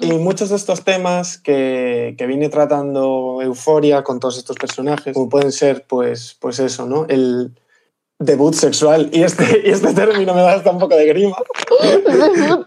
Y 0.03 0.13
muchos 0.13 0.51
de 0.51 0.57
estos 0.57 0.85
temas 0.85 1.39
que, 1.39 2.15
que, 2.19 2.27
viene 2.27 2.51
tratando 2.51 3.41
Euforia 3.41 4.05
con 4.05 4.21
todos 4.21 4.37
estos 4.37 4.57
personajes, 4.57 5.15
como 5.15 5.31
pueden 5.31 5.51
ser, 5.51 5.87
pues, 5.89 6.37
pues 6.39 6.59
eso, 6.59 6.87
¿no? 6.87 7.07
El, 7.09 7.55
debut 8.19 8.55
sexual. 8.55 9.09
Y 9.13 9.23
este, 9.23 9.63
y 9.65 9.71
este 9.71 9.93
término 9.95 10.35
me 10.35 10.43
da 10.43 10.55
hasta 10.55 10.71
un 10.71 10.79
poco 10.79 10.97
de 10.97 11.07
grima. 11.07 11.37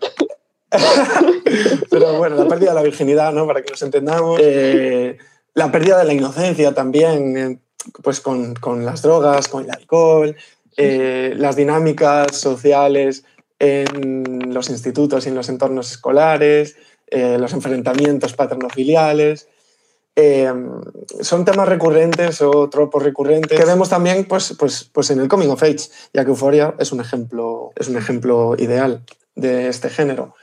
Pero 1.90 2.18
bueno, 2.18 2.38
la 2.38 2.48
pérdida 2.48 2.70
de 2.70 2.76
la 2.76 2.84
virginidad, 2.84 3.34
¿no? 3.34 3.46
Para 3.46 3.62
que 3.62 3.72
nos 3.72 3.82
entendamos. 3.82 4.40
Eh, 4.42 5.18
la 5.54 5.70
pérdida 5.72 5.98
de 5.98 6.06
la 6.06 6.14
inocencia 6.14 6.74
también, 6.74 7.38
eh, 7.38 7.60
pues 8.02 8.22
con, 8.22 8.56
con, 8.56 8.86
las 8.86 9.02
drogas, 9.02 9.50
con 9.50 9.66
el 9.66 9.72
alcohol, 9.72 10.38
eh, 10.78 11.34
las 11.36 11.58
dinámicas 11.58 12.38
sociales 12.38 13.26
en 13.60 14.54
los 14.54 14.70
institutos 14.70 15.26
y 15.26 15.30
en 15.30 15.36
los 15.36 15.50
entornos 15.50 15.92
escolares, 15.92 16.78
los 17.12 17.52
enfrentamientos 17.54 18.34
paternofiliales. 18.34 19.50
Eh, 20.16 20.52
son 21.22 21.46
temas 21.46 21.70
recurrentes 21.70 22.42
o 22.42 22.70
tropos 22.70 23.02
recurrentes 23.02 23.58
que 23.58 23.66
vemos 23.66 23.88
también 23.90 24.26
pues, 24.26 24.56
pues, 24.60 24.90
pues 24.92 25.10
en 25.10 25.20
el 25.22 25.30
Coming 25.30 25.48
of 25.50 25.64
Age, 25.64 25.90
ya 26.14 26.26
que 26.26 26.32
Euphoria 26.32 26.76
es 26.80 26.92
un 26.92 27.00
ejemplo, 27.00 27.72
es 27.76 27.88
un 27.88 27.98
ejemplo 27.98 28.56
ideal 28.58 29.04
de 29.36 29.70
este 29.70 29.90
género. 29.90 30.36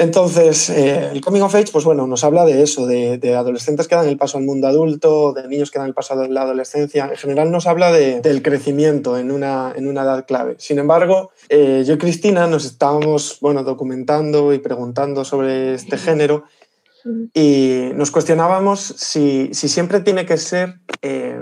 Entonces, 0.00 0.70
eh, 0.70 1.10
el 1.10 1.20
Coming 1.20 1.40
of 1.42 1.52
Age, 1.56 1.72
pues 1.72 1.84
bueno, 1.84 2.06
nos 2.06 2.22
habla 2.22 2.44
de 2.44 2.62
eso, 2.62 2.86
de, 2.86 3.34
adolescentes 3.34 3.88
que 3.88 3.96
dan 3.96 4.06
el 4.06 4.16
paso 4.16 4.38
al 4.38 4.44
mundo 4.44 4.68
adulto, 4.68 5.32
de 5.32 5.48
niños 5.48 5.72
que 5.72 5.80
dan 5.80 5.88
el 5.88 5.94
paso 5.94 6.14
a 6.14 6.28
la 6.28 6.42
adolescencia. 6.42 7.06
En 7.10 7.16
general 7.16 7.50
nos 7.50 7.66
habla 7.66 7.90
del 7.90 8.42
crecimiento 8.42 9.18
en 9.18 9.32
una, 9.32 9.72
en 9.74 9.88
una 9.88 10.02
edad 10.02 10.24
clave. 10.24 10.54
Sin 10.58 10.78
embargo, 10.78 11.32
eh, 11.48 11.82
yo 11.84 11.94
y 11.94 11.98
Cristina 11.98 12.46
nos 12.46 12.64
estábamos, 12.64 13.38
bueno, 13.40 13.64
documentando 13.64 14.54
y 14.54 14.60
preguntando 14.60 15.24
sobre 15.24 15.74
este 15.74 15.98
género 15.98 16.44
y 17.34 17.90
nos 17.94 18.10
cuestionábamos 18.10 18.80
si, 18.80 19.52
si 19.54 19.68
siempre 19.68 20.00
tiene 20.00 20.26
que 20.26 20.36
ser, 20.36 20.80
eh, 21.02 21.40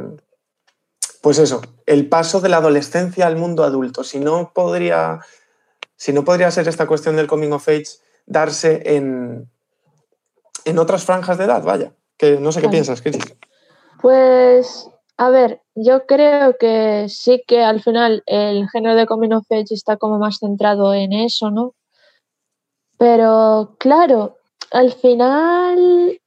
pues 1.22 1.38
eso, 1.38 1.62
el 1.86 2.09
paso 2.09 2.40
de 2.40 2.48
la 2.48 2.59
adolescencia 2.59 3.26
al 3.26 3.36
mundo 3.36 3.64
adulto. 3.64 4.04
Si 4.04 4.18
no 4.18 4.52
podría, 4.54 5.20
si 5.96 6.12
no 6.12 6.24
podría 6.24 6.50
ser 6.50 6.68
esta 6.68 6.86
cuestión 6.86 7.16
del 7.16 7.26
coming 7.26 7.50
of 7.50 7.68
age 7.68 7.98
darse 8.26 8.82
en, 8.96 9.50
en 10.64 10.78
otras 10.78 11.04
franjas 11.04 11.38
de 11.38 11.44
edad, 11.44 11.62
vaya. 11.62 11.92
Que 12.16 12.38
no 12.38 12.52
sé 12.52 12.61
qué 12.61 12.68
piensas, 12.68 13.02
Cris. 13.02 13.18
Pues, 14.00 14.88
a 15.16 15.30
ver, 15.30 15.62
yo 15.74 16.07
creo 16.07 16.57
que 16.59 17.07
sí 17.09 17.42
que 17.46 17.62
al 17.62 17.82
final 17.82 18.22
el 18.26 18.68
género 18.70 18.94
de 18.94 19.07
coming 19.07 19.32
of 19.32 19.46
age 19.50 19.74
está 19.74 19.96
como 19.96 20.18
más 20.18 20.38
centrado 20.38 20.94
en 20.94 21.12
eso, 21.12 21.50
¿no? 21.50 21.74
Pero 22.98 23.76
claro, 23.78 24.36
al 24.71 24.93
final, 24.93 26.21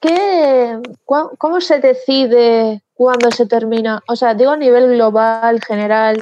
¿qué, 0.00 0.78
¿cómo 1.04 1.60
se 1.60 1.80
decide 1.80 2.82
cuándo 2.94 3.30
se 3.30 3.46
termina? 3.46 4.02
O 4.08 4.16
sea, 4.16 4.34
digo 4.34 4.52
a 4.52 4.56
nivel 4.56 4.88
global, 4.94 5.60
general, 5.62 6.20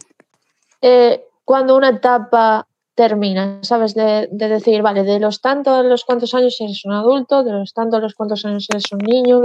eh, 0.82 1.24
cuando 1.45 1.76
una 1.76 1.91
etapa 1.91 2.66
termina, 2.95 3.61
¿sabes? 3.62 3.95
De, 3.95 4.28
decir, 4.30 4.82
vale, 4.82 5.05
de 5.05 5.20
los 5.20 5.41
tantos 5.41 5.72
a 5.72 5.82
los 5.84 6.05
cuantos 6.05 6.34
años 6.34 6.61
eres 6.61 6.84
un 6.84 6.93
adulto, 6.93 7.45
de 7.45 7.53
los 7.53 7.72
tantos 7.72 7.99
a 7.99 8.03
los 8.03 8.14
cuantos 8.14 8.45
años 8.45 8.66
eres 8.70 8.91
un 8.91 8.99
niño. 8.99 9.41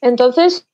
Entonces, 0.00 0.66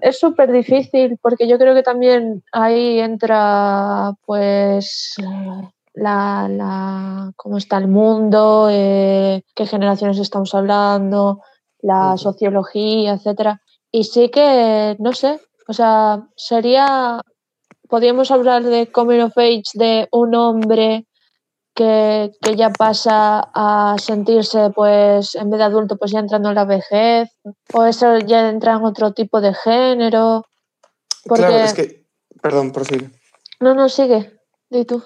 es 0.00 0.18
súper 0.18 0.50
difícil 0.50 1.18
porque 1.20 1.46
yo 1.46 1.58
creo 1.58 1.74
que 1.74 1.82
también 1.82 2.42
ahí 2.52 3.00
entra, 3.00 4.14
pues, 4.24 5.14
la, 5.94 6.48
la, 6.48 7.32
cómo 7.36 7.56
está 7.56 7.78
el 7.78 7.88
mundo, 7.88 8.68
eh, 8.70 9.44
qué 9.54 9.66
generaciones 9.66 10.18
estamos 10.18 10.54
hablando, 10.54 11.40
la 11.80 12.16
sociología, 12.16 13.14
etcétera. 13.14 13.62
Y 13.90 14.04
sí 14.04 14.28
que, 14.28 14.96
no 14.98 15.12
sé, 15.12 15.40
o 15.68 15.72
sea, 15.72 16.28
sería, 16.36 17.20
podríamos 17.88 18.30
hablar 18.30 18.64
de 18.64 18.90
coming 18.90 19.20
of 19.20 19.38
age 19.38 19.70
de 19.74 20.08
un 20.10 20.34
hombre 20.34 21.06
que, 21.74 22.32
que, 22.40 22.56
ya 22.56 22.70
pasa 22.70 23.50
a 23.54 23.96
sentirse, 23.98 24.70
pues, 24.70 25.36
en 25.36 25.50
vez 25.50 25.58
de 25.58 25.64
adulto, 25.64 25.96
pues 25.96 26.10
ya 26.10 26.20
entrando 26.20 26.48
en 26.48 26.54
la 26.56 26.64
vejez, 26.64 27.30
o 27.72 27.84
eso 27.84 28.18
ya 28.18 28.48
entra 28.48 28.74
en 28.74 28.84
otro 28.84 29.12
tipo 29.12 29.40
de 29.40 29.54
género. 29.54 30.44
Porque... 31.24 31.46
Claro, 31.46 31.64
es 31.64 31.74
que, 31.74 32.06
perdón, 32.40 32.72
prosigue. 32.72 33.10
No, 33.60 33.74
no, 33.74 33.88
sigue, 33.88 34.38
di 34.70 34.84
tú. 34.84 35.02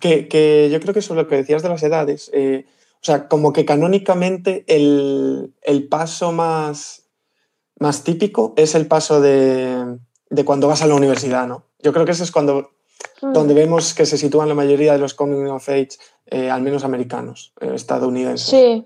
Que, 0.00 0.68
yo 0.70 0.80
creo 0.80 0.94
que 0.94 1.02
sobre 1.02 1.22
lo 1.22 1.28
que 1.28 1.36
decías 1.36 1.62
de 1.62 1.68
las 1.68 1.82
edades, 1.82 2.30
eh, 2.32 2.66
o 3.00 3.04
sea, 3.04 3.28
como 3.28 3.52
que 3.52 3.64
canónicamente 3.64 4.64
el, 4.66 5.52
paso 5.90 6.32
más, 6.32 7.08
más 7.78 8.04
típico 8.04 8.54
es 8.56 8.74
el 8.74 8.86
paso 8.86 9.20
de, 9.20 9.98
cuando 10.44 10.68
vas 10.68 10.82
a 10.82 10.86
la 10.86 10.94
universidad, 10.94 11.46
¿no? 11.46 11.64
Yo 11.80 11.92
creo 11.92 12.04
que 12.04 12.12
ese 12.12 12.24
es 12.24 12.32
cuando 12.32 12.72
mm. 13.22 13.32
donde 13.32 13.54
vemos 13.54 13.94
que 13.94 14.06
se 14.06 14.18
sitúan 14.18 14.48
la 14.48 14.54
mayoría 14.54 14.92
de 14.92 14.98
los 14.98 15.14
coming 15.14 15.46
of 15.46 15.68
age, 15.68 15.90
eh, 16.26 16.50
al 16.50 16.62
menos 16.62 16.84
americanos, 16.84 17.52
eh, 17.60 17.70
estadounidenses. 17.74 18.48
Sí, 18.48 18.84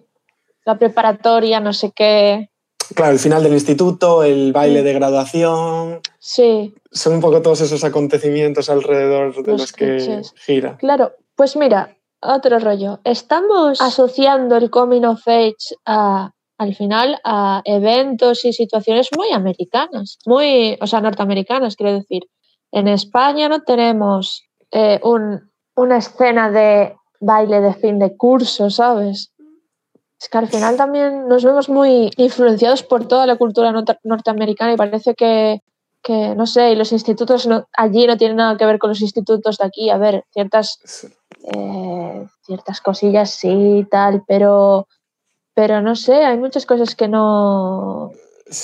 la 0.65 0.79
preparatoria, 0.79 1.61
no 1.61 1.73
sé 1.73 1.93
qué. 1.93 2.52
Claro, 2.95 3.12
el 3.12 3.18
final 3.18 3.43
del 3.43 3.53
instituto, 3.53 4.22
el 4.22 4.53
baile 4.53 4.82
de 4.82 4.93
graduación. 4.93 6.01
Sí. 6.18 6.74
Son 6.90 7.14
un 7.14 7.20
poco 7.20 7.43
todos 7.43 7.61
esos 7.61 7.84
acontecimientos 7.84 8.68
alrededor 8.70 9.43
de 9.43 9.53
los, 9.53 9.72
que 9.72 10.22
gira. 10.36 10.76
Claro, 10.78 11.12
pues 11.34 11.57
mira, 11.57 11.97
otro 12.20 12.59
rollo. 12.59 13.01
Estamos 13.05 13.80
asociando 13.80 14.57
el 14.57 14.70
coming 14.70 15.05
of 15.05 15.26
age 15.26 15.74
a, 15.84 16.32
al 16.59 16.74
final 16.74 17.18
a 17.24 17.62
eventos 17.64 18.45
y 18.45 18.53
situaciones 18.53 19.09
muy 19.16 19.30
americanas, 19.32 20.18
muy, 20.26 20.78
o 20.80 20.86
sea, 20.86 21.01
norteamericanas, 21.01 21.76
quiero 21.76 21.93
decir. 21.93 22.22
En 22.70 22.88
España 22.88 23.49
no 23.49 23.62
tenemos 23.62 24.45
eh, 24.70 25.01
un, 25.03 25.51
una 25.74 25.99
escena 25.99 26.51
de 26.51 26.95
baile 27.20 27.61
de 27.61 27.74
fin 27.74 27.99
de 27.99 28.16
curso, 28.16 28.70
¿sabes? 28.70 29.32
Es 30.23 30.29
que 30.29 30.39
al 30.39 30.47
final 30.47 30.77
también 30.77 31.27
nos 31.27 31.45
vemos 31.45 31.68
muy 31.68 32.12
influenciados 32.16 32.85
por 32.85 33.09
toda 33.09 33.27
la 33.27 33.35
cultura 33.35 33.73
norteamericana 34.05 34.73
y 34.73 34.77
parece 34.77 35.16
que, 35.16 35.62
que 36.01 36.37
no 36.37 36.47
sé, 36.47 36.70
y 36.70 36.77
los 36.77 36.93
institutos 36.93 37.49
allí 37.77 38.07
no 38.07 38.16
tienen 38.16 38.37
nada 38.37 38.57
que 38.57 38.64
ver 38.64 38.79
con 38.79 38.91
los 38.91 39.01
institutos 39.01 39.59
de 39.59 39.64
aquí. 39.64 39.91
A 39.91 39.99
ver, 39.99 40.25
ciertas, 40.33 40.79
eh, 41.53 42.25
ciertas 42.47 42.81
cosillas 42.81 43.31
sí 43.31 43.79
y 43.79 43.85
tal, 43.85 44.23
pero, 44.29 44.87
pero 45.55 45.83
no 45.83 45.97
sé, 45.97 46.25
hay 46.25 46.39
muchas 46.39 46.66
cosas 46.66 46.95
que 46.95 47.09
no, 47.09 48.12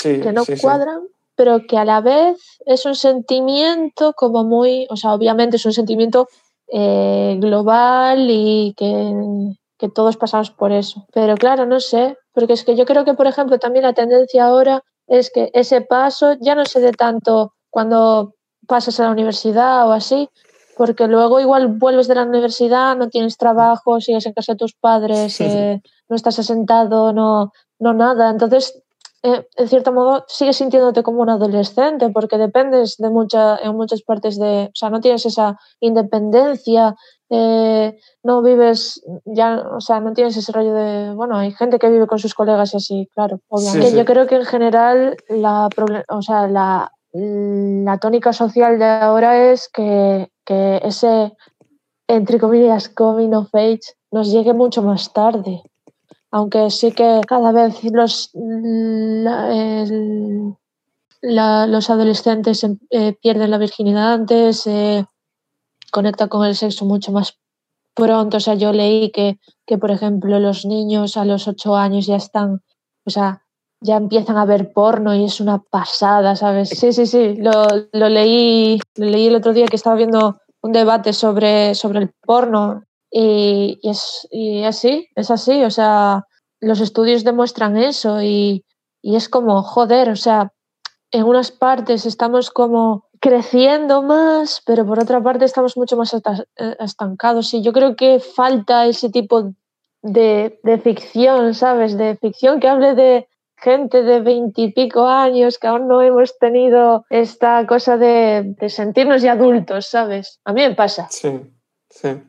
que 0.00 0.32
no 0.32 0.44
cuadran. 0.60 1.08
pero 1.34 1.66
que 1.66 1.76
a 1.76 1.84
la 1.84 2.00
vez 2.00 2.38
es 2.66 2.86
un 2.86 2.94
sentimiento 2.94 4.12
como 4.12 4.44
muy, 4.44 4.86
o 4.90 4.96
sea, 4.96 5.12
obviamente 5.12 5.56
es 5.56 5.66
un 5.66 5.72
sentimiento 5.72 6.28
eh, 6.72 7.36
global 7.40 8.28
y 8.30 8.74
que, 8.76 9.56
que 9.78 9.88
todos 9.88 10.16
pasamos 10.16 10.50
por 10.50 10.72
eso. 10.72 11.06
Pero 11.12 11.36
claro, 11.36 11.66
no 11.66 11.80
sé, 11.80 12.16
porque 12.32 12.52
es 12.54 12.64
que 12.64 12.76
yo 12.76 12.84
creo 12.84 13.04
que, 13.04 13.14
por 13.14 13.26
ejemplo, 13.26 13.58
también 13.58 13.84
la 13.84 13.92
tendencia 13.92 14.44
ahora 14.44 14.82
es 15.06 15.30
que 15.30 15.50
ese 15.54 15.80
paso 15.80 16.34
ya 16.40 16.54
no 16.54 16.64
se 16.64 16.80
dé 16.80 16.92
tanto 16.92 17.54
cuando 17.70 18.34
pasas 18.66 18.98
a 19.00 19.04
la 19.04 19.10
universidad 19.10 19.88
o 19.88 19.92
así, 19.92 20.28
porque 20.76 21.08
luego 21.08 21.40
igual 21.40 21.68
vuelves 21.68 22.08
de 22.08 22.14
la 22.14 22.24
universidad, 22.24 22.96
no 22.96 23.08
tienes 23.08 23.36
trabajo, 23.36 24.00
sigues 24.00 24.26
en 24.26 24.32
casa 24.32 24.52
de 24.52 24.58
tus 24.58 24.74
padres, 24.74 25.40
eh, 25.40 25.80
no 26.08 26.16
estás 26.16 26.38
asentado, 26.38 27.12
no, 27.12 27.52
no 27.78 27.94
nada. 27.94 28.30
Entonces, 28.30 28.82
eh, 29.22 29.46
en 29.56 29.68
cierto 29.68 29.92
modo, 29.92 30.24
sigues 30.28 30.56
sintiéndote 30.56 31.02
como 31.02 31.22
un 31.22 31.30
adolescente 31.30 32.08
porque 32.10 32.38
dependes 32.38 32.96
de 32.98 33.10
mucha, 33.10 33.56
en 33.58 33.74
muchas 33.74 34.02
partes 34.02 34.38
de, 34.38 34.66
o 34.66 34.74
sea, 34.76 34.90
no 34.90 35.00
tienes 35.00 35.26
esa 35.26 35.58
independencia, 35.80 36.94
eh, 37.28 37.98
no 38.22 38.42
vives, 38.42 39.02
ya, 39.24 39.64
o 39.76 39.80
sea, 39.80 39.98
no 39.98 40.12
tienes 40.12 40.36
ese 40.36 40.52
rollo 40.52 40.72
de, 40.72 41.14
bueno, 41.14 41.36
hay 41.36 41.50
gente 41.50 41.80
que 41.80 41.90
vive 41.90 42.06
con 42.06 42.20
sus 42.20 42.34
colegas 42.34 42.74
y 42.74 42.76
así, 42.76 43.08
claro, 43.12 43.40
obviamente. 43.48 43.96
Yo 43.96 44.04
creo 44.04 44.28
que 44.28 44.36
en 44.36 44.44
general 44.44 45.16
la, 45.28 45.68
o 46.08 46.22
sea, 46.22 46.46
la, 46.46 46.92
la 47.12 47.98
tónica 47.98 48.32
social 48.32 48.78
de 48.78 48.84
ahora 48.84 49.50
es 49.50 49.68
que, 49.68 50.30
que 50.44 50.80
ese, 50.84 51.32
entre 52.06 52.38
comillas, 52.38 52.88
coming 52.88 53.34
of 53.34 53.52
age 53.52 53.80
nos 54.12 54.30
llegue 54.30 54.54
mucho 54.54 54.82
más 54.82 55.12
tarde 55.12 55.62
aunque 56.30 56.70
sí 56.70 56.92
que 56.92 57.20
cada 57.26 57.52
vez 57.52 57.82
los, 57.84 58.30
los 61.22 61.90
adolescentes 61.90 62.64
em, 62.64 62.78
eh, 62.90 63.14
pierden 63.20 63.50
la 63.50 63.58
virginidad 63.58 64.12
antes, 64.12 64.60
se 64.60 65.06
conecta 65.90 66.28
con 66.28 66.46
el 66.46 66.54
sexo 66.54 66.84
mucho 66.84 67.12
más 67.12 67.38
pronto. 67.94 68.36
O 68.36 68.40
sea, 68.40 68.54
yo 68.54 68.72
leí 68.72 69.10
que, 69.10 69.38
que, 69.66 69.78
por 69.78 69.90
ejemplo, 69.90 70.38
los 70.38 70.64
niños 70.66 71.16
a 71.16 71.24
los 71.24 71.48
ocho 71.48 71.76
años 71.76 72.06
ya 72.06 72.16
están, 72.16 72.62
o 73.04 73.10
sea, 73.10 73.42
ya 73.80 73.96
empiezan 73.96 74.36
a 74.36 74.44
ver 74.44 74.72
porno 74.72 75.14
y 75.14 75.24
es 75.24 75.40
una 75.40 75.62
pasada, 75.62 76.36
¿sabes? 76.36 76.70
Sí, 76.70 76.92
sí, 76.92 77.06
sí, 77.06 77.36
lo, 77.36 77.66
lo 77.92 78.08
leí, 78.08 78.80
lo 78.96 79.06
leí 79.06 79.28
el 79.28 79.36
otro 79.36 79.52
día 79.52 79.66
que 79.66 79.76
estaba 79.76 79.96
viendo 79.96 80.40
un 80.60 80.72
debate 80.72 81.12
sobre, 81.12 81.74
sobre 81.74 82.00
el 82.00 82.10
porno 82.22 82.82
y, 83.10 83.78
es, 83.82 84.28
y 84.30 84.64
así, 84.64 85.08
es 85.14 85.30
así, 85.30 85.64
o 85.64 85.70
sea, 85.70 86.24
los 86.60 86.80
estudios 86.80 87.24
demuestran 87.24 87.76
eso 87.76 88.22
y, 88.22 88.64
y 89.02 89.16
es 89.16 89.28
como, 89.28 89.62
joder, 89.62 90.10
o 90.10 90.16
sea, 90.16 90.52
en 91.10 91.24
unas 91.24 91.50
partes 91.50 92.06
estamos 92.06 92.50
como 92.50 93.08
creciendo 93.20 94.02
más, 94.02 94.62
pero 94.66 94.86
por 94.86 95.00
otra 95.00 95.22
parte 95.22 95.44
estamos 95.44 95.76
mucho 95.76 95.96
más 95.96 96.14
eh, 96.14 96.20
estancados. 96.80 97.52
Y 97.54 97.62
yo 97.62 97.72
creo 97.72 97.96
que 97.96 98.20
falta 98.20 98.86
ese 98.86 99.10
tipo 99.10 99.52
de, 100.02 100.60
de 100.62 100.78
ficción, 100.78 101.54
¿sabes? 101.54 101.96
De 101.96 102.16
ficción 102.16 102.60
que 102.60 102.68
hable 102.68 102.94
de 102.94 103.28
gente 103.56 104.02
de 104.02 104.20
veintipico 104.20 105.08
años 105.08 105.58
que 105.58 105.66
aún 105.66 105.88
no 105.88 106.00
hemos 106.00 106.38
tenido 106.38 107.04
esta 107.10 107.66
cosa 107.66 107.96
de, 107.96 108.54
de, 108.56 108.68
sentirnos 108.68 109.22
ya 109.22 109.32
adultos, 109.32 109.86
¿sabes? 109.86 110.40
A 110.44 110.52
mí 110.52 110.60
me 110.60 110.74
pasa. 110.74 111.08
Sí. 111.10 111.40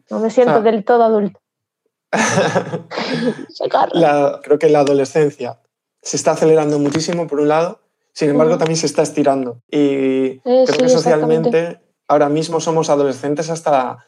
No 0.10 0.20
me 0.20 0.30
siento 0.30 0.62
del 0.62 0.84
todo 0.84 1.04
adulto. 1.04 1.40
creo 4.44 4.58
que 4.60 4.70
la 4.70 4.80
adolescencia 4.80 5.60
se 6.02 6.18
está 6.18 6.32
acelerando 6.32 6.80
muchísimo, 6.80 7.28
por 7.28 7.40
un 7.40 7.50
lado, 7.50 7.82
sin 8.14 8.30
embargo, 8.30 8.58
también 8.58 8.78
se 8.78 8.86
está 8.86 9.02
estirando. 9.02 9.62
Y 9.70 9.78
eh, 9.78 10.42
creo 10.44 10.66
que 10.66 10.90
socialmente 10.90 11.80
ahora 12.08 12.30
mismo 12.30 12.60
somos 12.60 12.90
adolescentes 12.90 13.50
hasta, 13.50 14.06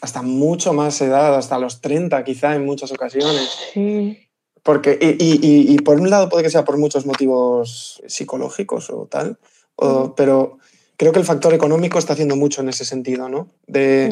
hasta 0.00 0.22
mucho 0.22 0.72
más 0.72 1.00
edad, 1.00 1.34
hasta 1.34 1.58
los 1.58 1.80
30 1.80 2.22
quizá 2.24 2.54
en 2.54 2.64
muchas 2.64 2.92
ocasiones. 2.92 3.50
Sí. 3.72 4.28
Porque, 4.62 4.96
y, 5.18 5.74
y, 5.74 5.76
por 5.78 5.98
un 5.98 6.08
lado 6.08 6.28
puede 6.28 6.44
que 6.44 6.50
sea 6.50 6.64
por 6.64 6.78
muchos 6.78 7.04
motivos 7.04 8.00
psicológicos 8.06 8.90
o 8.90 9.08
tal, 9.10 9.36
pero 10.14 10.58
creo 10.96 11.12
que 11.12 11.18
el 11.18 11.24
factor 11.24 11.52
económico 11.52 11.98
está 11.98 12.12
haciendo 12.12 12.36
mucho 12.36 12.60
en 12.60 12.68
ese 12.68 12.84
sentido, 12.84 13.28
¿no? 13.28 13.48
De, 13.66 14.08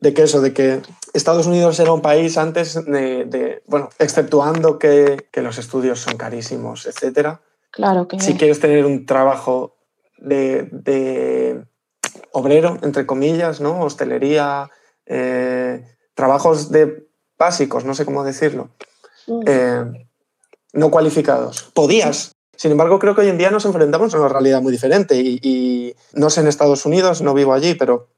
de 0.00 0.14
que 0.14 0.22
eso, 0.22 0.40
de 0.40 0.52
que 0.52 0.80
Estados 1.12 1.46
Unidos 1.46 1.78
era 1.78 1.92
un 1.92 2.02
país 2.02 2.38
antes 2.38 2.74
de, 2.84 3.62
bueno, 3.66 3.90
exceptuando 3.98 4.78
que, 4.78 5.28
que, 5.30 5.42
los 5.42 5.58
estudios 5.58 6.00
son 6.00 6.16
carísimos, 6.16 6.86
etcétera. 6.86 7.40
Claro 7.70 8.08
que. 8.08 8.18
Si 8.18 8.34
quieres 8.34 8.60
tener 8.60 8.86
un 8.86 9.06
trabajo 9.06 9.76
de, 10.18 10.68
de 10.72 11.64
obrero, 12.32 12.78
entre 12.82 13.06
comillas, 13.06 13.60
¿no? 13.60 13.80
Hostelería, 13.80 14.70
eh, 15.06 15.84
trabajos 16.14 16.70
de 16.70 17.06
básicos, 17.38 17.84
no 17.84 17.94
sé 17.94 18.04
cómo 18.04 18.24
decirlo, 18.24 18.70
mm. 19.26 19.42
eh, 19.46 20.06
no 20.72 20.90
cualificados. 20.90 21.70
Podías. 21.74 22.32
Sin 22.56 22.72
embargo, 22.72 22.98
creo 22.98 23.14
que 23.14 23.22
hoy 23.22 23.28
en 23.28 23.38
día 23.38 23.50
nos 23.50 23.64
enfrentamos 23.64 24.14
a 24.14 24.18
una 24.18 24.28
realidad 24.28 24.60
muy 24.60 24.72
diferente 24.72 25.16
y, 25.16 25.40
y 25.42 25.94
no 26.12 26.28
sé 26.28 26.40
en 26.42 26.48
Estados 26.48 26.84
Unidos, 26.84 27.22
no 27.22 27.32
vivo 27.32 27.54
allí, 27.54 27.74
pero 27.74 28.08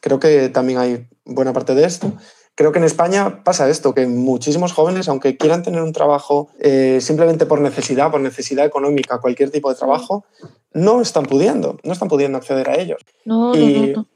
Creo 0.00 0.18
que 0.18 0.48
también 0.48 0.78
hay 0.78 1.08
buena 1.24 1.52
parte 1.52 1.74
de 1.74 1.84
esto. 1.84 2.12
Creo 2.54 2.72
que 2.72 2.78
en 2.78 2.84
España 2.84 3.42
pasa 3.42 3.70
esto, 3.70 3.94
que 3.94 4.06
muchísimos 4.06 4.72
jóvenes, 4.72 5.08
aunque 5.08 5.36
quieran 5.36 5.62
tener 5.62 5.82
un 5.82 5.92
trabajo 5.92 6.50
eh, 6.58 6.98
simplemente 7.00 7.46
por 7.46 7.60
necesidad, 7.60 8.10
por 8.10 8.20
necesidad 8.20 8.66
económica, 8.66 9.20
cualquier 9.20 9.50
tipo 9.50 9.70
de 9.70 9.76
trabajo, 9.76 10.26
no 10.72 11.00
están 11.00 11.24
pudiendo, 11.24 11.78
no 11.84 11.92
están 11.92 12.08
pudiendo 12.08 12.38
acceder 12.38 12.68
a 12.68 12.74
ellos. 12.74 13.00
No, 13.24 13.56
y 13.56 13.94
no, 13.94 14.06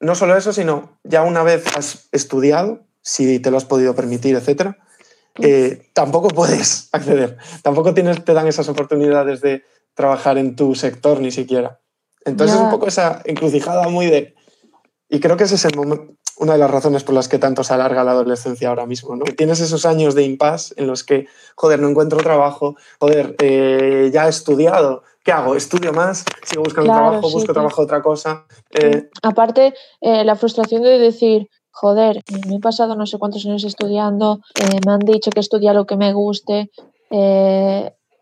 no, 0.00 0.14
solo 0.14 0.36
eso, 0.36 0.52
sino 0.52 0.98
ya 1.04 1.22
una 1.22 1.42
vez 1.42 1.64
has 1.76 2.08
estudiado, 2.12 2.86
si 3.02 3.38
te 3.38 3.50
lo 3.50 3.56
has 3.56 3.64
podido 3.64 3.94
permitir, 3.94 4.34
etc., 4.36 4.76
eh, 5.40 5.90
tampoco 5.92 6.28
puedes 6.28 6.88
acceder, 6.92 7.36
tampoco 7.62 7.94
tienes, 7.94 8.24
te 8.24 8.32
dan 8.32 8.46
esas 8.46 8.68
oportunidades 8.68 9.40
de 9.40 9.62
trabajar 9.94 10.38
en 10.38 10.56
tu 10.56 10.74
sector 10.74 11.20
ni 11.20 11.30
siquiera. 11.30 11.80
Entonces 12.24 12.56
es 12.56 12.62
un 12.62 12.70
poco 12.70 12.86
esa 12.86 13.20
encrucijada 13.24 13.88
muy 13.88 14.06
de 14.06 14.34
y 15.08 15.20
creo 15.20 15.36
que 15.36 15.44
ese 15.44 15.54
es 15.54 15.64
el 15.64 15.76
una 16.40 16.52
de 16.52 16.58
las 16.58 16.70
razones 16.70 17.04
por 17.04 17.14
las 17.14 17.28
que 17.28 17.38
tanto 17.38 17.64
se 17.64 17.74
alarga 17.74 18.04
la 18.04 18.12
adolescencia 18.12 18.68
ahora 18.68 18.86
mismo, 18.86 19.16
¿no? 19.16 19.24
Tienes 19.24 19.60
esos 19.60 19.84
años 19.84 20.14
de 20.14 20.22
impasse 20.22 20.74
en 20.76 20.86
los 20.86 21.04
que, 21.04 21.26
joder, 21.56 21.80
no 21.80 21.88
encuentro 21.88 22.18
trabajo, 22.18 22.76
joder, 23.00 23.34
eh, 23.40 24.10
ya 24.12 24.26
he 24.26 24.28
estudiado, 24.28 25.02
¿qué 25.24 25.32
hago? 25.32 25.56
¿Estudio 25.56 25.92
más? 25.92 26.24
¿Sigo 26.44 26.62
buscando 26.62 26.92
trabajo? 26.92 27.30
¿Busco 27.30 27.52
trabajo 27.52 27.82
otra 27.82 28.02
cosa? 28.02 28.46
Eh, 28.70 29.08
Aparte, 29.22 29.74
eh, 30.00 30.24
la 30.24 30.36
frustración 30.36 30.82
de 30.82 30.98
decir, 30.98 31.48
joder, 31.70 32.22
me 32.48 32.56
he 32.56 32.60
pasado 32.60 32.94
no 32.94 33.06
sé 33.06 33.18
cuántos 33.18 33.44
años 33.46 33.64
estudiando, 33.64 34.40
me 34.86 34.92
han 34.92 35.00
dicho 35.00 35.30
que 35.30 35.40
estudia 35.40 35.72
lo 35.72 35.86
que 35.86 35.96
me 35.96 36.12
guste, 36.12 36.70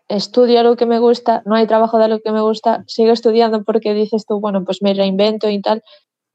estudio 0.09 0.63
lo 0.63 0.77
que 0.77 0.87
me 0.87 0.99
gusta, 0.99 1.43
no 1.45 1.55
hay 1.55 1.67
trabajo 1.67 1.99
de 1.99 2.09
lo 2.09 2.21
que 2.21 2.33
me 2.33 2.41
gusta, 2.41 2.85
sigo 2.87 3.13
estudiando 3.13 3.63
porque 3.65 3.93
dices 3.95 4.25
tú, 4.27 4.41
bueno, 4.41 4.65
pues 4.65 4.83
me 4.83 4.95
reinvento 4.95 5.49
y 5.49 5.61
tal, 5.61 5.83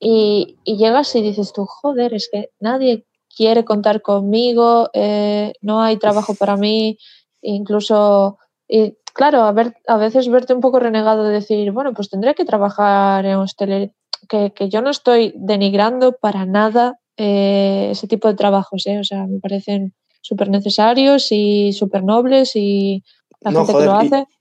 y, 0.03 0.57
llegas 0.65 1.15
y 1.15 1.21
dices 1.21 1.53
tú, 1.53 1.65
joder, 1.65 2.15
es 2.15 2.27
que 2.31 2.49
nadie 2.59 3.05
quiere 3.33 3.63
contar 3.63 4.01
conmigo, 4.01 4.89
eh, 4.93 5.53
no 5.61 5.81
hay 5.81 5.97
trabajo 5.97 6.33
para 6.33 6.57
mí, 6.57 6.97
incluso, 7.41 8.39
y 8.67 8.95
claro, 9.13 9.43
a, 9.43 9.51
ver, 9.51 9.75
a 9.87 9.97
veces 9.97 10.27
verte 10.27 10.55
un 10.55 10.59
poco 10.59 10.79
renegado 10.79 11.23
de 11.23 11.33
decir, 11.33 11.71
bueno, 11.71 11.93
pues 11.93 12.09
tendré 12.09 12.33
que 12.33 12.45
trabajar 12.45 13.25
en 13.25 13.35
hostelería, 13.35 13.91
que, 14.27 14.51
que 14.53 14.69
yo 14.69 14.81
no 14.81 14.89
estoy 14.89 15.33
denigrando 15.35 16.13
para 16.13 16.45
nada 16.45 16.99
eh, 17.17 17.89
ese 17.91 18.07
tipo 18.07 18.27
de 18.27 18.33
trabajos, 18.33 18.87
¿eh? 18.87 18.97
o 18.97 19.03
sea, 19.03 19.27
me 19.27 19.39
parecen 19.39 19.93
súper 20.21 20.49
necesarios 20.49 21.31
y 21.31 21.73
súper 21.73 22.03
nobles 22.03 22.55
y 22.55 23.03
la 23.41 23.51
gente 23.51 23.73
que 23.73 23.85
lo 23.85 23.93
hace 23.93 24.25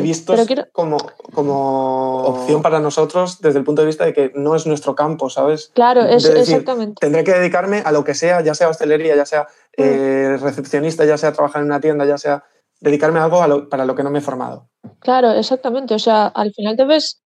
visto 0.00 0.34
como, 0.72 0.96
como 1.34 2.24
opción 2.24 2.62
para 2.62 2.80
nosotros 2.80 3.40
desde 3.40 3.58
el 3.58 3.64
punto 3.64 3.82
de 3.82 3.86
vista 3.86 4.04
de 4.04 4.12
que 4.12 4.32
no 4.34 4.54
es 4.54 4.66
nuestro 4.66 4.94
campo, 4.94 5.28
¿sabes? 5.28 5.70
Claro, 5.74 6.02
es, 6.02 6.24
exactamente. 6.24 7.00
Tendré 7.00 7.24
que 7.24 7.32
dedicarme 7.32 7.82
a 7.84 7.92
lo 7.92 8.04
que 8.04 8.14
sea, 8.14 8.40
ya 8.42 8.54
sea 8.54 8.68
hostelería, 8.68 9.16
ya 9.16 9.26
sea 9.26 9.42
mm. 9.76 9.82
eh, 9.82 10.36
recepcionista, 10.40 11.04
ya 11.04 11.18
sea 11.18 11.32
trabajar 11.32 11.62
en 11.62 11.66
una 11.66 11.80
tienda, 11.80 12.04
ya 12.04 12.18
sea 12.18 12.44
dedicarme 12.80 13.18
a 13.20 13.24
algo 13.24 13.68
para 13.68 13.84
lo 13.84 13.94
que 13.94 14.02
no 14.02 14.10
me 14.10 14.18
he 14.18 14.22
formado. 14.22 14.68
Claro, 15.00 15.30
exactamente. 15.32 15.94
O 15.94 15.98
sea, 15.98 16.26
al 16.26 16.52
final 16.52 16.76
te 16.76 16.84
ves 16.84 17.22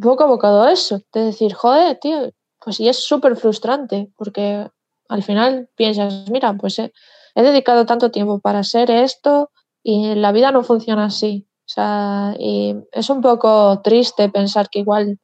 poco 0.00 0.24
abocado 0.24 0.62
a 0.62 0.72
eso, 0.72 1.00
de 1.12 1.24
decir, 1.24 1.54
joder, 1.54 1.98
tío, 2.00 2.30
pues 2.62 2.80
y 2.80 2.88
es 2.88 3.04
súper 3.04 3.36
frustrante, 3.36 4.10
porque 4.16 4.68
al 5.08 5.22
final 5.22 5.68
piensas, 5.76 6.28
mira, 6.30 6.54
pues 6.54 6.78
he 6.78 6.92
dedicado 7.34 7.86
tanto 7.86 8.10
tiempo 8.10 8.40
para 8.40 8.64
ser 8.64 8.90
esto 8.90 9.50
y 9.88 10.16
la 10.16 10.32
vida 10.32 10.50
no 10.50 10.64
funciona 10.64 11.04
así. 11.04 11.46
O 11.60 11.68
sea, 11.68 12.34
y 12.40 12.74
es 12.90 13.08
un 13.08 13.20
poco 13.20 13.80
triste 13.82 14.28
pensar 14.28 14.68
que 14.68 14.80
igual, 14.80 15.20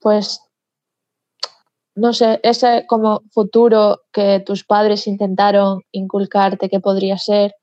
pues, 0.00 0.40
no 1.96 2.12
sé, 2.12 2.38
ese 2.44 2.86
como 2.86 3.22
futuro 3.32 4.02
que 4.12 4.38
tus 4.38 4.62
padres 4.62 5.08
intentaron 5.08 5.80
inculcarte 5.90 6.68
que 6.68 6.78
podría 6.78 7.18
ser, 7.18 7.56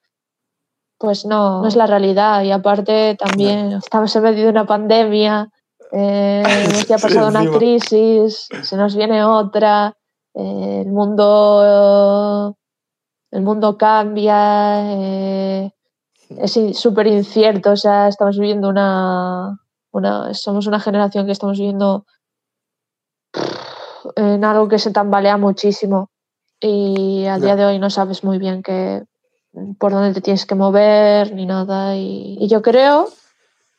pues 0.98 1.26
no, 1.26 1.62
no 1.62 1.68
es 1.70 1.78
la 1.78 1.88
realidad. 1.88 2.44
Y 2.44 2.52
aparte 2.52 3.16
también 3.16 3.72
estamos 3.72 4.14
en 4.14 4.24
medio 4.24 4.44
de 4.44 4.50
una 4.50 4.68
pandemia, 4.68 5.50
eh, 5.94 6.44
ya 6.90 6.98
pasado 6.98 7.30
una 7.30 7.50
crisis, 7.50 8.50
se 8.62 8.76
nos 8.76 8.94
viene 8.94 9.24
otra, 9.24 9.96
eh, 10.34 10.84
el 10.86 10.92
mundo 10.92 12.58
el 13.32 13.42
mundo 13.42 13.78
cambia, 13.78 14.82
eh, 14.84 15.72
es 16.38 16.54
súper 16.78 17.08
incierto, 17.08 17.72
o 17.72 17.78
sea, 17.78 18.08
estamos 18.08 18.38
viviendo 18.38 18.70
una, 18.70 19.60
una, 19.92 20.34
somos 20.34 20.68
una 20.68 20.80
generación 20.80 21.26
que 21.26 21.32
estamos 21.32 21.58
viviendo 21.58 22.06
en 24.16 24.44
algo 24.46 24.68
que 24.68 24.80
se 24.80 24.92
tambalea 24.92 25.38
muchísimo 25.38 26.10
y 26.60 27.26
a 27.26 27.38
día 27.38 27.56
de 27.56 27.66
hoy 27.66 27.80
no 27.80 27.90
sabes 27.90 28.24
muy 28.24 28.38
bien 28.38 28.62
qué, 28.64 29.04
por 29.80 29.92
dónde 29.92 30.14
te 30.14 30.22
tienes 30.22 30.46
que 30.46 30.56
mover 30.56 31.34
ni 31.34 31.46
nada. 31.46 31.96
Y, 31.96 32.48
yo 32.48 32.62
creo, 32.62 33.08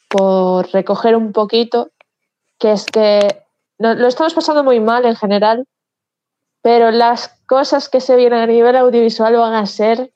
por 0.08 0.70
recoger 0.72 1.16
un 1.16 1.32
poquito, 1.32 1.90
que 2.58 2.72
es 2.72 2.86
que 2.86 3.44
lo 3.78 4.06
estamos 4.06 4.34
pasando 4.34 4.64
muy 4.64 4.80
mal 4.80 5.06
en 5.06 5.16
general, 5.16 5.66
pero 6.62 6.90
las 6.90 7.28
cosas 7.46 7.88
que 7.88 8.00
se 8.00 8.16
vienen 8.16 8.40
a 8.40 8.46
nivel 8.46 8.76
audiovisual 8.76 9.36
van 9.36 9.54
a 9.54 9.66
ser 9.66 10.12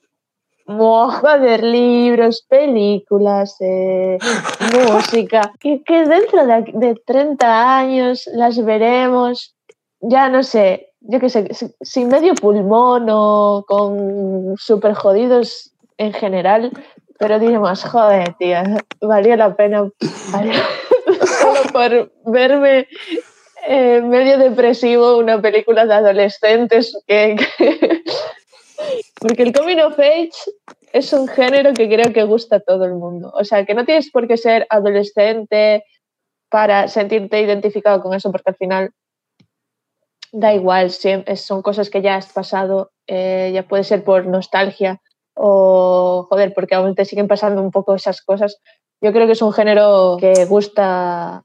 joder, 0.66 1.62
libros, 1.62 2.44
películas, 2.48 3.56
eh, 3.60 4.18
música, 4.92 5.52
que, 5.60 5.82
que 5.82 6.06
dentro 6.06 6.46
de, 6.46 6.64
de, 6.72 6.94
30 7.06 7.78
años 7.78 8.28
las 8.32 8.62
veremos, 8.64 9.54
ya 10.00 10.28
no 10.28 10.42
sé, 10.42 10.92
yo 11.00 11.20
qué 11.20 11.28
sé, 11.28 11.48
sin 11.80 12.08
medio 12.08 12.34
pulmón 12.34 13.06
o 13.10 13.64
con 13.66 14.54
súper 14.56 14.94
jodidos 14.94 15.72
en 15.98 16.12
general, 16.12 16.72
pero 17.18 17.38
diremos, 17.38 17.84
joder, 17.84 18.34
tía, 18.38 18.64
valió 19.00 19.36
la 19.36 19.54
pena 19.54 19.88
solo 21.40 21.60
por 21.72 22.12
verme 22.26 22.88
eh, 23.66 24.02
medio 24.02 24.36
depresivo 24.38 25.16
una 25.16 25.40
película 25.40 25.86
de 25.86 25.94
adolescentes 25.94 26.94
que, 27.06 27.36
porque 29.20 29.42
el 29.42 29.52
coming 29.52 29.78
of 29.78 29.98
age 29.98 30.32
es 30.92 31.12
un 31.12 31.28
género 31.28 31.74
que 31.74 31.88
creo 31.88 32.12
que 32.12 32.24
gusta 32.24 32.56
a 32.56 32.60
todo 32.60 32.84
el 32.84 32.94
mundo. 32.94 33.32
O 33.34 33.44
sea, 33.44 33.64
que 33.64 33.74
no 33.74 33.84
tienes 33.84 34.10
por 34.10 34.28
qué 34.28 34.36
ser 34.36 34.66
adolescente 34.70 35.84
para 36.48 36.88
sentirte 36.88 37.40
identificado 37.40 38.00
con 38.00 38.14
eso, 38.14 38.30
porque 38.30 38.50
al 38.50 38.56
final 38.56 38.90
da 40.32 40.52
igual, 40.52 40.90
son 40.90 41.62
cosas 41.62 41.90
que 41.90 42.02
ya 42.02 42.16
has 42.16 42.32
pasado, 42.32 42.90
eh, 43.06 43.50
ya 43.54 43.62
puede 43.68 43.84
ser 43.84 44.02
por 44.04 44.26
nostalgia 44.26 45.00
o, 45.34 46.26
joder, 46.28 46.52
porque 46.54 46.74
aún 46.74 46.94
te 46.94 47.04
siguen 47.04 47.28
pasando 47.28 47.62
un 47.62 47.70
poco 47.70 47.94
esas 47.94 48.20
cosas. 48.22 48.60
Yo 49.00 49.12
creo 49.12 49.26
que 49.26 49.32
es 49.32 49.42
un 49.42 49.52
género 49.52 50.16
que 50.18 50.44
gusta 50.46 51.44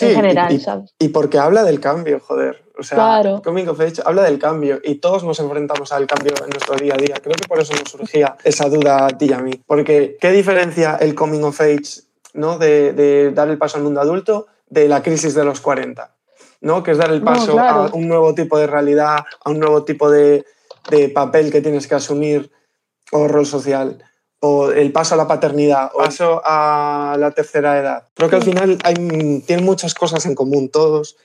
en 0.00 0.14
general, 0.14 0.52
y, 0.52 0.60
¿sabes? 0.60 0.94
Y 0.98 1.08
porque 1.08 1.38
habla 1.38 1.62
del 1.64 1.80
cambio, 1.80 2.20
joder. 2.20 2.64
O 2.76 2.82
sea, 2.82 2.96
claro. 2.96 3.42
Coming 3.42 3.68
of 3.68 3.78
Age 3.80 4.02
habla 4.04 4.22
del 4.24 4.38
cambio 4.38 4.80
y 4.82 4.96
todos 4.96 5.22
nos 5.22 5.38
enfrentamos 5.38 5.92
al 5.92 6.06
cambio 6.06 6.34
en 6.42 6.50
nuestro 6.50 6.74
día 6.76 6.94
a 6.94 6.96
día. 6.96 7.16
Creo 7.22 7.36
que 7.36 7.46
por 7.46 7.60
eso 7.60 7.72
nos 7.74 7.88
surgía 7.88 8.36
esa 8.42 8.68
duda 8.68 9.06
a 9.06 9.08
ti 9.10 9.26
y 9.26 9.32
a 9.32 9.38
mí. 9.38 9.62
Porque, 9.66 10.16
¿qué 10.20 10.32
diferencia 10.32 10.96
el 10.96 11.14
Coming 11.14 11.44
of 11.44 11.60
Age 11.60 12.02
¿no? 12.32 12.58
de, 12.58 12.92
de 12.92 13.30
dar 13.30 13.48
el 13.48 13.58
paso 13.58 13.76
al 13.76 13.84
mundo 13.84 14.00
adulto 14.00 14.46
de 14.68 14.88
la 14.88 15.02
crisis 15.02 15.34
de 15.34 15.44
los 15.44 15.60
40? 15.60 16.14
¿no? 16.64 16.82
que 16.82 16.92
es 16.92 16.98
dar 16.98 17.12
el 17.12 17.22
paso 17.22 17.60
a 17.60 17.90
un 17.92 18.08
nuevo 18.08 18.34
tipo 18.34 18.58
de 18.58 18.66
realidad, 18.66 19.18
a 19.44 19.50
un 19.50 19.60
nuevo 19.60 19.84
tipo 19.84 20.10
de, 20.10 20.46
de, 20.90 21.10
papel 21.10 21.52
que 21.52 21.60
tienes 21.60 21.86
que 21.86 21.94
asumir 21.94 22.50
o 23.12 23.28
rol 23.28 23.44
social, 23.44 24.02
o 24.46 24.70
el 24.70 24.92
paso 24.92 25.14
a 25.14 25.16
la 25.16 25.26
paternidad, 25.26 25.90
o 25.94 25.98
paso 26.00 26.42
a 26.44 27.16
la 27.18 27.30
tercera 27.30 27.78
edad. 27.78 28.08
Creo 28.12 28.28
que 28.28 28.36
al 28.36 28.42
final 28.42 28.78
hay, 28.84 28.94
tienen 29.46 29.64
muchas 29.64 29.94
cosas 29.94 30.26
en 30.26 30.34
común 30.34 30.68
todos, 30.68 31.16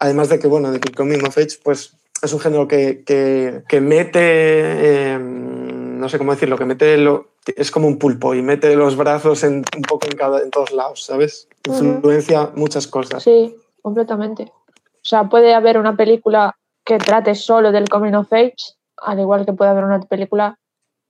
además 0.00 0.28
de 0.30 0.40
que, 0.40 0.48
bueno, 0.48 0.72
de 0.72 0.80
que 0.80 0.92
Coming 0.92 1.24
of 1.24 1.38
Age 1.38 1.60
pues, 1.62 1.96
es 2.20 2.32
un 2.32 2.40
género 2.40 2.66
que, 2.66 3.04
que, 3.04 3.62
que 3.68 3.80
mete, 3.80 4.18
eh, 4.20 5.16
no 5.16 6.08
sé 6.08 6.18
cómo 6.18 6.32
decirlo, 6.32 6.58
que 6.58 6.64
mete 6.64 6.96
lo, 6.96 7.28
es 7.46 7.70
como 7.70 7.86
un 7.86 8.00
pulpo 8.00 8.34
y 8.34 8.42
mete 8.42 8.74
los 8.74 8.96
brazos 8.96 9.44
en, 9.44 9.64
un 9.76 9.82
poco 9.82 10.08
en, 10.10 10.16
cada, 10.16 10.40
en 10.40 10.50
todos 10.50 10.72
lados, 10.72 11.04
¿sabes? 11.04 11.48
Influencia 11.66 12.50
muchas 12.56 12.88
cosas. 12.88 13.22
Sí, 13.22 13.54
completamente. 13.80 14.50
O 14.72 15.08
sea, 15.08 15.28
puede 15.28 15.54
haber 15.54 15.78
una 15.78 15.96
película 15.96 16.56
que 16.84 16.98
trate 16.98 17.36
solo 17.36 17.70
del 17.70 17.88
coming 17.88 18.14
of 18.14 18.32
age, 18.32 18.56
al 18.96 19.20
igual 19.20 19.46
que 19.46 19.52
puede 19.52 19.70
haber 19.70 19.84
una 19.84 20.00
película 20.00 20.58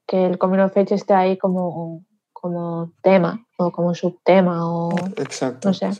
que 0.07 0.25
el 0.25 0.39
coming 0.39 0.61
of 0.61 0.77
age 0.77 0.95
esté 0.95 1.15
ahí 1.15 1.37
como, 1.37 2.05
como 2.33 2.93
tema 3.03 3.47
o 3.57 3.71
como 3.73 3.95
subtema 3.95 4.69
o 4.69 4.91
Exacto, 5.17 5.69
no 5.69 5.75
sé. 5.75 5.91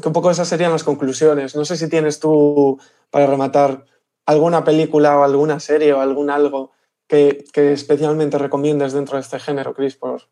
Que 0.00 0.08
un 0.08 0.12
poco 0.12 0.30
esas 0.30 0.48
serían 0.48 0.72
las 0.72 0.82
conclusiones. 0.82 1.54
No 1.54 1.64
sé 1.64 1.76
si 1.76 1.88
tienes 1.88 2.18
tú, 2.18 2.80
para 3.10 3.26
rematar, 3.26 3.84
alguna 4.26 4.64
película 4.64 5.18
o 5.18 5.22
alguna 5.22 5.60
serie 5.60 5.92
o 5.92 6.00
algún 6.00 6.30
algo 6.30 6.72
que, 7.06 7.44
que 7.52 7.72
especialmente 7.72 8.38
recomiendes 8.38 8.92
dentro 8.92 9.16
de 9.16 9.22
este 9.22 9.38
género, 9.38 9.72
Chris. 9.72 9.94
Por... 9.94 10.22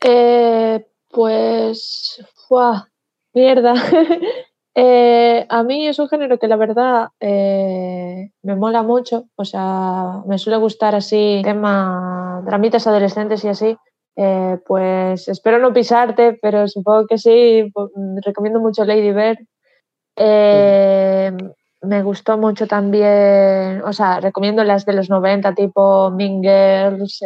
Eh, 0.00 0.86
pues, 1.10 2.24
¡fua! 2.48 2.88
mierda. 3.34 3.74
Eh, 4.74 5.46
a 5.48 5.62
mí 5.64 5.86
es 5.86 5.98
un 5.98 6.08
género 6.08 6.38
que 6.38 6.48
la 6.48 6.56
verdad 6.56 7.08
eh, 7.20 8.30
me 8.42 8.56
mola 8.56 8.82
mucho, 8.82 9.26
o 9.36 9.44
sea, 9.44 10.22
me 10.26 10.38
suele 10.38 10.56
gustar 10.56 10.94
así, 10.94 11.42
tema 11.44 12.42
dramitas 12.46 12.86
adolescentes 12.86 13.44
y 13.44 13.48
así. 13.48 13.76
Eh, 14.16 14.58
pues 14.66 15.28
espero 15.28 15.58
no 15.58 15.72
pisarte, 15.72 16.38
pero 16.40 16.68
supongo 16.68 17.06
que 17.06 17.18
sí. 17.18 17.70
Pues, 17.72 17.90
recomiendo 18.24 18.60
mucho 18.60 18.84
Lady 18.84 19.12
Bird. 19.12 19.38
Me 21.84 22.02
gustó 22.04 22.38
mucho 22.38 22.68
también, 22.68 23.82
o 23.84 23.92
sea, 23.92 24.20
recomiendo 24.20 24.62
las 24.62 24.86
de 24.86 24.92
los 24.92 25.10
90, 25.10 25.52
tipo 25.54 26.12
Mean 26.12 26.40
Girls, 26.40 27.18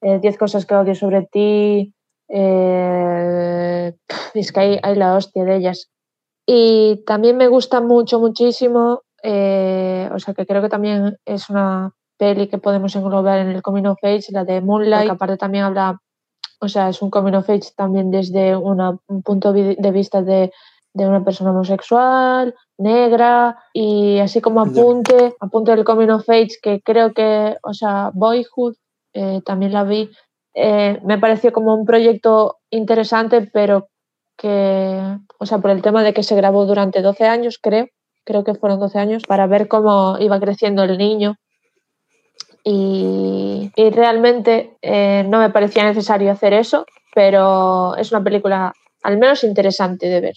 10 0.00 0.38
cosas 0.38 0.64
que 0.64 0.74
odio 0.74 0.94
sobre 0.94 1.28
ti. 1.30 1.94
es 2.28 3.94
que 4.52 4.60
hay, 4.60 4.78
hay 4.82 4.94
la 4.96 5.14
hostia 5.16 5.44
de 5.44 5.56
ellas. 5.56 5.92
Y 6.54 7.02
también 7.06 7.38
me 7.38 7.48
gusta 7.48 7.80
mucho, 7.80 8.20
muchísimo, 8.20 9.04
eh, 9.22 10.10
o 10.14 10.18
sea 10.18 10.34
que 10.34 10.44
creo 10.44 10.60
que 10.60 10.68
también 10.68 11.16
es 11.24 11.48
una 11.48 11.92
peli 12.18 12.46
que 12.46 12.58
podemos 12.58 12.94
englobar 12.94 13.38
en 13.38 13.48
el 13.48 13.62
Coming 13.62 13.86
of 13.86 13.96
Age, 14.02 14.26
la 14.32 14.44
de 14.44 14.60
Moonlight, 14.60 15.06
que 15.06 15.12
aparte 15.12 15.38
también 15.38 15.64
habla, 15.64 16.02
o 16.60 16.68
sea, 16.68 16.90
es 16.90 17.00
un 17.00 17.08
Coming 17.08 17.36
of 17.36 17.48
Age 17.48 17.70
también 17.74 18.10
desde 18.10 18.54
un 18.54 19.22
punto 19.24 19.54
de 19.54 19.90
vista 19.92 20.20
de, 20.20 20.52
de, 20.92 21.08
una 21.08 21.24
persona 21.24 21.52
homosexual, 21.52 22.54
negra, 22.76 23.56
y 23.72 24.18
así 24.18 24.42
como 24.42 24.60
apunte, 24.60 25.34
apunte 25.40 25.74
del 25.74 25.86
Coming 25.86 26.10
of 26.10 26.28
Age, 26.28 26.58
que 26.62 26.82
creo 26.82 27.14
que, 27.14 27.56
o 27.62 27.72
sea, 27.72 28.10
Boyhood, 28.12 28.74
eh, 29.14 29.40
también 29.46 29.72
la 29.72 29.84
vi, 29.84 30.10
eh, 30.52 31.00
me 31.02 31.16
pareció 31.16 31.50
como 31.50 31.74
un 31.74 31.86
proyecto 31.86 32.58
interesante, 32.70 33.48
pero 33.50 33.88
que, 34.42 35.00
o 35.38 35.46
sea, 35.46 35.58
por 35.58 35.70
el 35.70 35.82
tema 35.82 36.02
de 36.02 36.12
que 36.12 36.24
se 36.24 36.34
grabó 36.34 36.66
durante 36.66 37.00
12 37.00 37.26
años, 37.26 37.60
creo, 37.62 37.86
creo 38.24 38.42
que 38.42 38.54
fueron 38.54 38.80
12 38.80 38.98
años, 38.98 39.22
para 39.22 39.46
ver 39.46 39.68
cómo 39.68 40.16
iba 40.18 40.40
creciendo 40.40 40.82
el 40.82 40.98
niño. 40.98 41.36
Y, 42.64 43.70
y 43.76 43.90
realmente 43.90 44.76
eh, 44.82 45.24
no 45.28 45.38
me 45.38 45.50
parecía 45.50 45.84
necesario 45.84 46.32
hacer 46.32 46.54
eso, 46.54 46.86
pero 47.14 47.96
es 47.96 48.10
una 48.10 48.24
película 48.24 48.72
al 49.04 49.18
menos 49.18 49.44
interesante 49.44 50.08
de 50.08 50.20
ver. 50.20 50.34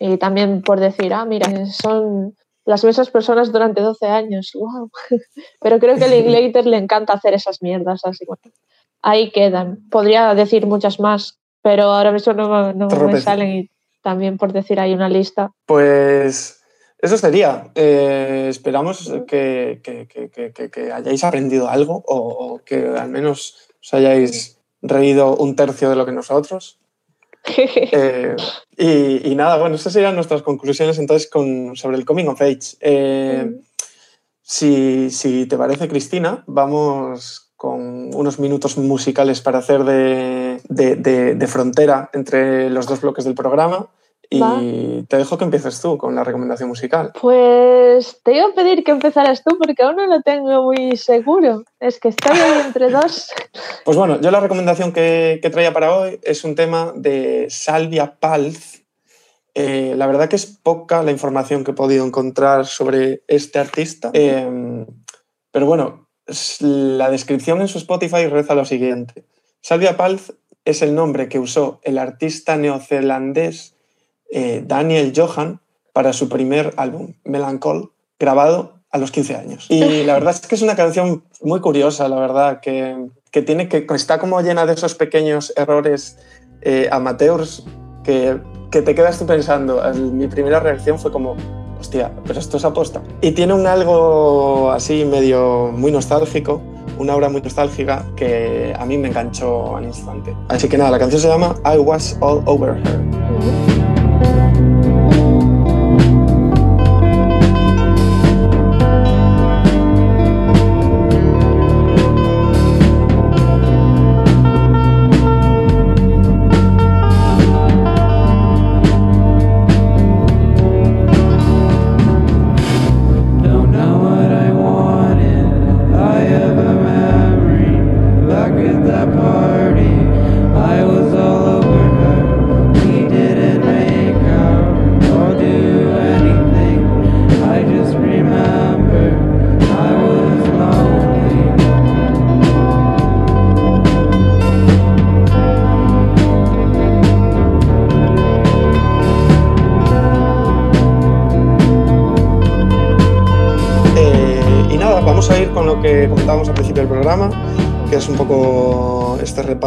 Y 0.00 0.16
también 0.16 0.62
por 0.62 0.80
decir, 0.80 1.14
ah, 1.14 1.24
mira, 1.24 1.66
son 1.66 2.34
las 2.64 2.84
mismas 2.84 3.10
personas 3.10 3.52
durante 3.52 3.80
12 3.80 4.06
años, 4.06 4.50
wow. 4.54 4.90
Pero 5.60 5.78
creo 5.78 5.96
que 5.96 6.04
a 6.04 6.08
Linklater 6.08 6.66
le 6.72 6.78
encanta 6.78 7.12
hacer 7.12 7.32
esas 7.34 7.62
mierdas, 7.62 8.04
así 8.04 8.24
bueno, 8.26 8.42
ahí 9.02 9.30
quedan. 9.30 9.88
Podría 9.88 10.34
decir 10.34 10.66
muchas 10.66 10.98
más, 10.98 11.38
pero 11.66 11.82
ahora 11.90 12.12
mismo 12.12 12.32
no, 12.32 12.72
no 12.72 12.86
me 13.08 13.20
salen 13.20 13.50
y 13.50 13.70
también 14.00 14.38
por 14.38 14.52
decir 14.52 14.78
hay 14.78 14.94
una 14.94 15.08
lista. 15.08 15.50
Pues 15.66 16.62
eso 16.96 17.18
sería. 17.18 17.72
Eh, 17.74 18.46
esperamos 18.48 19.12
que, 19.26 19.80
que, 19.82 20.06
que, 20.06 20.70
que, 20.70 20.92
hayáis 20.92 21.24
aprendido 21.24 21.68
algo 21.68 22.04
o, 22.06 22.60
que 22.64 22.86
al 22.86 23.08
menos 23.08 23.68
os 23.82 23.94
hayáis 23.94 24.60
reído 24.80 25.34
un 25.34 25.56
tercio 25.56 25.90
de 25.90 25.96
lo 25.96 26.06
que 26.06 26.12
nosotros. 26.12 26.78
eh, 27.58 28.36
y, 28.76 29.28
y, 29.28 29.34
nada, 29.34 29.58
bueno, 29.58 29.74
estas 29.74 29.92
serían 29.92 30.14
nuestras 30.14 30.42
conclusiones 30.42 31.00
entonces 31.00 31.28
con, 31.28 31.74
sobre 31.74 31.96
el 31.96 32.04
Coming 32.04 32.28
of 32.28 32.40
Age. 32.40 32.76
Eh, 32.78 33.44
mm. 33.44 33.60
si, 34.40 35.10
si 35.10 35.46
te 35.46 35.58
parece, 35.58 35.88
Cristina, 35.88 36.44
vamos 36.46 37.45
con 37.56 38.14
unos 38.14 38.38
minutos 38.38 38.76
musicales 38.76 39.40
para 39.40 39.58
hacer 39.58 39.84
de, 39.84 40.60
de, 40.68 41.34
de, 41.34 41.46
frontera 41.46 42.10
entre 42.12 42.68
los 42.70 42.86
dos 42.86 43.00
bloques 43.00 43.24
del 43.24 43.34
programa. 43.34 43.88
Y 44.28 44.40
Va. 44.40 44.60
te 45.08 45.18
dejo 45.18 45.38
que 45.38 45.44
empieces 45.44 45.80
tú 45.80 45.96
con 45.96 46.14
la 46.16 46.24
recomendación 46.24 46.68
musical. 46.68 47.12
Pues 47.20 48.20
te 48.24 48.36
iba 48.36 48.46
a 48.46 48.54
pedir 48.54 48.82
que 48.82 48.90
empezaras 48.90 49.44
tú 49.44 49.56
porque 49.56 49.84
aún 49.84 49.96
no 49.96 50.06
lo 50.06 50.20
tengo 50.22 50.64
muy 50.64 50.96
seguro. 50.96 51.62
Es 51.78 52.00
que 52.00 52.08
estoy 52.08 52.36
ahí 52.36 52.62
entre 52.66 52.90
dos. 52.90 53.30
Pues 53.84 53.96
bueno, 53.96 54.20
yo 54.20 54.32
la 54.32 54.40
recomendación 54.40 54.92
que, 54.92 55.38
que 55.40 55.48
traía 55.48 55.72
para 55.72 55.96
hoy 55.96 56.18
es 56.24 56.42
un 56.42 56.56
tema 56.56 56.92
de 56.96 57.46
Salvia 57.50 58.16
Palz. 58.18 58.82
Eh, 59.54 59.94
la 59.96 60.08
verdad 60.08 60.28
que 60.28 60.34
es 60.34 60.44
poca 60.44 61.04
la 61.04 61.12
información 61.12 61.62
que 61.62 61.70
he 61.70 61.74
podido 61.74 62.04
encontrar 62.04 62.66
sobre 62.66 63.22
este 63.28 63.60
artista. 63.60 64.10
Eh, 64.12 64.84
pero 65.52 65.66
bueno, 65.66 66.05
la 66.60 67.10
descripción 67.10 67.60
en 67.60 67.68
su 67.68 67.78
Spotify 67.78 68.26
reza 68.26 68.54
lo 68.54 68.64
siguiente. 68.64 69.24
Salvia 69.60 69.96
Palz 69.96 70.32
es 70.64 70.82
el 70.82 70.94
nombre 70.94 71.28
que 71.28 71.38
usó 71.38 71.80
el 71.82 71.98
artista 71.98 72.56
neozelandés 72.56 73.74
eh, 74.30 74.62
Daniel 74.66 75.12
Johan 75.14 75.60
para 75.92 76.12
su 76.12 76.28
primer 76.28 76.74
álbum, 76.76 77.14
Melanchol, 77.24 77.92
grabado 78.18 78.80
a 78.90 78.98
los 78.98 79.10
15 79.12 79.36
años. 79.36 79.66
Y 79.68 80.02
la 80.04 80.14
verdad 80.14 80.34
es 80.34 80.46
que 80.46 80.54
es 80.54 80.62
una 80.62 80.76
canción 80.76 81.24
muy 81.42 81.60
curiosa, 81.60 82.08
la 82.08 82.16
verdad, 82.16 82.60
que, 82.60 83.08
que 83.30 83.42
tiene 83.42 83.68
que 83.68 83.86
está 83.94 84.18
como 84.18 84.40
llena 84.40 84.66
de 84.66 84.74
esos 84.74 84.94
pequeños 84.94 85.52
errores 85.56 86.18
eh, 86.62 86.88
amateurs 86.90 87.64
que, 88.04 88.40
que, 88.70 88.82
te 88.82 88.94
quedas 88.94 89.18
tú 89.18 89.26
pensando. 89.26 89.82
Mi 89.94 90.26
primera 90.26 90.60
reacción 90.60 90.98
fue 90.98 91.12
como, 91.12 91.36
hostia, 91.80 92.12
pero 92.26 92.38
esto 92.38 92.56
es 92.56 92.64
aposta. 92.64 93.02
Y 93.20 93.32
tiene 93.32 93.54
un 93.54 93.66
algo 93.66 94.70
así 94.70 95.04
medio 95.04 95.70
muy 95.72 95.92
nostálgico, 95.92 96.60
una 96.98 97.14
obra 97.14 97.28
muy 97.28 97.42
nostálgica 97.42 98.04
que 98.16 98.74
a 98.78 98.84
mí 98.84 98.98
me 98.98 99.08
enganchó 99.08 99.76
al 99.76 99.84
instante. 99.84 100.34
Así 100.48 100.68
que 100.68 100.78
nada, 100.78 100.90
la 100.90 100.98
canción 100.98 101.20
se 101.20 101.28
llama 101.28 101.54
I 101.64 101.78
Was 101.78 102.16
All 102.20 102.42
Over 102.46 102.76
Her. 102.76 103.85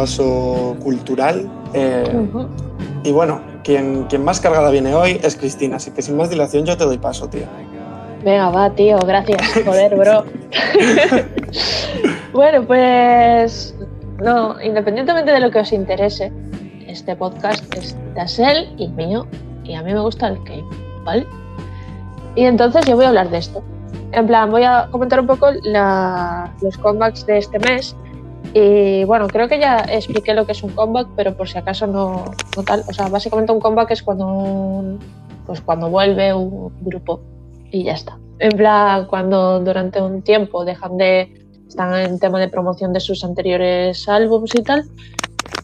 Repaso 0.00 0.76
cultural. 0.82 1.50
Eh, 1.74 2.28
y 3.04 3.12
bueno, 3.12 3.40
quien, 3.62 4.04
quien 4.04 4.24
más 4.24 4.40
cargada 4.40 4.70
viene 4.70 4.94
hoy 4.94 5.20
es 5.22 5.36
Cristina, 5.36 5.76
así 5.76 5.90
que 5.90 6.02
sin 6.02 6.16
más 6.16 6.30
dilación 6.30 6.64
yo 6.64 6.76
te 6.76 6.84
doy 6.84 6.98
paso, 6.98 7.28
tío. 7.28 7.46
Venga, 8.24 8.50
va, 8.50 8.70
tío, 8.70 8.98
gracias. 8.98 9.40
Joder, 9.64 9.96
bro. 9.96 10.24
bueno, 12.32 12.66
pues 12.66 13.74
no, 14.22 14.60
independientemente 14.62 15.32
de 15.32 15.40
lo 15.40 15.50
que 15.50 15.60
os 15.60 15.72
interese, 15.72 16.32
este 16.86 17.16
podcast 17.16 17.62
es 17.74 17.96
de 18.14 18.66
y 18.76 18.88
mío, 18.88 19.26
y 19.64 19.74
a 19.74 19.82
mí 19.82 19.92
me 19.92 20.00
gusta 20.00 20.28
el 20.28 20.42
K, 20.44 20.52
¿vale? 21.04 21.26
Y 22.36 22.44
entonces 22.44 22.84
yo 22.86 22.96
voy 22.96 23.06
a 23.06 23.08
hablar 23.08 23.30
de 23.30 23.38
esto. 23.38 23.62
En 24.12 24.26
plan, 24.26 24.50
voy 24.50 24.64
a 24.64 24.88
comentar 24.90 25.20
un 25.20 25.26
poco 25.26 25.50
los 25.52 26.78
comebacks 26.78 27.24
de 27.26 27.38
este 27.38 27.58
mes. 27.60 27.96
Y 28.52 29.04
bueno, 29.04 29.28
creo 29.28 29.48
que 29.48 29.60
ya 29.60 29.78
expliqué 29.88 30.34
lo 30.34 30.44
que 30.44 30.52
es 30.52 30.62
un 30.62 30.70
comeback, 30.70 31.08
pero 31.16 31.36
por 31.36 31.48
si 31.48 31.58
acaso 31.58 31.86
no, 31.86 32.24
tal. 32.66 32.82
O 32.88 32.92
sea, 32.92 33.08
básicamente 33.08 33.52
un 33.52 33.60
comeback 33.60 33.92
es 33.92 34.02
cuando, 34.02 34.98
pues 35.46 35.60
cuando 35.60 35.88
vuelve 35.88 36.34
un 36.34 36.72
grupo 36.80 37.20
y 37.70 37.84
ya 37.84 37.92
está. 37.92 38.18
En 38.38 38.56
plan, 38.56 39.06
cuando 39.06 39.60
durante 39.60 40.00
un 40.00 40.22
tiempo 40.22 40.64
dejan 40.64 40.96
de. 40.96 41.32
están 41.68 41.94
en 41.94 42.18
tema 42.18 42.40
de 42.40 42.48
promoción 42.48 42.92
de 42.92 43.00
sus 43.00 43.22
anteriores 43.22 44.08
álbumes 44.08 44.52
y 44.54 44.62
tal, 44.62 44.84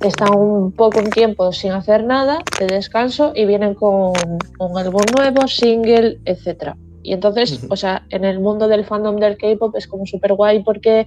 están 0.01 0.37
un 0.37 0.73
poco 0.73 1.01
un 1.01 1.11
tiempo 1.11 1.53
sin 1.53 1.73
hacer 1.73 2.05
nada, 2.05 2.39
de 2.61 2.67
descanso, 2.67 3.33
y 3.35 3.47
vienen 3.47 3.75
con 3.75 4.13
un 4.59 4.79
álbum 4.79 5.03
nuevo, 5.17 5.49
single, 5.49 6.21
etcétera. 6.25 6.77
Y 7.03 7.13
entonces, 7.13 7.65
o 7.71 7.77
sea, 7.77 8.05
en 8.11 8.25
el 8.25 8.41
mundo 8.41 8.69
del 8.69 8.85
fandom 8.85 9.17
del 9.17 9.37
K-pop 9.37 9.75
es 9.77 9.87
como 9.87 10.07
súper 10.07 10.35
guay 10.35 10.63
porque 10.63 11.07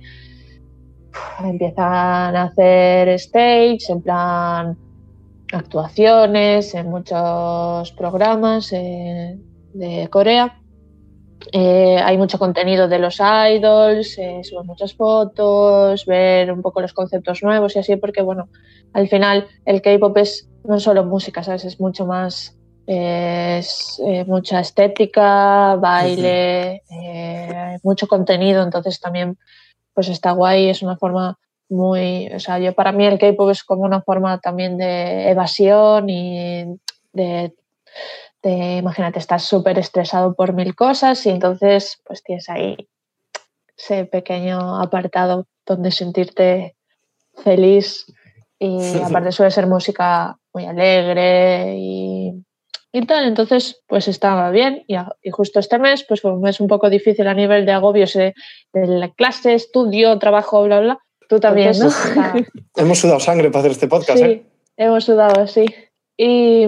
empiezan 1.44 2.36
a 2.36 2.44
hacer 2.44 3.10
stage, 3.10 3.90
en 3.90 4.02
plan 4.02 4.78
actuaciones 5.52 6.76
en 6.76 6.90
muchos 6.90 7.92
programas 7.94 8.72
eh, 8.72 9.38
de 9.74 10.08
Corea. 10.10 10.60
Eh, 11.52 11.98
hay 12.04 12.18
mucho 12.18 12.38
contenido 12.38 12.88
de 12.88 13.00
los 13.00 13.20
idols, 13.20 14.18
eh, 14.18 14.42
suben 14.44 14.68
muchas 14.68 14.94
fotos, 14.94 16.06
ver 16.06 16.52
un 16.52 16.62
poco 16.62 16.82
los 16.82 16.94
conceptos 16.94 17.42
nuevos 17.42 17.76
y 17.76 17.80
así, 17.80 17.96
porque 17.96 18.22
bueno, 18.22 18.50
al 18.94 19.08
final 19.08 19.48
el 19.66 19.82
K-pop 19.82 20.18
es 20.18 20.50
no 20.66 20.80
solo 20.80 21.06
música, 21.06 21.42
¿sabes? 21.42 21.66
Es 21.66 21.80
mucho 21.80 22.06
más 22.06 22.60
es 22.92 24.02
eh, 24.04 24.26
mucha 24.26 24.62
estética, 24.62 25.76
baile, 25.76 26.82
eh, 26.90 27.78
mucho 27.84 28.08
contenido, 28.08 28.64
entonces 28.64 29.00
también 29.00 29.38
pues 30.00 30.08
está 30.08 30.32
guay, 30.32 30.70
es 30.70 30.82
una 30.82 30.96
forma 30.96 31.38
muy, 31.68 32.32
o 32.34 32.40
sea, 32.40 32.58
yo 32.58 32.74
para 32.74 32.94
mí 32.94 33.06
el 33.06 33.20
K-pop 33.20 33.50
es 33.50 33.66
como 33.66 33.82
una 33.82 34.02
forma 34.02 34.40
también 34.40 34.78
de 34.78 35.30
evasión 35.30 36.10
y 36.10 36.64
de, 37.12 37.54
de 38.42 38.78
imagínate, 38.78 39.20
estás 39.20 39.44
súper 39.44 39.78
estresado 39.78 40.36
por 40.36 40.54
mil 40.54 40.74
cosas 40.74 41.26
y 41.26 41.32
entonces 41.32 42.02
pues 42.06 42.24
tienes 42.24 42.48
ahí 42.48 42.88
ese 43.78 44.06
pequeño 44.06 44.80
apartado 44.80 45.48
donde 45.66 45.92
sentirte 45.92 46.78
feliz 47.44 48.06
y 48.58 48.80
aparte 49.04 49.34
suele 49.34 49.52
ser 49.52 49.68
música 49.68 50.38
muy 50.54 50.66
alegre 50.66 51.76
y 51.78 52.42
y 52.92 53.06
tal. 53.06 53.26
Entonces, 53.26 53.82
pues 53.88 54.08
estaba 54.08 54.50
bien. 54.52 54.84
Y, 54.88 54.98
justo 55.32 55.60
este 55.60 55.80
mes, 55.80 56.06
pues 56.08 56.22
fue 56.22 56.34
un 56.34 56.42
mes 56.42 56.60
un 56.60 56.68
poco 56.68 56.90
difícil 56.90 57.28
a 57.28 57.34
nivel 57.34 57.66
de 57.66 57.72
agobios 57.72 58.14
de 58.14 58.34
la 58.74 59.10
clase, 59.14 59.54
estudio, 59.54 60.18
trabajo, 60.20 60.64
bla, 60.64 60.80
bla. 60.80 61.00
Tú 61.28 61.40
también, 61.40 61.74
¿no? 61.78 61.90
hemos 62.76 62.98
sudado 62.98 63.20
sangre 63.20 63.52
para 63.52 63.60
hacer 63.60 63.72
este 63.72 63.88
podcast, 63.88 64.18
sí, 64.18 64.26
¿eh? 64.26 64.46
Hemos 64.78 65.04
sudado, 65.04 65.46
sí. 65.46 65.66
Y, 66.18 66.64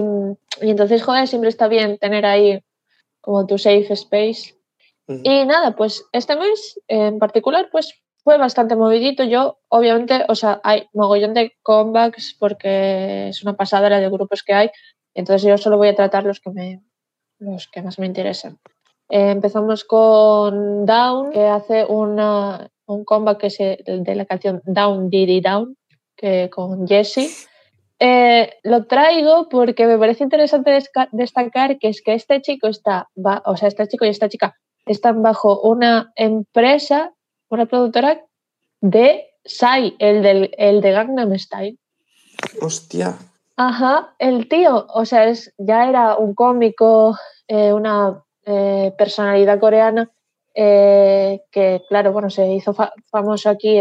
y, 0.60 0.70
entonces, 0.70 1.02
joder, 1.02 1.26
siempre 1.26 1.48
está 1.48 1.66
bien 1.66 1.98
tener 1.98 2.24
ahí 2.24 2.62
como 3.20 3.46
tu 3.46 3.58
safe 3.58 3.92
space. 3.92 4.54
Y 5.08 5.44
nada, 5.44 5.74
pues 5.76 6.04
este 6.12 6.36
mes 6.36 6.80
en 6.88 7.18
particular, 7.18 7.68
pues 7.70 7.92
fue 8.24 8.38
bastante 8.38 8.76
movidito. 8.76 9.24
Yo, 9.24 9.58
obviamente, 9.68 10.24
o 10.28 10.34
sea, 10.34 10.60
hay 10.62 10.88
mogollón 10.92 11.34
de 11.34 11.52
comebacks 11.62 12.36
porque 12.38 13.28
es 13.28 13.42
una 13.42 13.54
pasada 13.54 13.90
la 13.90 14.00
de 14.00 14.08
grupos 14.08 14.42
que 14.42 14.54
hay, 14.54 14.70
entonces 15.14 15.48
yo 15.48 15.58
solo 15.58 15.76
voy 15.76 15.88
a 15.88 15.94
tratar 15.94 16.24
los 16.24 16.40
que, 16.40 16.50
me, 16.50 16.82
los 17.38 17.68
que 17.68 17.82
más 17.82 17.98
me 17.98 18.06
interesan. 18.06 18.58
Eh, 19.08 19.30
empezamos 19.30 19.84
con 19.84 20.86
Down, 20.86 21.32
que 21.32 21.46
hace 21.46 21.84
un 21.84 23.04
comeback 23.04 23.38
que 23.38 23.46
es 23.48 23.58
de 23.58 24.14
la 24.14 24.24
canción 24.24 24.62
Down 24.64 25.10
Diddy 25.10 25.40
Down, 25.40 25.76
que 26.16 26.48
con 26.50 26.86
Jesse. 26.86 27.48
Eh, 27.98 28.54
lo 28.64 28.86
traigo 28.86 29.48
porque 29.48 29.86
me 29.86 29.98
parece 29.98 30.24
interesante 30.24 30.76
destacar 31.12 31.78
que 31.78 31.88
es 31.88 32.02
que 32.02 32.14
este 32.14 32.40
chico 32.42 32.66
está, 32.66 33.08
o 33.44 33.56
sea, 33.56 33.68
este 33.68 33.86
chico 33.86 34.04
y 34.04 34.08
esta 34.08 34.28
chica 34.28 34.56
están 34.86 35.22
bajo 35.22 35.60
una 35.60 36.12
empresa, 36.16 37.12
una 37.48 37.66
productora 37.66 38.24
de 38.80 39.26
Sai, 39.44 39.94
el, 39.98 40.22
del, 40.22 40.54
el 40.56 40.80
de 40.80 40.90
Gangnam 40.90 41.38
Style. 41.38 41.78
Hostia. 42.60 43.18
Ajá, 43.64 44.16
el 44.18 44.48
tío, 44.48 44.88
o 44.92 45.04
sea, 45.04 45.28
es, 45.28 45.54
ya 45.56 45.88
era 45.88 46.16
un 46.16 46.34
cómico, 46.34 47.16
eh, 47.46 47.72
una 47.72 48.24
eh, 48.44 48.92
personalidad 48.98 49.60
coreana 49.60 50.10
eh, 50.52 51.42
que, 51.48 51.80
claro, 51.88 52.10
bueno, 52.10 52.28
se 52.28 52.52
hizo 52.52 52.74
famoso 53.08 53.48
aquí 53.48 53.78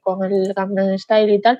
con 0.00 0.22
el 0.22 0.54
Gangnam 0.54 0.96
Style 0.96 1.34
y 1.34 1.40
tal. 1.40 1.58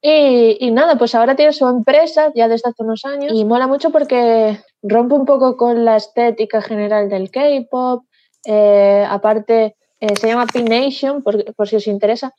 Y, 0.00 0.58
y, 0.60 0.70
nada, 0.70 0.96
pues 0.96 1.16
ahora 1.16 1.34
tiene 1.34 1.52
su 1.52 1.66
empresa 1.66 2.30
ya 2.36 2.46
desde 2.46 2.70
hace 2.70 2.84
unos 2.84 3.04
años 3.04 3.32
y 3.34 3.44
mola 3.44 3.66
mucho 3.66 3.90
porque 3.90 4.60
rompe 4.80 5.14
un 5.14 5.26
poco 5.26 5.56
con 5.56 5.84
la 5.84 5.96
estética 5.96 6.62
general 6.62 7.08
del 7.08 7.32
K-pop. 7.32 8.04
aparte, 8.46 9.74
se 9.98 10.28
llama 10.28 10.46
P-Nation, 10.46 11.24
por, 11.24 11.52
por 11.56 11.66
si 11.66 11.76
os 11.76 11.88
interesa. 11.88 12.32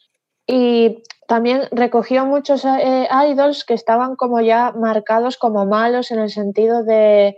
Y 0.48 1.04
también 1.28 1.64
recogió 1.72 2.26
muchos 2.26 2.66
eh, 2.66 3.08
idols 3.30 3.66
que 3.66 3.74
estaban 3.74 4.16
como 4.16 4.42
ya 4.42 4.72
marcados 4.72 5.38
como 5.38 5.66
malos 5.66 6.12
en 6.12 6.20
el 6.20 6.30
sentido 6.30 6.84
de, 6.84 7.38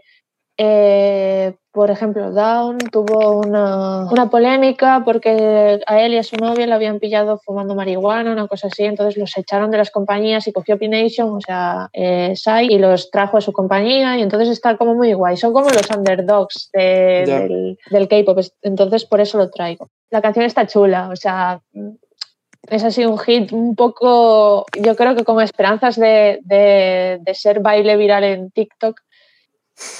eh, 0.58 1.54
por 1.74 1.92
ejemplo, 1.92 2.32
Down 2.32 2.78
tuvo 2.78 3.40
una, 3.40 4.10
una, 4.10 4.30
polémica 4.30 5.02
porque 5.04 5.82
a 5.86 6.02
él 6.02 6.14
y 6.14 6.18
a 6.18 6.24
su 6.24 6.38
novia 6.38 6.66
le 6.66 6.74
habían 6.74 7.00
pillado 7.00 7.38
fumando 7.44 7.76
marihuana, 7.76 8.32
una 8.32 8.48
cosa 8.48 8.68
así, 8.68 8.86
entonces 8.86 9.18
los 9.18 9.38
echaron 9.38 9.70
de 9.70 9.80
las 9.80 9.92
compañías 9.92 10.48
y 10.48 10.54
cogió 10.54 10.80
P-Nation, 10.80 11.30
o 11.30 11.42
sea, 11.42 11.90
eh, 11.92 12.34
Sai, 12.38 12.68
y 12.72 12.80
los 12.80 13.12
trajo 13.12 13.38
a 13.38 13.42
su 13.42 13.52
compañía 13.52 14.18
y 14.18 14.22
entonces 14.22 14.48
está 14.48 14.78
como 14.78 14.96
muy 14.96 15.12
guay, 15.12 15.36
son 15.36 15.52
como 15.52 15.70
los 15.70 15.90
underdogs 15.92 16.70
del, 16.72 17.78
del 17.92 18.08
K-pop, 18.08 18.40
entonces 18.62 19.04
por 19.04 19.20
eso 19.20 19.38
lo 19.38 19.50
traigo. 19.50 19.90
La 20.10 20.22
canción 20.22 20.46
está 20.46 20.66
chula, 20.66 21.10
o 21.10 21.16
sea, 21.18 21.62
es 22.70 22.84
así 22.84 23.06
un 23.06 23.18
hit 23.20 23.52
un 23.52 23.76
poco, 23.76 24.66
yo 24.80 24.96
creo 24.96 25.16
que 25.16 25.24
con 25.24 25.42
esperanzas 25.42 25.96
de, 25.96 26.40
de 26.44 27.34
ser 27.34 27.60
baile 27.60 27.98
viral 27.98 28.24
en 28.24 28.52
TikTok, 28.52 29.02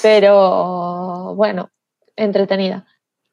pero 0.02 1.36
bueno, 1.36 1.70
entretenida. 2.16 2.86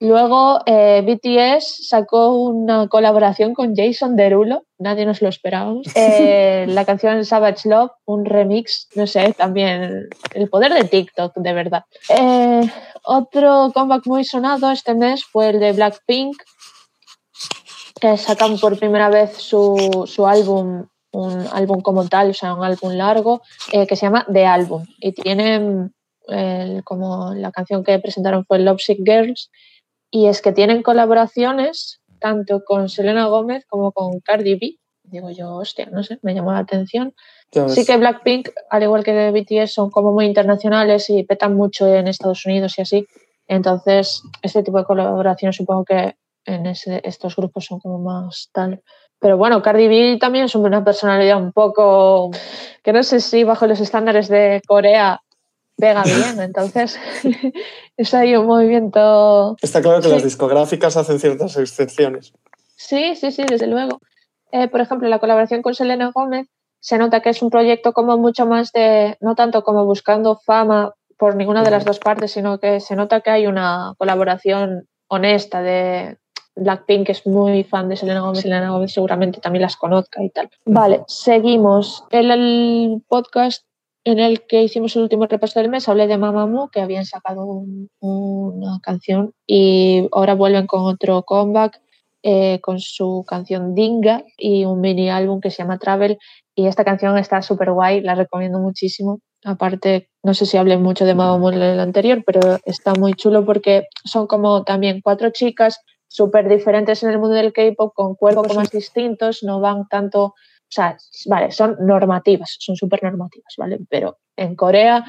Luego 0.02 0.58
eh, 0.66 1.00
BTS 1.06 1.86
sacó 1.86 2.34
una 2.34 2.88
colaboración 2.88 3.54
con 3.54 3.76
Jason 3.76 4.16
Derulo, 4.16 4.64
nadie 4.76 5.06
nos 5.06 5.22
lo 5.22 5.28
esperábamos. 5.28 5.86
Eh, 5.94 6.66
la 6.68 6.84
canción 6.84 7.24
Savage 7.24 7.68
Love, 7.68 7.92
un 8.04 8.24
remix, 8.24 8.88
no 8.96 9.06
sé, 9.06 9.32
también 9.32 10.08
el 10.34 10.48
poder 10.48 10.74
de 10.74 10.84
TikTok, 10.84 11.36
de 11.36 11.52
verdad. 11.52 11.84
Eh, 12.08 12.68
otro 13.04 13.70
comeback 13.72 14.06
muy 14.06 14.24
sonado 14.24 14.72
este 14.72 14.94
mes 14.94 15.24
fue 15.24 15.50
el 15.50 15.60
de 15.60 15.72
Blackpink, 15.72 16.36
sacan 18.16 18.58
por 18.58 18.78
primera 18.78 19.08
vez 19.08 19.36
su, 19.36 20.04
su 20.06 20.26
álbum, 20.26 20.86
un 21.12 21.46
álbum 21.52 21.80
como 21.80 22.08
tal, 22.08 22.30
o 22.30 22.34
sea, 22.34 22.54
un 22.54 22.64
álbum 22.64 22.92
largo, 22.92 23.42
que 23.70 23.96
se 23.96 24.06
llama 24.06 24.26
The 24.32 24.46
Album. 24.46 24.86
Y 24.98 25.12
tienen, 25.12 25.94
como 26.84 27.34
la 27.34 27.52
canción 27.52 27.84
que 27.84 27.98
presentaron 27.98 28.44
fue 28.44 28.58
Love 28.58 28.80
Sick 28.80 28.98
Girls, 29.04 29.50
y 30.10 30.26
es 30.26 30.42
que 30.42 30.52
tienen 30.52 30.82
colaboraciones 30.82 32.00
tanto 32.18 32.64
con 32.64 32.88
Selena 32.88 33.26
Gómez 33.26 33.64
como 33.66 33.92
con 33.92 34.20
Cardi 34.20 34.54
B. 34.54 34.76
Digo 35.04 35.30
yo, 35.30 35.56
hostia, 35.56 35.86
no 35.86 36.02
sé, 36.02 36.18
me 36.22 36.34
llamó 36.34 36.52
la 36.52 36.60
atención. 36.60 37.14
Sí 37.68 37.84
que 37.84 37.96
Blackpink, 37.96 38.48
al 38.70 38.82
igual 38.82 39.04
que 39.04 39.30
BTS, 39.30 39.72
son 39.72 39.90
como 39.90 40.12
muy 40.12 40.24
internacionales 40.26 41.10
y 41.10 41.24
petan 41.24 41.54
mucho 41.54 41.86
en 41.86 42.08
Estados 42.08 42.46
Unidos 42.46 42.78
y 42.78 42.82
así. 42.82 43.06
Entonces, 43.48 44.22
este 44.40 44.62
tipo 44.62 44.78
de 44.78 44.84
colaboraciones 44.84 45.56
supongo 45.56 45.84
que 45.84 46.14
en 46.44 46.66
estos 46.66 47.36
grupos 47.36 47.66
son 47.66 47.80
como 47.80 47.98
más 47.98 48.48
tal. 48.52 48.82
Pero 49.18 49.36
bueno, 49.36 49.62
Cardi 49.62 49.86
B 49.86 50.18
también 50.20 50.46
es 50.46 50.54
una 50.54 50.84
personalidad 50.84 51.40
un 51.40 51.52
poco 51.52 52.30
que 52.82 52.92
no 52.92 53.02
sé 53.02 53.20
si 53.20 53.44
bajo 53.44 53.66
los 53.66 53.80
estándares 53.80 54.28
de 54.28 54.60
Corea 54.66 55.22
pega 55.76 56.02
bien, 56.02 56.40
entonces 56.40 56.98
es 57.96 58.14
ahí 58.14 58.34
un 58.36 58.46
movimiento... 58.46 59.56
Está 59.62 59.80
claro 59.80 60.00
que 60.00 60.08
las 60.08 60.24
discográficas 60.24 60.96
hacen 60.96 61.20
ciertas 61.20 61.56
excepciones. 61.56 62.32
Sí, 62.76 63.14
sí, 63.14 63.30
sí, 63.30 63.44
desde 63.48 63.68
luego. 63.68 64.00
Eh, 64.50 64.68
por 64.68 64.80
ejemplo, 64.80 65.08
la 65.08 65.20
colaboración 65.20 65.62
con 65.62 65.74
Selena 65.74 66.10
Gómez 66.12 66.48
se 66.80 66.98
nota 66.98 67.22
que 67.22 67.30
es 67.30 67.42
un 67.42 67.50
proyecto 67.50 67.92
como 67.92 68.18
mucho 68.18 68.44
más 68.44 68.72
de, 68.72 69.16
no 69.20 69.36
tanto 69.36 69.62
como 69.62 69.84
buscando 69.84 70.36
fama 70.36 70.94
por 71.16 71.36
ninguna 71.36 71.62
de 71.62 71.70
las 71.70 71.84
dos 71.84 72.00
partes, 72.00 72.32
sino 72.32 72.58
que 72.58 72.80
se 72.80 72.96
nota 72.96 73.20
que 73.20 73.30
hay 73.30 73.46
una 73.46 73.94
colaboración 73.98 74.88
honesta 75.06 75.62
de 75.62 76.18
Blackpink, 76.54 77.08
es 77.08 77.26
muy 77.26 77.64
fan 77.64 77.88
de 77.88 77.96
Selena 77.96 78.20
Gómez, 78.20 78.40
Selena 78.40 78.70
Gómez 78.70 78.92
seguramente 78.92 79.40
también 79.40 79.62
las 79.62 79.76
conozca 79.76 80.22
y 80.22 80.30
tal. 80.30 80.50
Vale, 80.64 81.02
seguimos. 81.06 82.04
el 82.10 83.02
podcast 83.08 83.64
en 84.04 84.18
el 84.18 84.46
que 84.46 84.62
hicimos 84.62 84.96
el 84.96 85.02
último 85.02 85.26
repaso 85.26 85.60
del 85.60 85.70
mes, 85.70 85.88
hablé 85.88 86.06
de 86.06 86.18
Mamamoo, 86.18 86.68
que 86.70 86.80
habían 86.80 87.04
sacado 87.04 87.46
una 88.00 88.80
canción 88.82 89.32
y 89.46 90.08
ahora 90.12 90.34
vuelven 90.34 90.66
con 90.66 90.82
otro 90.82 91.22
comeback 91.22 91.80
eh, 92.24 92.60
con 92.60 92.78
su 92.78 93.24
canción 93.26 93.74
Dinga 93.74 94.22
y 94.36 94.64
un 94.64 94.80
mini 94.80 95.10
álbum 95.10 95.40
que 95.40 95.50
se 95.50 95.58
llama 95.58 95.78
Travel. 95.78 96.18
Y 96.54 96.66
esta 96.66 96.84
canción 96.84 97.18
está 97.18 97.42
súper 97.42 97.72
guay, 97.72 98.00
la 98.00 98.14
recomiendo 98.14 98.58
muchísimo. 98.60 99.20
Aparte, 99.44 100.08
no 100.22 100.34
sé 100.34 100.46
si 100.46 100.56
hablé 100.56 100.76
mucho 100.76 101.04
de 101.04 101.14
Mamamoo 101.14 101.50
en 101.50 101.62
el 101.62 101.80
anterior, 101.80 102.22
pero 102.24 102.58
está 102.64 102.94
muy 102.94 103.14
chulo 103.14 103.44
porque 103.44 103.86
son 104.04 104.28
como 104.28 104.62
también 104.62 105.00
cuatro 105.02 105.30
chicas 105.30 105.80
súper 106.12 106.48
diferentes 106.48 107.02
en 107.02 107.10
el 107.10 107.18
mundo 107.18 107.34
del 107.34 107.52
K-pop, 107.52 107.94
con 107.94 108.14
cuerpos 108.14 108.54
más 108.54 108.70
distintos, 108.70 109.42
no 109.42 109.60
van 109.60 109.88
tanto 109.88 110.34
o 110.72 110.74
sea, 110.74 110.96
vale, 111.26 111.50
son 111.50 111.76
normativas, 111.80 112.56
son 112.58 112.76
súper 112.76 113.02
normativas, 113.02 113.54
¿vale? 113.58 113.78
Pero 113.90 114.20
en 114.36 114.56
Corea, 114.56 115.04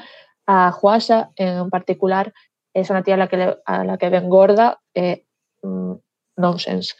a 0.46 0.76
Huasa 0.82 1.30
en 1.36 1.70
particular, 1.70 2.34
es 2.74 2.90
una 2.90 3.02
tía 3.02 3.14
a 3.14 3.16
la 3.16 3.28
que, 3.28 3.56
a 3.64 3.84
la 3.84 3.96
que 3.96 4.10
ven 4.10 4.28
gorda, 4.28 4.82
eh, 4.92 5.24
mm, 5.62 5.94
nonsense. 6.36 6.94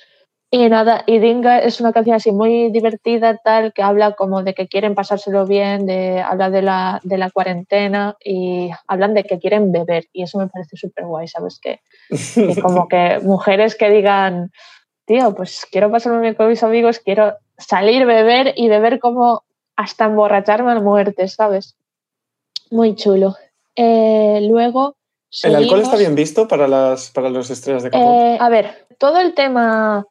Y 0.55 0.69
nada, 0.69 1.03
y 1.05 1.19
Dinga 1.19 1.59
es 1.59 1.81
una 1.81 1.93
canción 1.93 2.15
así 2.15 2.31
muy 2.31 2.71
divertida, 2.71 3.37
tal, 3.39 3.73
que 3.73 3.83
habla 3.83 4.13
como 4.13 4.45
de 4.45 4.55
que 4.55 4.69
quieren 4.69 4.95
pasárselo 4.95 5.49
bien, 5.49 5.85
de, 5.85 6.21
habla 6.21 6.49
de 6.49 6.63
la, 6.63 7.01
de 7.03 7.19
la 7.19 7.33
cuarentena 7.33 8.17
y 8.25 8.71
hablan 8.87 9.15
de 9.15 9.25
que 9.25 9.41
quieren 9.41 9.73
beber. 9.73 10.07
Y 10.13 10.23
eso 10.23 10.39
me 10.39 10.47
parece 10.47 10.77
súper 10.77 11.07
guay, 11.07 11.27
¿sabes? 11.27 11.59
Que, 11.59 11.81
que 12.09 12.61
como 12.63 12.87
que 12.87 13.19
mujeres 13.25 13.75
que 13.75 13.91
digan, 13.91 14.53
tío, 15.07 15.35
pues 15.35 15.67
quiero 15.73 15.91
pasarme 15.91 16.21
bien 16.21 16.35
con 16.35 16.47
mis 16.47 16.63
amigos, 16.63 17.01
quiero 17.01 17.35
salir, 17.59 18.07
beber 18.07 18.55
y 18.55 18.69
beber 18.69 19.01
como 19.01 19.43
hasta 19.75 20.05
emborracharme 20.05 20.71
a 20.71 20.81
muerte, 20.81 21.27
¿sabes? 21.27 21.75
Muy 22.71 22.95
chulo. 22.95 23.35
Eh, 23.75 24.39
luego. 24.49 24.95
¿El 25.43 25.57
alcohol 25.57 25.81
está 25.81 25.97
bien 25.97 26.15
visto 26.15 26.47
para, 26.47 26.69
las, 26.69 27.11
para 27.11 27.29
los 27.29 27.51
estrellas 27.51 27.83
de 27.83 27.91
capó? 27.91 28.05
Eh, 28.05 28.37
a 28.39 28.49
ver, 28.49 28.87
todo 28.99 29.19
el 29.19 29.35
tema 29.35 30.07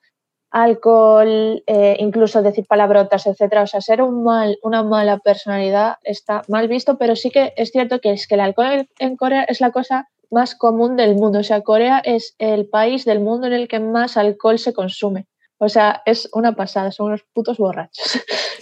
alcohol, 0.54 1.64
eh, 1.66 1.98
incluso 2.00 2.44
decir 2.44 2.66
palabrotas, 2.68 3.26
etcétera, 3.26 3.64
o 3.64 3.68
sea, 3.68 3.82
ser 3.82 4.04
un 4.04 4.24
mal, 4.24 4.60
una 4.62 4.84
mala 4.84 5.18
personalidad 5.18 5.96
está 6.04 6.44
mal 6.48 6.68
visto, 6.68 7.00
pero 7.00 7.16
sí 7.16 7.32
que 7.32 7.54
es 7.58 7.72
cierto 7.72 8.00
que 8.00 8.12
es 8.12 8.28
que 8.28 8.36
el 8.36 8.42
alcohol 8.42 8.88
en 9.00 9.18
Corea 9.18 9.44
es 9.44 9.62
la 9.62 9.72
cosa 9.72 10.10
más 10.30 10.54
común 10.54 10.96
del 10.96 11.16
mundo. 11.16 11.40
O 11.40 11.44
sea, 11.44 11.62
Corea 11.62 12.00
es 12.06 12.36
el 12.38 12.70
país 12.70 13.04
del 13.04 13.20
mundo 13.20 13.48
en 13.48 13.54
el 13.54 13.68
que 13.68 13.80
más 13.80 14.16
alcohol 14.16 14.60
se 14.60 14.74
consume. 14.74 15.26
O 15.58 15.70
sea, 15.70 16.04
es 16.06 16.30
una 16.34 16.54
pasada, 16.56 16.92
son 16.92 17.08
unos 17.08 17.24
putos 17.34 17.58
borrachos. 17.58 18.20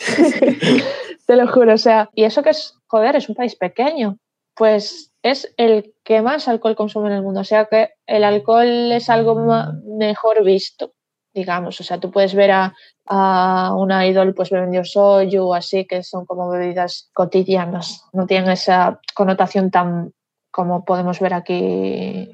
Te 1.28 1.36
lo 1.36 1.48
juro, 1.48 1.74
o 1.74 1.78
sea, 1.78 2.10
y 2.16 2.24
eso 2.24 2.42
que 2.42 2.52
es, 2.52 2.74
joder, 2.88 3.18
es 3.18 3.28
un 3.28 3.36
país 3.36 3.56
pequeño, 3.56 4.18
pues 4.56 5.12
es 5.24 5.54
el 5.58 5.94
que 6.06 6.22
más 6.22 6.48
alcohol 6.48 6.76
consume 6.76 7.10
en 7.10 7.16
el 7.16 7.22
mundo. 7.22 7.42
O 7.42 7.46
sea 7.46 7.66
que 7.66 7.90
el 8.06 8.24
alcohol 8.24 8.92
es 8.94 9.10
algo 9.10 9.36
mejor 9.84 10.44
visto, 10.44 10.94
digamos. 11.34 11.80
O 11.80 11.84
sea, 11.84 12.00
tú 12.00 12.12
puedes 12.12 12.36
ver 12.36 12.52
a, 12.52 12.74
a 13.06 13.76
una 13.76 14.06
idol 14.08 14.34
pues 14.34 14.50
bebiendo 14.50 14.84
soju, 14.84 15.54
así 15.54 15.86
que 15.86 16.04
son 16.04 16.26
como 16.26 16.50
bebidas 16.50 17.10
cotidianas, 17.14 18.04
no 18.14 18.26
tienen 18.26 18.52
esa 18.52 19.00
connotación 19.14 19.72
tan 19.72 20.14
como 20.52 20.84
podemos 20.84 21.20
ver 21.20 21.34
aquí, 21.34 22.30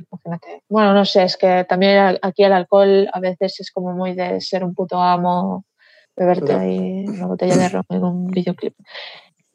Bueno, 0.69 0.93
no 0.93 1.05
sé, 1.05 1.23
es 1.23 1.37
que 1.37 1.65
también 1.69 2.17
aquí 2.21 2.43
el 2.43 2.53
alcohol 2.53 3.07
a 3.13 3.19
veces 3.19 3.59
es 3.59 3.71
como 3.71 3.93
muy 3.93 4.13
de 4.13 4.41
ser 4.41 4.63
un 4.63 4.73
puto 4.73 4.99
amo, 4.99 5.65
beberte 6.15 6.53
ahí 6.53 7.05
una 7.07 7.27
botella 7.27 7.55
de 7.55 7.69
ron 7.69 7.83
en 7.89 8.03
un 8.03 8.27
videoclip. 8.27 8.73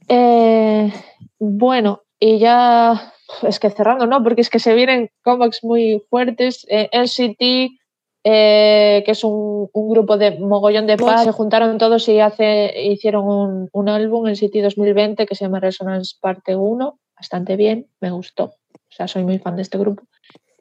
Eh, 0.09 0.93
bueno, 1.41 2.03
y 2.21 2.39
ya 2.39 3.13
es 3.43 3.59
que 3.59 3.71
cerrando, 3.71 4.07
¿no? 4.07 4.23
Porque 4.23 4.43
es 4.43 4.51
que 4.51 4.61
se 4.61 4.75
vienen 4.75 5.11
cómics 5.23 5.65
muy 5.65 6.05
fuertes. 6.09 6.65
Eh, 6.69 6.89
NCT, 6.93 7.82
eh, 8.25 9.03
que 9.05 9.11
es 9.13 9.25
un, 9.25 9.69
grupo 9.73 10.17
de 10.17 10.39
mogollón 10.39 10.87
de 10.87 10.97
paz, 10.97 11.25
se 11.25 11.33
juntaron 11.33 11.79
todos 11.79 12.09
y 12.09 12.21
hace, 12.21 12.73
hicieron 12.83 13.27
un, 13.27 13.69
un 13.73 13.89
álbum, 13.89 14.29
NCT 14.29 14.63
2020, 14.63 15.27
que 15.27 15.35
se 15.35 15.45
llama 15.45 15.61
Resonance 15.61 16.17
Parte 16.21 16.57
1 16.57 16.99
bastante 17.23 17.55
bien, 17.55 17.87
me 18.01 18.11
gustó. 18.11 18.45
O 18.75 18.95
sea, 18.95 19.07
soy 19.07 19.23
muy 19.23 19.39
fan 19.39 19.55
de 19.55 19.63
este 19.63 19.79
grupo. 19.79 20.03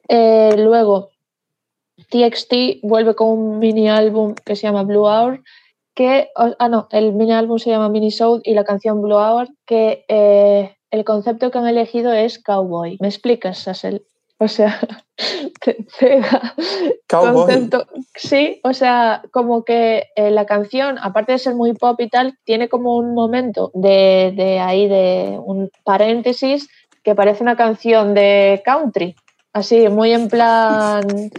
Eh, 0.08 0.54
luego, 0.56 1.10
TXT 2.08 2.82
vuelve 2.84 3.16
con 3.16 3.30
un 3.30 3.58
mini 3.58 3.88
álbum 3.88 4.34
que 4.44 4.54
se 4.54 4.62
llama 4.62 4.84
Blue 4.84 5.08
Hour, 5.08 5.42
que, 5.92 6.28
ah, 6.36 6.68
no, 6.68 6.86
el 6.92 7.14
mini 7.14 7.32
álbum 7.32 7.58
se 7.58 7.70
llama 7.70 7.88
Mini 7.88 8.12
Soul 8.12 8.42
y 8.44 8.54
la 8.54 8.62
canción 8.62 9.02
Blue 9.02 9.16
Hour, 9.16 9.48
que 9.66 10.04
eh, 10.06 10.76
el 10.92 11.04
concepto 11.04 11.50
que 11.50 11.58
han 11.58 11.66
elegido 11.66 12.12
es 12.12 12.38
cowboy. 12.38 12.96
¿Me 13.00 13.08
explicas, 13.08 13.58
Sassel? 13.58 14.06
O 14.42 14.48
sea, 14.48 14.80
te 15.60 15.86
pega. 16.00 16.54
Cowboy. 17.08 17.70
Sí, 18.16 18.60
o 18.64 18.72
sea, 18.72 19.22
como 19.30 19.64
que 19.64 20.08
eh, 20.16 20.32
la 20.32 20.46
canción, 20.46 20.98
aparte 21.00 21.30
de 21.30 21.38
ser 21.38 21.54
muy 21.54 21.74
pop 21.74 22.00
y 22.00 22.08
tal, 22.08 22.36
tiene 22.42 22.68
como 22.68 22.96
un 22.96 23.14
momento 23.14 23.70
de, 23.72 24.32
de 24.34 24.58
ahí, 24.58 24.88
de 24.88 25.38
un 25.40 25.70
paréntesis, 25.84 26.68
que 27.04 27.14
parece 27.14 27.44
una 27.44 27.56
canción 27.56 28.14
de 28.14 28.62
country. 28.64 29.14
Así, 29.52 29.88
muy 29.88 30.12
en 30.12 30.28
plan. 30.28 31.02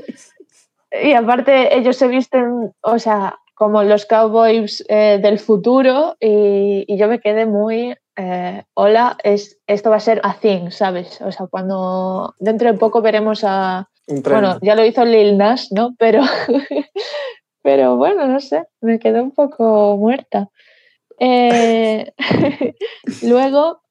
Y 0.96 1.14
aparte, 1.14 1.76
ellos 1.76 1.98
se 1.98 2.08
visten, 2.08 2.72
o 2.82 3.00
sea, 3.00 3.40
como 3.56 3.82
los 3.82 4.06
cowboys 4.06 4.86
eh, 4.90 5.20
del 5.20 5.40
futuro, 5.40 6.16
y, 6.20 6.86
y, 6.88 6.98
yo 7.00 7.08
me 7.08 7.20
quedé 7.20 7.48
muy 7.48 7.96
eh, 8.16 8.64
hola, 8.76 9.18
es, 9.24 9.60
esto 9.66 9.90
va 9.90 9.96
a 9.96 10.02
ser 10.02 10.22
a 10.24 10.36
thing, 10.36 10.70
¿sabes? 10.70 11.20
O 11.22 11.32
sea, 11.32 11.48
cuando 11.48 12.36
dentro 12.40 12.72
de 12.72 12.78
poco 12.78 13.02
veremos 13.02 13.44
a... 13.44 13.90
Bueno, 14.08 14.60
ya 14.62 14.76
lo 14.76 14.86
hizo 14.86 15.06
Lil 15.06 15.38
Nas, 15.38 15.72
¿no? 15.72 15.96
Pero, 15.98 16.22
pero 17.64 17.96
bueno, 17.96 18.28
no 18.28 18.40
sé, 18.40 18.64
me 18.82 19.00
quedé 19.00 19.22
un 19.22 19.32
poco 19.32 19.98
muerta. 19.98 20.50
Eh, 21.20 22.12
luego, 23.24 23.82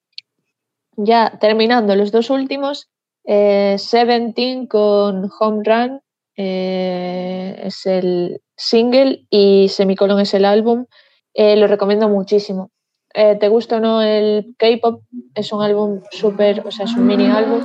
ya 0.96 1.38
terminando 1.40 1.96
los 1.96 2.12
dos 2.12 2.30
últimos, 2.30 2.90
eh, 3.24 3.76
Seventeen 3.78 4.66
con 4.66 5.30
Home 5.40 5.62
Run 5.64 6.00
es 6.34 7.86
el 7.86 8.40
single 8.56 9.26
y 9.30 9.68
Semicolon 9.68 10.20
es 10.20 10.34
el 10.34 10.44
álbum. 10.44 10.86
Lo 11.34 11.66
recomiendo 11.66 12.08
muchísimo. 12.08 12.70
Eh, 13.14 13.36
¿Te 13.36 13.48
gusta 13.48 13.76
o 13.76 13.80
no 13.80 14.02
el 14.02 14.54
K-pop? 14.58 15.02
Es 15.34 15.52
un 15.52 15.62
álbum 15.62 16.00
súper, 16.10 16.66
o 16.66 16.70
sea, 16.70 16.86
es 16.86 16.94
un 16.94 17.06
mini 17.06 17.26
álbum. 17.26 17.64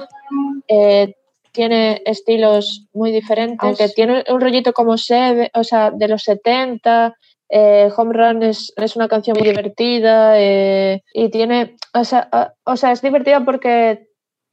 Eh, 0.68 1.14
tiene 1.52 2.02
estilos 2.06 2.88
muy 2.94 3.12
diferentes, 3.12 3.60
aunque 3.62 3.90
tiene 3.90 4.24
un 4.30 4.42
rollito 4.42 4.74
como 4.74 4.98
se, 4.98 5.50
o 5.54 5.64
sea, 5.64 5.92
de 5.92 6.08
los 6.08 6.24
70. 6.24 7.16
Home 7.50 8.14
Run 8.14 8.44
es, 8.44 8.74
es, 8.76 8.96
una 8.98 9.08
canción 9.08 9.38
muy 9.40 9.48
divertida 9.48 10.36
y 10.38 11.30
tiene, 11.32 11.78
o 11.94 12.04
sea, 12.04 12.30
o 12.66 12.76
sea, 12.76 12.92
es 12.92 13.02
divertida 13.02 13.46
porque 13.46 14.08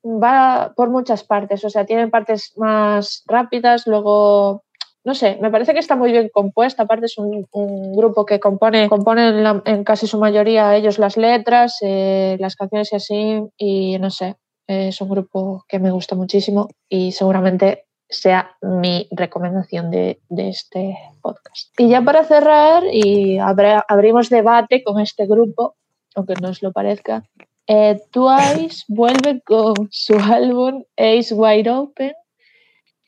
va 0.05 0.73
por 0.77 0.91
muchas 0.91 1.25
partes, 1.25 1.65
o 1.65 1.71
sea, 1.71 1.87
tiene 1.87 2.09
partes 2.09 2.53
más 2.57 3.25
rápidas, 3.27 3.87
luego 3.87 4.64
no 5.05 5.15
sé, 5.15 5.39
me 5.41 5.51
parece 5.51 5.75
que 5.75 5.81
está 5.81 5.97
muy 5.97 6.13
bien 6.13 6.31
compuesta. 6.33 6.85
Aparte 6.85 7.07
es 7.07 7.19
un, 7.19 7.47
grupo 7.95 8.25
que 8.25 8.41
compone, 8.41 8.89
compone 8.89 9.61
en, 9.67 9.85
casi 9.85 10.07
su 10.07 10.19
mayoría 10.19 10.75
ellos 10.75 10.99
las 10.99 11.19
letras, 11.19 11.77
eh, 11.83 12.37
las 12.41 12.57
canciones 12.57 12.91
y 12.93 12.97
así. 12.97 13.43
Y 13.59 13.99
no 13.99 14.11
sé, 14.11 14.37
es 14.67 15.01
un 15.03 15.11
grupo 15.11 15.65
que 15.69 15.79
me 15.79 15.91
gusta 15.91 16.15
muchísimo 16.15 16.69
y 16.89 17.13
seguramente 17.13 17.85
sea 18.09 18.57
mi 18.63 19.07
recomendación 19.11 19.91
de, 19.91 20.21
este 20.31 20.97
podcast. 21.21 21.79
Y 21.79 21.89
ya 21.89 22.01
para 22.01 22.25
cerrar, 22.25 22.85
y 22.91 23.39
abrimos 23.39 24.31
debate 24.31 24.83
con 24.83 25.01
este 25.01 25.27
grupo, 25.27 25.77
aunque 26.15 26.35
no 26.41 26.49
os 26.49 26.63
lo 26.63 26.73
parezca, 26.73 27.25
eh, 27.67 28.01
Twice 28.11 28.85
vuelve 28.89 29.43
con 29.45 29.75
su 29.91 30.15
álbum 30.15 30.85
Ace 30.97 31.35
Wide 31.35 31.71
Open 31.71 32.13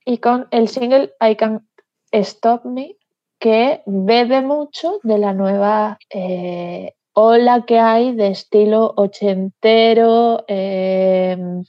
y 0.05 0.19
con 0.19 0.47
el 0.51 0.69
single 0.69 1.13
I 1.21 1.37
Can 1.37 1.67
Stop 2.13 2.65
Me, 2.65 2.97
que 3.39 3.83
bebe 3.87 4.41
mucho 4.43 5.01
de 5.03 5.19
la 5.19 5.33
nueva 5.33 5.99
eh, 6.11 6.95
ola 7.13 7.65
que 7.67 7.79
hay 7.79 8.15
de 8.15 8.29
estilo 8.29 8.93
ochentero, 8.97 10.45
em, 10.49 11.65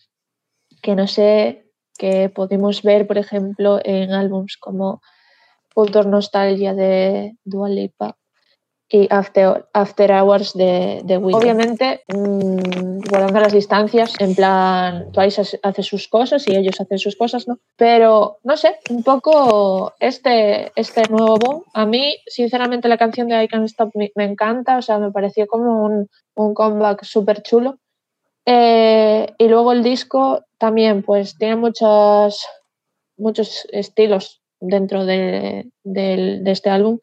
que 0.82 0.96
no 0.96 1.08
sé, 1.08 1.66
que 1.98 2.30
podemos 2.30 2.84
ver, 2.84 3.08
por 3.08 3.18
ejemplo, 3.18 3.80
en 3.84 4.12
álbums 4.12 4.58
como 4.58 5.02
Culture 5.74 6.10
Nostalgia 6.10 6.74
de 6.74 7.38
Dua 7.44 7.70
Lipa 7.70 8.18
y 8.90 9.08
After, 9.10 9.66
After 9.74 10.12
Hours 10.12 10.54
de, 10.54 11.02
de 11.04 11.18
Obviamente, 11.18 12.04
mmm, 12.08 13.00
guardando 13.10 13.42
las 13.42 13.52
distancias, 13.52 14.14
en 14.20 14.34
plan, 14.34 15.12
Twice 15.12 15.60
hace 15.62 15.84
sus 15.84 16.08
cosas 16.08 16.48
y 16.48 16.56
ellos 16.56 16.80
hacen 16.80 16.98
sus 16.98 17.18
cosas, 17.18 17.48
¿no? 17.48 17.60
Pero, 17.76 18.38
no 18.44 18.56
sé, 18.56 18.80
un 18.90 19.04
poco 19.04 19.94
este, 20.00 20.72
este 20.76 21.04
nuevo 21.10 21.36
boom. 21.36 21.64
A 21.74 21.86
mí, 21.86 22.16
sinceramente, 22.28 22.88
la 22.88 22.98
canción 22.98 23.28
de 23.28 23.44
I 23.44 23.48
Can't 23.50 23.66
Stop 23.66 23.92
me, 23.94 24.12
me 24.16 24.24
encanta, 24.24 24.78
o 24.78 24.82
sea, 24.82 25.00
me 25.00 25.12
pareció 25.12 25.48
como 25.48 25.84
un, 25.84 26.08
un 26.36 26.54
comeback 26.54 27.04
súper 27.04 27.42
chulo. 27.42 27.80
Eh, 28.46 29.34
y 29.38 29.48
luego 29.50 29.74
el 29.74 29.84
disco 29.84 30.46
también, 30.58 31.04
pues, 31.04 31.38
tiene 31.38 31.58
muchos, 31.58 32.46
muchos 33.18 33.68
estilos 33.74 34.42
dentro 34.62 35.06
de, 35.06 35.70
de, 35.84 36.40
de 36.42 36.52
este 36.52 36.70
álbum 36.70 37.00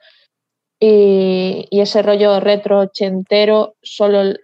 y, 0.80 1.68
ese 1.70 2.02
rollo 2.02 2.40
retro 2.40 2.80
ochentero 2.80 3.74
solo 3.82 4.34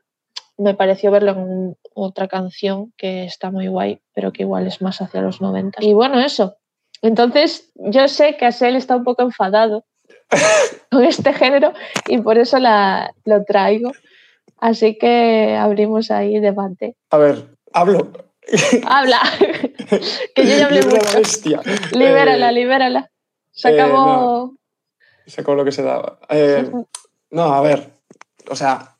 me 0.58 0.74
pareció 0.74 1.10
verlo 1.10 1.32
en 1.32 1.76
otra 1.94 2.28
canción 2.28 2.92
que 2.96 3.24
está 3.24 3.50
muy 3.50 3.66
guay, 3.66 4.00
pero 4.14 4.32
que 4.32 4.42
igual 4.42 4.66
es 4.66 4.82
más 4.82 5.00
hacia 5.00 5.22
los 5.22 5.40
90. 5.40 5.82
Y 5.82 5.94
bueno, 5.94 6.20
eso. 6.20 6.56
Entonces, 7.02 7.70
yo 7.74 8.08
sé 8.08 8.36
que 8.36 8.46
Asel 8.46 8.76
está 8.76 8.96
un 8.96 9.04
poco 9.04 9.22
enfadado 9.22 9.84
con 10.90 11.04
este 11.04 11.32
género 11.32 11.72
y 12.06 12.18
por 12.18 12.38
eso 12.38 12.58
la, 12.58 13.12
lo 13.24 13.44
traigo. 13.44 13.92
Así 14.58 14.98
que 14.98 15.56
abrimos 15.56 16.10
ahí 16.10 16.38
debate. 16.38 16.94
A 17.10 17.16
ver, 17.16 17.56
hablo. 17.72 18.12
Habla. 18.86 19.20
que 20.34 20.46
yo 20.46 20.56
ya 20.56 20.66
hablé 20.66 20.82
mucho. 20.84 21.62
Libérala, 21.92 22.50
eh, 22.50 22.52
libérala. 22.52 23.10
Se 23.52 23.70
eh, 23.70 23.80
acabó 23.80 24.54
sacó 25.30 25.54
lo 25.54 25.64
que 25.64 25.72
se 25.72 25.82
daba. 25.82 26.18
Eh, 26.28 26.70
no, 27.30 27.54
a 27.54 27.60
ver, 27.60 27.92
o 28.48 28.56
sea, 28.56 28.96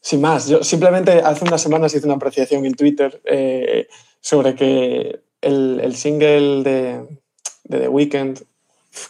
sin 0.00 0.20
más, 0.20 0.48
yo 0.48 0.62
simplemente 0.62 1.12
hace 1.12 1.44
unas 1.44 1.62
semanas 1.62 1.94
hice 1.94 2.06
una 2.06 2.16
apreciación 2.16 2.64
en 2.66 2.74
Twitter 2.74 3.20
eh, 3.24 3.88
sobre 4.20 4.54
que 4.54 5.20
el, 5.40 5.80
el 5.82 5.96
single 5.96 6.62
de, 6.62 7.18
de, 7.64 7.78
The 7.78 7.88
Weeknd, 7.88 8.38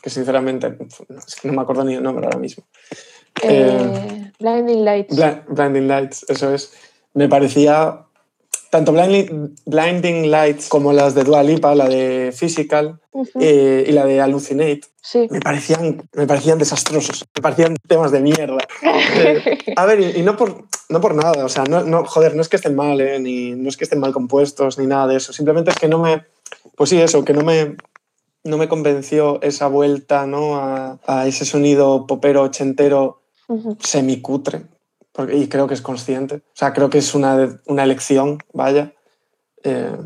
que 0.02 0.10
sinceramente 0.10 0.76
no 1.42 1.52
me 1.52 1.62
acuerdo 1.62 1.84
ni 1.84 1.94
el 1.94 2.02
nombre 2.02 2.24
ahora 2.26 2.38
mismo. 2.38 2.64
Eh, 3.42 4.30
Blinding 4.38 4.84
Lights. 4.84 5.16
Blinding 5.48 5.88
Lights, 5.88 6.26
eso 6.28 6.54
es. 6.54 6.72
Me 7.12 7.28
parecía 7.28 8.06
tanto 8.74 8.92
Blinding, 8.92 10.30
Lights 10.32 10.68
como 10.68 10.92
las 10.92 11.14
de 11.14 11.22
Dua 11.22 11.44
Lipa, 11.44 11.76
la 11.76 11.88
de 11.88 12.34
Physical 12.36 12.98
eh, 13.38 13.84
y 13.86 13.92
la 13.92 14.04
de 14.04 14.20
Hallucinate, 14.20 14.80
me, 15.30 15.38
parecían, 15.38 16.02
me 16.12 16.26
parecían 16.26 16.58
desastrosos, 16.58 17.24
me 17.36 17.40
parecían 17.40 17.76
temas 17.86 18.10
de 18.10 18.18
mierda. 18.18 18.58
Eh, 18.82 19.58
a 19.76 19.86
ver, 19.86 20.16
y, 20.18 20.22
no, 20.22 20.36
por, 20.36 20.64
no 20.88 21.00
por 21.00 21.14
nada, 21.14 21.44
o 21.44 21.48
sea, 21.48 21.62
no, 21.62 21.84
no, 21.84 22.04
joder, 22.04 22.34
no 22.34 22.42
es 22.42 22.48
que 22.48 22.56
estén 22.56 22.74
mal, 22.74 23.00
eh, 23.00 23.20
ni, 23.20 23.52
no 23.52 23.68
es 23.68 23.76
que 23.76 23.84
estén 23.84 24.00
mal 24.00 24.12
compuestos, 24.12 24.76
ni 24.76 24.88
nada 24.88 25.06
de 25.06 25.18
eso, 25.18 25.32
simplemente 25.32 25.70
es 25.70 25.76
que 25.76 25.86
no 25.86 26.00
me, 26.00 26.24
pues 26.76 26.90
sí, 26.90 27.00
eso, 27.00 27.24
que 27.24 27.32
no 27.32 27.44
me, 27.44 27.76
no 28.42 28.58
me 28.58 28.66
convenció 28.66 29.40
esa 29.42 29.68
vuelta 29.68 30.26
¿no? 30.26 30.56
a, 30.56 30.98
a 31.06 31.28
ese 31.28 31.44
sonido 31.44 32.08
popero 32.08 32.42
ochentero 32.42 33.20
semicutre 33.78 34.73
y 35.32 35.48
creo 35.48 35.66
que 35.66 35.74
es 35.74 35.82
consciente. 35.82 36.36
O 36.36 36.56
sea, 36.56 36.72
creo 36.72 36.90
que 36.90 36.98
es 36.98 37.14
una, 37.14 37.60
una 37.66 37.84
elección, 37.84 38.38
vaya. 38.52 38.92
Eh, 39.62 39.96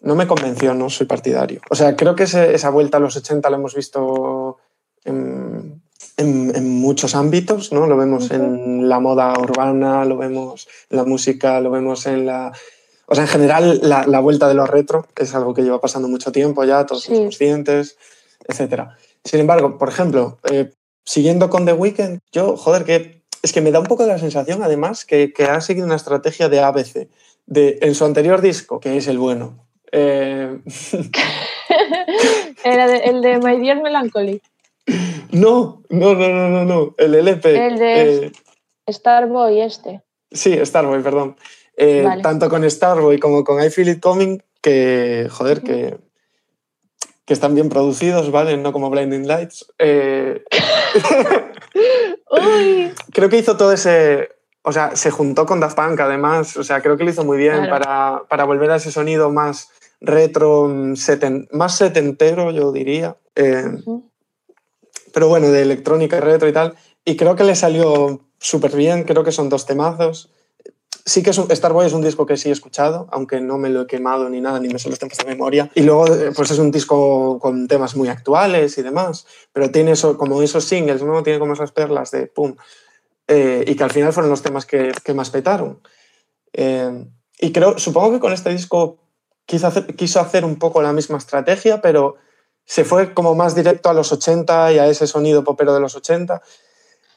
no 0.00 0.14
me 0.14 0.26
convenció, 0.26 0.74
no 0.74 0.90
soy 0.90 1.06
partidario. 1.06 1.60
O 1.70 1.74
sea, 1.74 1.96
creo 1.96 2.14
que 2.14 2.24
esa 2.24 2.70
vuelta 2.70 2.98
a 2.98 3.00
los 3.00 3.16
80 3.16 3.48
la 3.48 3.56
hemos 3.56 3.74
visto 3.74 4.58
en, 5.04 5.82
en, 6.16 6.70
muchos 6.70 7.14
ámbitos, 7.14 7.72
¿no? 7.72 7.86
Lo 7.86 7.96
vemos 7.96 8.30
en 8.30 8.88
la 8.88 9.00
moda 9.00 9.32
urbana, 9.38 10.04
lo 10.04 10.16
vemos 10.16 10.68
en 10.90 10.96
la 10.96 11.04
música, 11.04 11.60
lo 11.60 11.70
vemos 11.70 12.06
en 12.06 12.26
la... 12.26 12.52
O 13.06 13.14
sea, 13.14 13.24
en 13.24 13.28
general, 13.28 13.80
la, 13.82 14.06
la 14.06 14.20
vuelta 14.20 14.48
de 14.48 14.54
los 14.54 14.68
retro 14.68 15.06
es 15.16 15.34
algo 15.34 15.52
que 15.52 15.62
lleva 15.62 15.80
pasando 15.80 16.08
mucho 16.08 16.32
tiempo 16.32 16.64
ya, 16.64 16.86
todos 16.86 17.04
somos 17.04 17.20
conscientes, 17.20 17.96
etc. 18.48 18.88
Sin 19.24 19.40
embargo, 19.40 19.78
por 19.78 19.88
ejemplo, 19.88 20.38
eh, 20.50 20.72
siguiendo 21.04 21.50
con 21.50 21.66
The 21.66 21.74
Weeknd, 21.74 22.20
yo, 22.32 22.56
joder, 22.56 22.84
que 22.84 23.13
es 23.44 23.52
que 23.52 23.60
me 23.60 23.70
da 23.70 23.78
un 23.78 23.86
poco 23.86 24.06
la 24.06 24.18
sensación, 24.18 24.62
además, 24.62 25.04
que, 25.04 25.34
ha 25.46 25.60
seguido 25.60 25.84
una 25.84 25.96
estrategia 25.96 26.48
de 26.48 26.60
ABC. 26.60 27.08
De, 27.44 27.78
en 27.82 27.94
su 27.94 28.06
anterior 28.06 28.40
disco, 28.40 28.80
que 28.80 28.96
es 28.96 29.06
el 29.06 29.18
bueno. 29.18 29.66
Eh... 29.92 30.60
Era 32.64 32.96
el 32.96 33.20
de 33.20 33.38
My 33.40 33.60
Dear 33.60 33.82
Melancholy. 33.82 34.40
No, 35.32 35.82
no, 35.90 36.14
no, 36.14 36.28
no, 36.30 36.48
no, 36.48 36.64
no. 36.64 36.94
El 36.96 37.16
LP. 37.16 37.66
El 37.66 37.78
de 37.78 38.26
eh, 38.26 38.32
Starboy 38.90 39.60
este. 39.60 40.00
Sí, 40.30 40.58
Starboy, 40.64 41.02
perdón. 41.02 41.36
Eh, 41.76 42.08
tanto 42.22 42.48
con 42.48 42.68
Starboy 42.68 43.18
como 43.18 43.44
con 43.44 43.62
I 43.62 43.68
Feel 43.68 43.90
It 43.90 44.00
Coming, 44.00 44.42
que, 44.62 45.28
joder, 45.30 45.60
que, 45.60 45.98
que 47.26 47.34
están 47.34 47.54
bien 47.54 47.68
producidos, 47.68 48.30
¿vale? 48.30 48.56
No 48.56 48.72
como 48.72 48.88
Blinding 48.88 49.28
Lights. 49.28 49.66
Eh... 49.78 50.42
Creo 53.12 53.28
que 53.28 53.38
hizo 53.38 53.56
todo 53.56 53.72
ese. 53.72 54.30
O 54.62 54.72
sea, 54.72 54.96
se 54.96 55.10
juntó 55.10 55.44
con 55.46 55.60
Daft 55.60 55.76
Punk 55.76 56.00
además. 56.00 56.56
O 56.56 56.64
sea, 56.64 56.80
creo 56.80 56.96
que 56.96 57.04
lo 57.04 57.10
hizo 57.10 57.24
muy 57.24 57.36
bien 57.36 57.68
para, 57.68 58.22
para, 58.28 58.44
volver 58.44 58.70
a 58.70 58.76
ese 58.76 58.90
sonido 58.90 59.30
más 59.30 59.70
retro, 60.00 60.72
más 61.52 61.76
setentero, 61.76 62.50
yo 62.50 62.72
diría. 62.72 63.16
Eh, 63.36 63.64
pero 65.12 65.28
bueno, 65.28 65.50
de 65.50 65.62
electrónica 65.62 66.20
retro 66.20 66.48
y 66.48 66.52
tal. 66.52 66.74
Y 67.04 67.16
creo 67.16 67.36
que 67.36 67.44
le 67.44 67.54
salió 67.54 68.20
súper 68.38 68.74
bien. 68.74 69.04
Creo 69.04 69.24
que 69.24 69.32
son 69.32 69.48
dos 69.48 69.66
temazos. 69.66 70.30
Sí 71.06 71.22
que 71.22 71.30
es 71.30 71.36
Starboy 71.36 71.86
es 71.86 71.92
un 71.92 72.00
disco 72.00 72.24
que 72.24 72.38
sí 72.38 72.48
he 72.48 72.52
escuchado, 72.52 73.08
aunque 73.10 73.38
no 73.40 73.58
me 73.58 73.68
lo 73.68 73.82
he 73.82 73.86
quemado 73.86 74.30
ni 74.30 74.40
nada, 74.40 74.58
ni 74.58 74.68
me 74.68 74.78
solo 74.78 74.92
los 74.92 74.98
temas 74.98 75.18
de 75.18 75.26
memoria. 75.26 75.70
Y 75.74 75.82
luego, 75.82 76.06
eh, 76.06 76.32
pues 76.34 76.50
es 76.50 76.58
un 76.58 76.70
disco 76.70 77.38
con 77.40 77.68
temas 77.68 77.94
muy 77.94 78.08
actuales 78.08 78.78
y 78.78 78.82
demás, 78.82 79.26
pero 79.52 79.70
tiene 79.70 79.92
como 80.16 80.40
esos 80.42 80.64
singles, 80.64 81.02
¿no? 81.02 81.22
Tiene 81.22 81.38
como 81.38 81.52
esas 81.52 81.72
perlas 81.72 82.10
de 82.10 82.26
pum. 82.26 82.56
Eh, 83.28 83.64
y 83.66 83.74
que 83.74 83.84
al 83.84 83.90
final 83.90 84.14
fueron 84.14 84.30
los 84.30 84.42
temas 84.42 84.64
que, 84.64 84.92
que 85.04 85.12
más 85.12 85.28
petaron. 85.28 85.80
Eh, 86.54 87.06
y 87.38 87.52
creo, 87.52 87.78
supongo 87.78 88.12
que 88.12 88.20
con 88.20 88.32
este 88.32 88.50
disco 88.50 88.98
quiso 89.44 89.66
hacer, 89.66 89.94
quiso 89.96 90.20
hacer 90.20 90.46
un 90.46 90.56
poco 90.56 90.80
la 90.80 90.94
misma 90.94 91.18
estrategia, 91.18 91.82
pero 91.82 92.16
se 92.64 92.84
fue 92.84 93.12
como 93.12 93.34
más 93.34 93.54
directo 93.54 93.90
a 93.90 93.94
los 93.94 94.10
80 94.10 94.72
y 94.72 94.78
a 94.78 94.86
ese 94.86 95.06
sonido 95.06 95.44
popero 95.44 95.74
de 95.74 95.80
los 95.80 95.96
80 95.96 96.40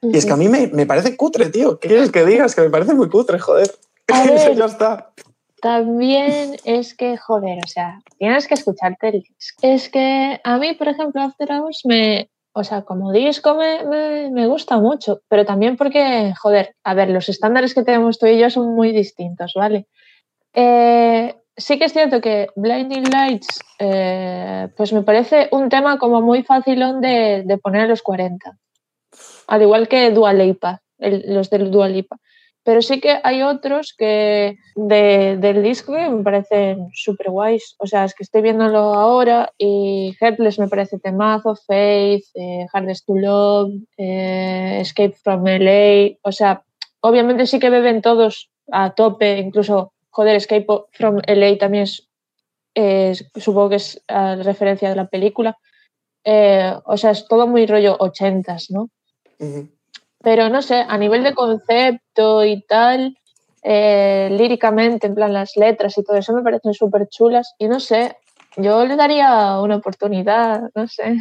y 0.01 0.17
es 0.17 0.25
que 0.25 0.33
a 0.33 0.37
mí 0.37 0.47
me, 0.47 0.67
me, 0.67 0.85
parece 0.85 1.17
cutre, 1.17 1.49
tío. 1.49 1.79
¿Qué 1.79 1.87
quieres 1.87 2.11
que 2.11 2.25
digas? 2.25 2.55
Que 2.55 2.61
me 2.61 2.69
parece 2.69 2.93
muy 2.93 3.09
cutre, 3.09 3.39
joder. 3.39 3.71
ya 4.55 4.65
está. 4.65 5.11
También 5.61 6.55
es 6.63 6.93
que, 6.95 7.17
joder, 7.17 7.59
o 7.63 7.67
sea, 7.67 7.99
tienes 8.17 8.47
que 8.47 8.53
escucharte 8.53 9.09
el 9.09 9.21
disco. 9.21 9.59
Es 9.61 9.89
que 9.89 10.39
a 10.43 10.57
mí, 10.57 10.73
por 10.73 10.87
ejemplo, 10.87 11.21
After 11.21 11.51
Hours 11.51 11.81
me. 11.85 12.29
o 12.53 12.63
sea, 12.63 12.83
como 12.83 13.11
disco 13.11 13.55
me, 13.55 13.83
me, 13.85 14.29
me, 14.29 14.47
gusta 14.47 14.77
mucho, 14.77 15.21
pero 15.27 15.45
también 15.45 15.75
porque, 15.77 16.33
joder, 16.39 16.75
a 16.83 16.93
ver, 16.93 17.09
los 17.09 17.27
estándares 17.29 17.73
que 17.73 17.83
tenemos 17.83 18.19
tú 18.19 18.27
y 18.27 18.37
yo 18.39 18.49
son 18.49 18.75
muy 18.75 18.91
distintos, 18.91 19.53
¿vale? 19.55 19.87
Eh, 20.53 21.35
sí 21.57 21.79
que 21.79 21.85
es 21.85 21.93
cierto 21.93 22.21
que 22.21 22.47
Blinding 22.55 23.09
Lights, 23.09 23.59
eh, 23.79 24.69
pues 24.77 24.93
me 24.93 25.01
parece 25.01 25.49
un 25.51 25.69
tema 25.69 25.97
como 25.97 26.21
muy 26.21 26.43
fácil 26.43 26.79
de, 27.01 27.43
de, 27.45 27.57
poner 27.57 27.81
a 27.81 27.87
los 27.87 28.03
40, 28.03 28.57
al 29.47 29.61
igual 29.61 29.87
que 29.87 30.11
Dua 30.11 30.33
Lipa, 30.33 30.81
el, 30.99 31.23
los 31.33 31.49
del 31.49 31.71
Dua 31.71 31.89
Lipa. 31.89 32.17
Pero 32.63 32.81
sí 32.81 32.99
que 32.99 33.21
hay 33.23 33.43
otros 33.43 33.95
que 33.97 34.57
de, 34.75 35.37
del 35.37 35.63
disco 35.63 35.93
que 35.93 36.09
me 36.09 36.21
parecen 36.21 36.89
súper 36.93 37.29
guays. 37.29 37.75
O 37.79 37.87
sea, 37.87 38.03
es 38.03 38.13
que 38.13 38.23
estoy 38.23 38.41
viéndolo 38.41 38.93
ahora 38.93 39.53
y 39.57 40.13
Headless 40.19 40.59
me 40.59 40.67
parece 40.67 40.99
temazo, 40.99 41.55
Faith, 41.55 42.25
eh, 42.33 42.67
Hardest 42.73 43.05
to 43.05 43.15
Love, 43.15 43.71
eh, 43.97 44.79
Escape 44.81 45.15
from 45.23 45.45
LA. 45.45 46.17
O 46.23 46.33
sea, 46.33 46.65
obviamente 46.99 47.47
sí 47.47 47.57
que 47.57 47.69
beben 47.69 48.01
todos 48.01 48.51
a 48.69 48.93
tope, 48.93 49.37
incluso, 49.37 49.93
joder, 50.09 50.35
Escape 50.35 50.67
from 50.91 51.21
LA 51.25 51.57
también 51.57 51.83
es, 51.83 52.09
eh, 52.75 53.13
supongo 53.35 53.69
que 53.69 53.75
es 53.77 54.03
a 54.09 54.35
referencia 54.35 54.89
de 54.89 54.95
la 54.97 55.07
película. 55.07 55.57
Eh, 56.25 56.73
o 56.83 56.97
sea, 56.97 57.11
es 57.11 57.25
todo 57.29 57.47
muy 57.47 57.65
rollo 57.65 57.95
ochentas, 57.97 58.69
¿no? 58.71 58.89
Uh 59.39 59.45
-huh. 59.45 59.69
Pero 60.23 60.49
no 60.49 60.61
sé, 60.61 60.83
a 60.87 60.97
nivel 60.97 61.23
de 61.23 61.33
concepto 61.33 62.43
y 62.43 62.61
tal, 62.63 63.17
eh, 63.63 64.29
líricamente, 64.31 65.07
en 65.07 65.15
plan 65.15 65.31
las 65.33 65.55
letras 65.55 65.97
y 65.97 66.03
todo 66.03 66.17
eso 66.17 66.33
me 66.33 66.41
parecen 66.41 66.73
súper 66.73 67.07
chulas. 67.07 67.53
Y 67.59 67.67
no 67.67 67.79
sé, 67.79 68.15
yo 68.55 68.85
le 68.85 68.95
daría 68.95 69.59
una 69.61 69.75
oportunidad, 69.77 70.61
no 70.75 70.87
sé. 70.87 71.17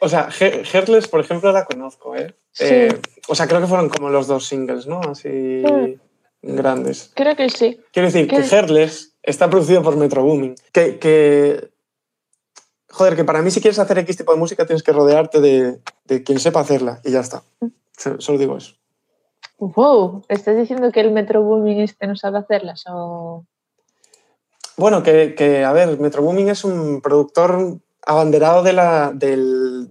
O 0.00 0.08
sea, 0.08 0.28
Heartless, 0.30 1.06
por 1.08 1.20
ejemplo, 1.20 1.52
la 1.52 1.64
conozco, 1.64 2.16
¿eh? 2.16 2.34
Sí. 2.50 2.64
eh 2.68 3.00
o 3.28 3.34
sea, 3.36 3.46
creo 3.46 3.60
que 3.60 3.68
fueron 3.68 3.88
como 3.88 4.10
los 4.10 4.26
dos 4.26 4.46
singles, 4.48 4.86
¿no? 4.88 5.00
Así 5.00 5.62
Mm. 5.64 6.56
grandes. 6.56 7.12
Creo 7.14 7.36
que 7.36 7.48
sí. 7.48 7.78
Quiero 7.92 8.08
decir 8.08 8.26
¿Qué? 8.28 8.36
que 8.38 8.42
Heartless 8.42 9.14
está 9.22 9.48
producido 9.48 9.80
por 9.82 9.96
Metro 9.96 10.24
Booming. 10.24 10.56
Que, 10.72 10.98
que- 10.98 11.70
Joder, 12.92 13.16
que 13.16 13.24
para 13.24 13.40
mí 13.42 13.50
si 13.50 13.60
quieres 13.60 13.78
hacer 13.78 13.98
X 13.98 14.18
tipo 14.18 14.32
de 14.32 14.38
música 14.38 14.66
tienes 14.66 14.82
que 14.82 14.92
rodearte 14.92 15.40
de, 15.40 15.80
de 16.04 16.22
quien 16.22 16.38
sepa 16.38 16.60
hacerla 16.60 17.00
y 17.04 17.10
ya 17.10 17.20
está. 17.20 17.42
So- 17.96 18.20
Solo 18.20 18.38
digo 18.38 18.56
eso. 18.56 18.74
Wow, 19.58 20.24
¿estás 20.28 20.56
diciendo 20.56 20.90
que 20.92 21.00
el 21.00 21.10
Metro 21.12 21.42
Booming 21.42 21.80
este 21.80 22.06
no 22.06 22.16
sabe 22.16 22.38
hacerlas? 22.38 22.84
O... 22.88 23.46
Bueno, 24.76 25.02
que, 25.02 25.34
que, 25.34 25.64
a 25.64 25.72
ver, 25.72 25.98
Metro 26.00 26.22
Booming 26.22 26.48
es 26.48 26.64
un 26.64 27.00
productor 27.00 27.78
abanderado 28.04 28.62
de 28.62 28.72
la, 28.72 29.12
del, 29.14 29.88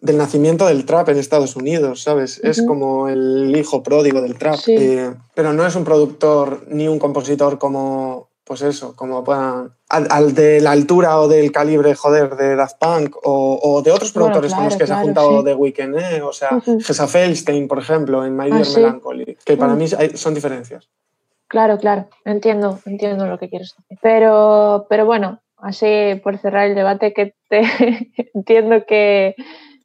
del 0.00 0.16
nacimiento 0.18 0.66
del 0.66 0.84
trap 0.84 1.08
en 1.08 1.16
Estados 1.18 1.56
Unidos, 1.56 2.02
¿sabes? 2.02 2.38
Es 2.44 2.62
como 2.66 3.08
el 3.08 3.56
hijo 3.56 3.82
pródigo 3.82 4.20
del 4.20 4.36
trap. 4.38 4.56
Sí. 4.56 4.74
Eh, 4.76 5.14
pero 5.34 5.52
no 5.54 5.66
es 5.66 5.74
un 5.74 5.84
productor 5.84 6.66
ni 6.68 6.86
un 6.86 6.98
compositor 6.98 7.58
como, 7.58 8.25
pues 8.46 8.62
eso, 8.62 8.94
como 8.94 9.24
puedan- 9.24 9.72
al, 9.88 10.06
al 10.10 10.32
de 10.34 10.60
la 10.60 10.70
altura 10.70 11.18
o 11.18 11.26
del 11.26 11.50
calibre, 11.50 11.94
joder, 11.96 12.36
de 12.36 12.54
Daft 12.54 12.76
Punk 12.78 13.16
o, 13.24 13.58
o 13.60 13.82
de 13.82 13.90
otros 13.90 14.12
Bueno, 14.12 14.26
productores 14.28 14.54
con 14.54 14.64
los 14.64 14.74
claro, 14.76 14.78
que 14.80 14.86
se 14.86 14.92
ha 14.92 15.02
juntado 15.02 15.38
sí. 15.40 15.44
The 15.44 15.54
Weeknd, 15.54 15.94
¿eh? 15.98 16.22
O 16.22 16.32
sea. 16.32 16.60
Gesa 16.80 17.08
Feldstein, 17.08 17.66
por 17.66 17.78
ejemplo, 17.80 18.24
en 18.24 18.36
My 18.36 18.44
Ah, 18.50 18.54
Dear 18.54 18.64
sí. 18.64 18.76
Melancholy, 18.80 19.36
que 19.44 19.56
para 19.56 19.74
Mm. 19.74 19.78
mí 19.78 19.86
hay- 19.98 20.16
son 20.16 20.34
diferencias. 20.34 20.88
Claro, 21.48 21.78
claro, 21.78 22.08
entiendo, 22.24 22.78
entiendo 22.86 23.26
lo 23.26 23.38
que 23.38 23.48
quieres 23.48 23.74
decir. 23.76 23.98
Pero, 24.02 24.86
pero 24.88 25.06
bueno, 25.06 25.40
así 25.58 26.20
por 26.22 26.38
cerrar 26.38 26.66
el 26.68 26.74
debate, 26.76 27.12
que 27.12 27.34
te 27.48 27.60
entiendo 28.34 28.84
que, 28.86 29.34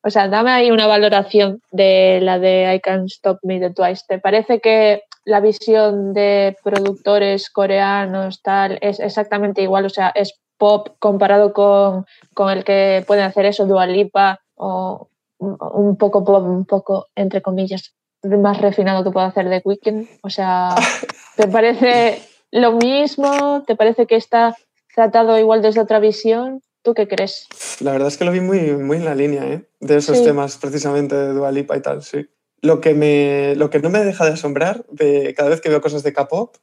o 0.03 0.09
sea, 0.09 0.27
dame 0.27 0.51
ahí 0.51 0.71
una 0.71 0.87
valoración 0.87 1.61
de 1.71 2.19
la 2.21 2.37
de 2.39 2.73
I 2.75 2.79
Can't 2.79 3.05
Stop 3.11 3.39
Me 3.43 3.59
de 3.59 3.71
Twice. 3.71 4.03
¿Te 4.07 4.17
parece 4.19 4.59
que 4.59 5.01
la 5.25 5.39
visión 5.39 6.13
de 6.13 6.57
productores 6.63 7.49
coreanos 7.49 8.41
tal 8.41 8.77
es 8.81 8.99
exactamente 8.99 9.61
igual? 9.61 9.85
O 9.85 9.89
sea, 9.89 10.11
es 10.15 10.39
pop 10.57 10.89
comparado 10.99 11.53
con, 11.53 12.05
con 12.33 12.49
el 12.49 12.63
que 12.63 13.03
pueden 13.07 13.23
hacer 13.25 13.45
eso, 13.45 13.65
Dua 13.65 13.87
Lipa, 13.87 14.39
o 14.55 15.07
un 15.39 15.97
poco 15.97 16.23
pop, 16.23 16.43
un 16.45 16.65
poco, 16.65 17.07
entre 17.15 17.41
comillas, 17.41 17.93
más 18.23 18.59
refinado 18.61 19.03
que 19.03 19.11
puede 19.11 19.25
hacer 19.27 19.49
The 19.49 19.61
Weeknd. 19.65 20.07
O 20.21 20.29
sea, 20.29 20.75
¿te 21.35 21.47
parece 21.47 22.21
lo 22.51 22.73
mismo? 22.73 23.63
¿Te 23.65 23.75
parece 23.75 24.05
que 24.05 24.15
está 24.15 24.55
tratado 24.93 25.37
igual 25.39 25.61
desde 25.61 25.81
otra 25.81 25.99
visión? 25.99 26.61
¿Tú 26.83 26.93
qué 26.93 27.07
crees? 27.07 27.47
La 27.79 27.91
verdad 27.91 28.07
es 28.07 28.17
que 28.17 28.25
lo 28.25 28.31
vi 28.31 28.41
muy, 28.41 28.71
muy 28.77 28.97
en 28.97 29.05
la 29.05 29.15
línea, 29.15 29.43
¿eh? 29.47 29.63
De 29.79 29.97
esos 29.97 30.17
Sí. 30.17 30.23
temas, 30.23 30.57
precisamente 30.57 31.15
de 31.15 31.33
Dua 31.33 31.51
Lipa 31.51 31.77
y 31.77 31.81
tal, 31.81 32.01
sí. 32.03 32.27
Lo 32.61 32.79
que, 32.81 32.93
me, 32.93 33.55
lo 33.55 33.69
que 33.69 33.79
no 33.79 33.89
me 33.89 34.03
deja 34.03 34.25
de 34.25 34.33
asombrar 34.33 34.85
de 34.91 35.33
cada 35.35 35.49
vez 35.49 35.61
que 35.61 35.69
veo 35.69 35.81
cosas 35.81 36.03
de 36.03 36.13
K-pop 36.13 36.55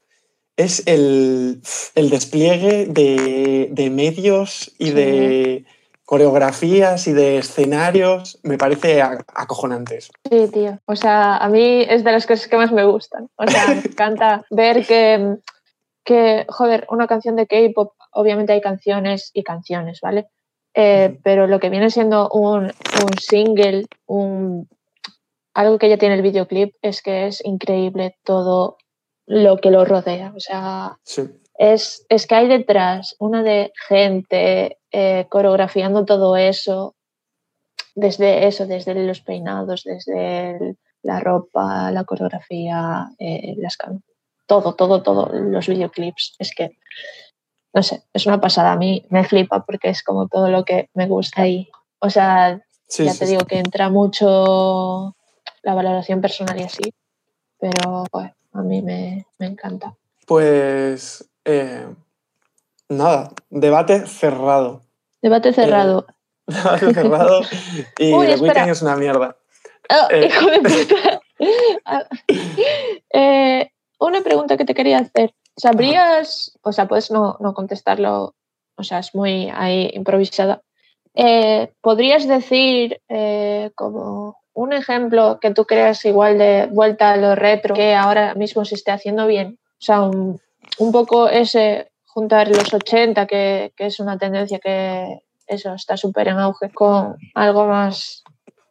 es 0.57 0.83
el, 0.87 1.61
el 1.95 2.11
despliegue 2.11 2.87
de, 2.87 3.69
de 3.71 3.91
medios 3.91 4.73
y 4.79 4.87
Sí. 4.87 4.93
de 4.93 5.65
coreografías 6.05 7.07
y 7.07 7.13
de 7.13 7.39
escenarios. 7.39 8.39
Me 8.43 8.59
parece 8.59 9.03
a- 9.03 9.25
acojonante 9.35 9.99
eso. 9.99 10.11
Sí, 10.31 10.49
tío. 10.53 10.79
O 10.87 10.97
sea, 10.97 11.37
a 11.37 11.49
mí 11.49 11.83
es 11.89 12.03
de 12.05 12.13
las 12.13 12.27
cosas 12.27 12.49
que 12.49 12.57
más 12.57 12.73
me 12.73 12.85
gustan. 12.85 13.29
O 13.37 13.47
sea, 13.47 13.67
me 13.69 13.75
encanta 13.85 14.45
ver 14.51 14.87
que, 14.87 15.37
que, 16.05 16.47
joder, 16.49 16.87
una 16.91 17.07
canción 17.07 17.37
de 17.37 17.47
K-pop, 17.47 17.93
obviamente 18.13 18.53
hay 18.53 18.61
canciones 18.61 19.31
y 19.35 19.43
canciones, 19.43 20.01
¿vale? 20.01 20.27
Eh, 20.75 21.19
pero 21.23 21.47
lo 21.47 21.61
que 21.61 21.71
viene 21.71 21.91
siendo 21.91 22.29
un, 22.31 22.65
un 22.67 23.19
single, 23.21 23.87
un, 24.07 24.69
algo 25.59 25.79
que 25.79 25.89
ya 25.89 25.99
tiene 25.99 26.15
el 26.15 26.23
videoclip, 26.23 26.75
es 26.83 27.03
que 27.03 27.27
es 27.27 27.45
increíble 27.45 28.17
todo 28.25 28.77
lo 29.27 29.57
que 29.59 29.71
lo 29.71 29.85
rodea. 29.85 30.33
O 30.37 30.41
sea, 30.41 30.97
Sí. 31.03 31.23
es, 31.59 32.07
es 32.09 32.27
que 32.27 32.35
hay 32.37 32.47
detrás 32.49 33.17
una 33.19 33.43
de 33.43 33.73
gente 33.89 34.79
eh, 34.93 35.27
coreografiando 35.29 36.05
todo 36.05 36.37
eso, 36.37 36.95
desde 37.95 38.47
eso, 38.47 38.67
desde 38.67 38.95
los 38.95 39.21
peinados, 39.21 39.83
desde 39.85 40.51
el- 40.57 40.79
la 41.03 41.21
ropa, 41.21 41.91
la 41.91 42.05
coreografía, 42.05 43.09
eh, 43.19 43.55
las 43.59 43.77
todo, 44.47 44.75
todo, 44.75 45.03
todo, 45.03 45.29
los 45.33 45.67
videoclips. 45.69 46.37
Es 46.39 46.55
que, 46.55 46.71
no 47.75 47.83
sé, 47.83 48.03
es 48.15 48.27
una 48.27 48.41
pasada. 48.41 48.73
A 48.73 48.77
mí 48.77 49.05
me 49.11 49.25
flipa 49.25 49.65
porque 49.65 49.91
es 49.91 50.03
como 50.03 50.29
todo 50.29 50.49
lo 50.49 50.65
que 50.65 50.89
me 50.95 51.07
gusta 51.07 51.43
ahí. 51.43 51.69
O 51.99 52.11
sea, 52.11 52.61
Sí, 52.87 53.05
ya 53.05 53.13
sí, 53.13 53.19
te 53.19 53.27
digo 53.27 53.45
que 53.45 53.59
entra 53.59 53.91
mucho 53.91 55.15
la 55.63 55.75
valoración 55.75 56.21
personal 56.21 56.59
y 56.61 56.65
así, 56.65 56.95
pero 57.59 58.05
joder, 58.11 58.35
a 58.53 58.63
mí 58.63 58.83
me, 58.83 59.27
me 59.39 59.47
encanta. 59.47 59.95
Pues 60.27 61.29
eh, 61.45 61.87
nada, 62.89 63.31
debate 63.51 64.07
cerrado. 64.07 64.83
Debate 65.23 65.53
cerrado. 65.53 66.07
Debate 66.47 66.95
cerrado 66.95 67.43
y 67.99 68.13
Uy, 68.13 68.27
espera. 68.27 68.53
Weeknd 68.63 68.71
es 68.71 68.83
una 68.83 68.97
mierda. 68.97 69.37
Ah, 69.89 70.09
Eh. 70.11 70.27
hijo 70.27 70.51
de 70.51 70.61
puta. 70.61 71.21
Ah, 71.85 72.03
eh, 73.13 73.71
una 74.01 74.23
pregunta 74.23 74.57
que 74.57 74.65
te 74.65 74.75
quería 74.75 74.99
hacer. 74.99 75.33
¿Sabrías, 75.57 76.59
o 76.63 76.73
sea, 76.73 76.89
puedes 76.89 77.13
no, 77.13 77.37
no 77.39 77.55
contestarlo, 77.55 78.35
o 78.77 78.83
sea, 78.83 78.99
es 78.99 79.15
muy 79.15 79.49
ahí 79.55 79.89
improvisada. 79.95 80.63
Eh, 81.15 81.73
¿Podrías 81.81 82.27
decir 82.27 83.01
eh, 83.09 83.71
como 83.77 84.37
un 84.59 84.73
ejemplo 84.73 85.39
que 85.41 85.53
tú 85.53 85.67
creas 85.67 86.05
igual 86.05 86.37
de 86.37 86.67
vuelta 86.67 87.13
a 87.13 87.17
lo 87.17 87.37
retro 87.37 87.77
que 87.77 87.95
ahora 87.95 88.35
mismo 88.35 88.65
se 88.65 88.75
esté 88.75 88.91
haciendo 88.91 89.29
bien? 89.29 89.59
O 89.75 89.85
sea, 89.85 90.03
un, 90.03 90.41
un 90.79 90.93
poco 90.93 91.29
ese 91.29 91.93
juntar 92.05 92.49
los 92.49 92.75
80, 92.75 93.27
que, 93.29 93.73
que 93.77 93.87
es 93.87 94.01
una 94.01 94.19
tendencia 94.19 94.59
que 94.59 95.21
eso 95.47 95.73
está 95.75 95.97
súper 95.97 96.27
en 96.27 96.39
auge, 96.39 96.71
con 96.71 97.17
algo 97.37 97.67
más 97.67 98.25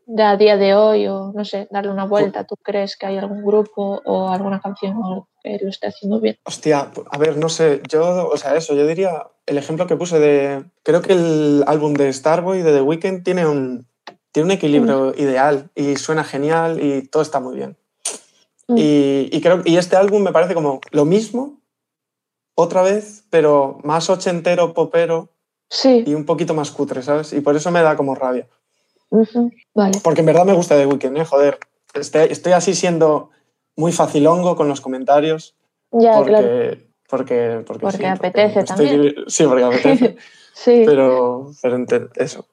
de 0.05 0.23
a 0.23 0.35
día 0.35 0.57
de 0.57 0.75
hoy 0.75 1.07
o 1.07 1.31
no 1.33 1.45
sé, 1.45 1.69
darle 1.71 1.91
una 1.91 2.05
vuelta. 2.05 2.43
¿Tú 2.43 2.57
crees 2.61 2.97
que 2.97 3.05
hay 3.05 3.17
algún 3.17 3.45
grupo 3.45 4.01
o 4.03 4.27
alguna 4.27 4.59
canción 4.59 4.93
que 5.41 5.57
lo 5.61 5.69
esté 5.69 5.87
haciendo 5.87 6.19
bien? 6.19 6.37
Hostia, 6.43 6.91
a 7.09 7.17
ver, 7.17 7.37
no 7.37 7.47
sé, 7.47 7.81
yo, 7.87 8.27
o 8.27 8.35
sea, 8.35 8.57
eso, 8.57 8.73
yo 8.73 8.85
diría 8.85 9.25
el 9.45 9.57
ejemplo 9.57 9.87
que 9.87 9.95
puse 9.95 10.19
de. 10.19 10.65
Creo 10.83 11.01
que 11.01 11.13
el 11.13 11.63
álbum 11.65 11.93
de 11.93 12.11
Starboy 12.11 12.61
de 12.61 12.73
The 12.73 12.81
Weeknd 12.81 13.23
tiene 13.23 13.47
un, 13.47 13.87
tiene 14.31 14.45
un 14.47 14.51
equilibrio 14.51 15.13
ideal 15.15 15.69
y 15.75 15.95
suena 15.95 16.23
genial 16.23 16.81
y 16.83 17.01
todo 17.03 17.21
está 17.23 17.39
muy 17.39 17.55
bien. 17.55 17.77
Mm. 18.67 18.77
Y, 18.77 19.29
y 19.31 19.41
creo 19.41 19.61
y 19.65 19.77
este 19.77 19.95
álbum 19.95 20.21
me 20.23 20.31
parece 20.31 20.53
como 20.53 20.81
lo 20.91 21.05
mismo, 21.05 21.59
otra 22.55 22.81
vez, 22.81 23.23
pero 23.29 23.79
más 23.83 24.09
ochentero, 24.09 24.73
popero 24.73 25.29
Sí, 25.69 26.03
y 26.05 26.13
un 26.13 26.25
poquito 26.25 26.53
más 26.53 26.71
cutre, 26.71 27.01
¿sabes? 27.01 27.33
Y 27.33 27.41
por 27.41 27.55
eso 27.55 27.71
me 27.71 27.81
da 27.81 27.97
como 27.97 28.15
rabia. 28.15 28.47
vale. 29.73 29.99
Porque 30.03 30.21
en 30.21 30.25
verdad 30.25 30.45
me 30.45 30.53
gusta 30.53 30.75
The 30.77 30.85
Weeknd, 30.85 31.17
¿eh? 31.17 31.25
Joder. 31.25 31.59
Estoy, 31.93 32.27
estoy 32.29 32.53
así 32.53 32.73
siendo 32.73 33.31
muy 33.75 33.91
facilongo 33.91 34.55
con 34.55 34.67
los 34.69 34.81
comentarios. 34.81 35.55
Ya, 35.91 36.17
porque, 36.17 36.31
claro. 36.31 36.77
porque, 37.09 37.63
porque, 37.65 37.81
Porque 37.81 37.97
sí, 37.97 38.05
apetece 38.05 38.59
estoy- 38.61 39.25
Sí, 39.27 39.43
porque 39.45 39.63
apetece. 39.63 40.17
Sí, 40.57 40.83
pero, 40.87 41.51
pero 41.61 41.85
eso. 42.15 42.47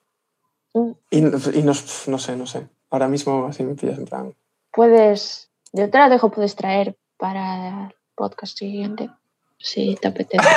Y, 1.09 1.19
y 1.19 1.21
no, 1.21 1.73
no 2.07 2.19
sé, 2.19 2.35
no 2.35 2.45
sé. 2.45 2.67
Ahora 2.89 3.07
mismo 3.07 3.47
así 3.47 3.63
me 3.63 3.75
pillas 3.75 3.97
en 3.97 4.05
plan. 4.05 4.33
Puedes, 4.71 5.49
yo 5.73 5.89
te 5.89 5.97
la 5.97 6.09
dejo, 6.09 6.31
puedes 6.31 6.55
traer 6.55 6.97
para 7.17 7.87
el 7.87 7.95
podcast 8.15 8.57
siguiente, 8.57 9.09
si 9.57 9.95
te 9.95 10.09
apetece. 10.09 10.47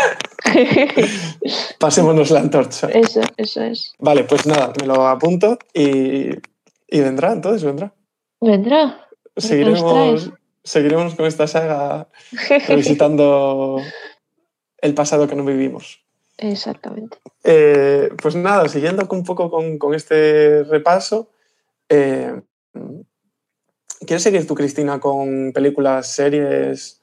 Pasémonos 1.78 2.30
la 2.30 2.40
antorcha. 2.40 2.88
eso, 2.88 3.20
eso 3.36 3.62
es. 3.62 3.92
Vale, 3.98 4.24
pues 4.24 4.46
nada, 4.46 4.72
me 4.80 4.86
lo 4.86 5.06
apunto 5.06 5.58
y, 5.72 6.30
y 6.88 7.00
vendrá, 7.00 7.32
entonces 7.32 7.62
vendrá. 7.62 7.94
Vendrá. 8.40 9.08
Seguiremos, 9.36 10.32
seguiremos 10.64 11.14
con 11.14 11.26
esta 11.26 11.46
saga 11.46 12.08
revisitando 12.66 13.80
el 14.80 14.94
pasado 14.94 15.28
que 15.28 15.36
no 15.36 15.44
vivimos. 15.44 16.00
Exactamente. 16.38 17.18
Eh, 17.44 18.10
pues 18.22 18.36
nada, 18.36 18.68
siguiendo 18.68 19.06
un 19.10 19.24
poco 19.24 19.50
con, 19.50 19.78
con 19.78 19.94
este 19.94 20.62
repaso, 20.64 21.30
eh, 21.88 22.40
¿quieres 24.06 24.22
seguir 24.22 24.46
tú, 24.46 24.54
Cristina, 24.54 25.00
con 25.00 25.52
películas, 25.52 26.14
series? 26.14 27.02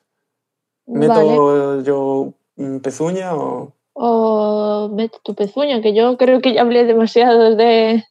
¿Meto 0.87 1.13
Vale. 1.13 1.83
yo 1.83 2.33
pezuña 2.81 3.35
o...? 3.35 3.73
O 3.97 4.89
mete 4.93 5.17
tu 5.23 5.35
pezuña, 5.35 5.81
que 5.81 5.93
yo 5.93 6.17
creo 6.17 6.41
que 6.41 6.53
ya 6.53 6.61
hablé 6.61 6.83
demasiado 6.83 7.55
de, 7.55 8.03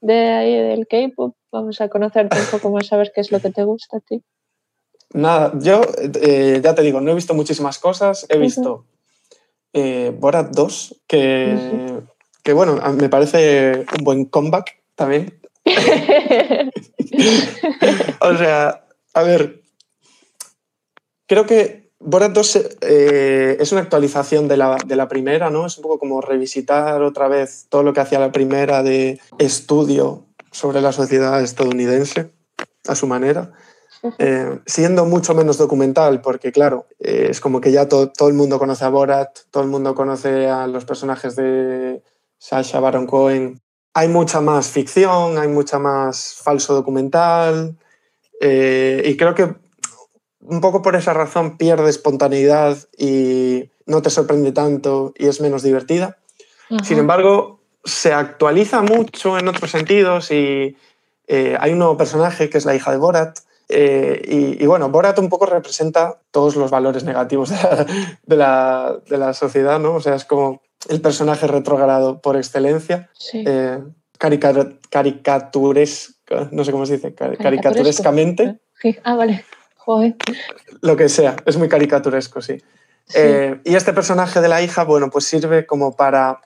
de 0.00 0.14
ahí 0.14 0.54
del 0.54 0.86
K-pop. 0.86 1.34
Vamos 1.50 1.80
a 1.80 1.88
conocerte 1.88 2.38
un 2.38 2.46
poco 2.50 2.70
más, 2.70 2.92
a 2.92 2.96
ver 2.98 3.10
qué 3.14 3.22
es 3.22 3.32
lo 3.32 3.40
que 3.40 3.50
te 3.50 3.64
gusta 3.64 3.96
a 3.96 4.00
ti. 4.00 4.22
Nada, 5.12 5.52
yo 5.58 5.80
eh, 6.22 6.60
ya 6.62 6.74
te 6.74 6.82
digo, 6.82 7.00
no 7.00 7.10
he 7.10 7.14
visto 7.14 7.34
muchísimas 7.34 7.78
cosas. 7.78 8.26
He 8.28 8.38
visto 8.38 8.84
eh, 9.72 10.12
Borat 10.18 10.50
2, 10.50 11.02
que, 11.06 12.00
que 12.42 12.52
bueno, 12.52 12.80
me 12.92 13.08
parece 13.08 13.84
un 13.98 14.04
buen 14.04 14.24
comeback 14.24 14.80
también. 14.94 15.40
O 18.20 18.36
sea, 18.36 18.84
a 19.14 19.22
ver, 19.22 19.62
creo 21.26 21.44
que 21.46 21.90
Borat 21.98 22.32
2 22.32 22.60
eh, 22.80 23.56
es 23.60 23.72
una 23.72 23.82
actualización 23.82 24.48
de 24.48 24.56
la, 24.56 24.78
de 24.86 24.96
la 24.96 25.08
primera, 25.08 25.50
¿no? 25.50 25.66
Es 25.66 25.76
un 25.76 25.82
poco 25.82 25.98
como 25.98 26.20
revisitar 26.20 27.02
otra 27.02 27.28
vez 27.28 27.66
todo 27.68 27.82
lo 27.82 27.92
que 27.92 28.00
hacía 28.00 28.18
la 28.18 28.32
primera 28.32 28.82
de 28.82 29.20
estudio 29.38 30.24
sobre 30.50 30.80
la 30.80 30.92
sociedad 30.92 31.42
estadounidense 31.42 32.30
a 32.88 32.94
su 32.94 33.06
manera. 33.06 33.52
Eh, 34.18 34.58
siendo 34.66 35.04
mucho 35.04 35.34
menos 35.34 35.58
documental, 35.58 36.20
porque 36.22 36.52
claro, 36.52 36.86
eh, 36.98 37.28
es 37.30 37.40
como 37.40 37.60
que 37.60 37.70
ya 37.70 37.86
to- 37.88 38.10
todo 38.10 38.28
el 38.28 38.34
mundo 38.34 38.58
conoce 38.58 38.84
a 38.84 38.88
Borat, 38.88 39.38
todo 39.50 39.62
el 39.62 39.68
mundo 39.68 39.94
conoce 39.94 40.48
a 40.48 40.66
los 40.66 40.84
personajes 40.86 41.36
de 41.36 42.02
Sasha 42.38 42.80
Baron 42.80 43.06
Cohen. 43.06 43.60
Hay 43.92 44.08
mucha 44.08 44.40
más 44.40 44.68
ficción, 44.68 45.36
hay 45.36 45.48
mucha 45.48 45.78
más 45.78 46.34
falso 46.42 46.74
documental, 46.74 47.76
eh, 48.40 49.02
y 49.04 49.16
creo 49.16 49.34
que 49.34 49.54
un 50.40 50.60
poco 50.62 50.80
por 50.80 50.96
esa 50.96 51.12
razón 51.12 51.58
pierde 51.58 51.90
espontaneidad 51.90 52.78
y 52.96 53.70
no 53.84 54.00
te 54.00 54.08
sorprende 54.08 54.52
tanto 54.52 55.12
y 55.18 55.26
es 55.26 55.40
menos 55.42 55.62
divertida. 55.62 56.16
Sin 56.82 56.94
Ajá. 56.94 57.00
embargo, 57.00 57.60
se 57.84 58.14
actualiza 58.14 58.80
mucho 58.80 59.36
en 59.38 59.48
otros 59.48 59.70
sentidos 59.70 60.30
y 60.30 60.76
eh, 61.26 61.56
hay 61.60 61.72
un 61.72 61.78
nuevo 61.78 61.96
personaje 61.98 62.48
que 62.48 62.56
es 62.58 62.64
la 62.64 62.74
hija 62.74 62.90
de 62.92 62.96
Borat. 62.96 63.38
Eh, 63.70 64.20
y, 64.26 64.62
y 64.62 64.66
bueno, 64.66 64.88
Borat 64.90 65.18
un 65.18 65.28
poco 65.28 65.46
representa 65.46 66.20
todos 66.30 66.56
los 66.56 66.70
valores 66.70 67.04
negativos 67.04 67.50
de 67.50 67.56
la, 67.56 67.84
de 68.26 68.36
la- 68.36 68.98
de 69.08 69.18
la 69.18 69.32
sociedad, 69.34 69.78
¿no? 69.80 69.94
O 69.94 70.00
sea, 70.00 70.14
es 70.14 70.24
como 70.24 70.62
el 70.88 71.00
personaje 71.00 71.46
retrogrado 71.46 72.20
por 72.20 72.36
excelencia, 72.36 73.10
Sí. 73.14 73.44
eh, 73.46 73.78
carica- 74.18 74.78
caricaturesca, 74.90 76.48
no 76.52 76.64
sé 76.64 76.72
cómo 76.72 76.86
se 76.86 76.94
dice, 76.96 77.14
caricaturescamente. 77.14 78.60
Ah, 79.04 79.14
vale. 79.14 79.44
Joder. 79.76 80.14
lo 80.82 80.94
que 80.96 81.08
sea, 81.08 81.36
es 81.46 81.56
muy 81.56 81.68
caricaturesco, 81.68 82.40
sí. 82.42 82.58
Sí. 83.06 83.16
Eh, 83.18 83.60
y 83.64 83.74
este 83.74 83.92
personaje 83.92 84.40
de 84.40 84.48
la 84.48 84.62
hija, 84.62 84.84
bueno, 84.84 85.10
pues 85.10 85.24
sirve 85.24 85.66
como 85.66 85.96
para 85.96 86.40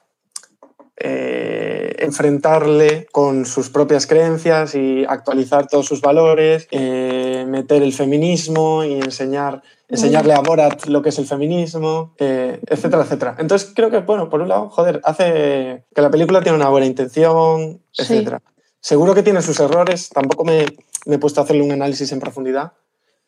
eh, 0.96 1.96
enfrentarle 1.98 3.06
con 3.10 3.46
sus 3.46 3.70
propias 3.70 4.06
creencias 4.06 4.74
y 4.74 5.04
actualizar 5.08 5.66
todos 5.66 5.86
sus 5.86 6.00
valores, 6.00 6.68
eh, 6.70 7.44
meter 7.48 7.82
el 7.82 7.92
feminismo 7.92 8.84
y 8.84 8.94
enseñar, 8.94 9.62
enseñarle 9.88 10.34
a 10.34 10.40
Borat 10.40 10.86
lo 10.86 11.02
que 11.02 11.08
es 11.08 11.18
el 11.18 11.26
feminismo, 11.26 12.14
eh, 12.18 12.60
etcétera, 12.66 13.02
etcétera. 13.02 13.36
Entonces 13.38 13.72
creo 13.74 13.90
que, 13.90 13.98
bueno, 14.00 14.28
por 14.30 14.40
un 14.40 14.48
lado, 14.48 14.70
joder, 14.70 15.00
hace 15.04 15.84
que 15.94 16.00
la 16.02 16.10
película 16.10 16.40
tiene 16.42 16.56
una 16.56 16.68
buena 16.68 16.86
intención, 16.86 17.82
Sí. 17.92 18.02
etcétera. 18.02 18.40
Seguro 18.80 19.14
que 19.14 19.22
tiene 19.22 19.40
sus 19.42 19.58
errores, 19.60 20.10
tampoco 20.10 20.44
me, 20.44 20.66
me 21.06 21.16
he 21.16 21.18
puesto 21.18 21.40
a 21.40 21.44
hacerle 21.44 21.62
un 21.62 21.72
análisis 21.72 22.12
en 22.12 22.20
profundidad. 22.20 22.72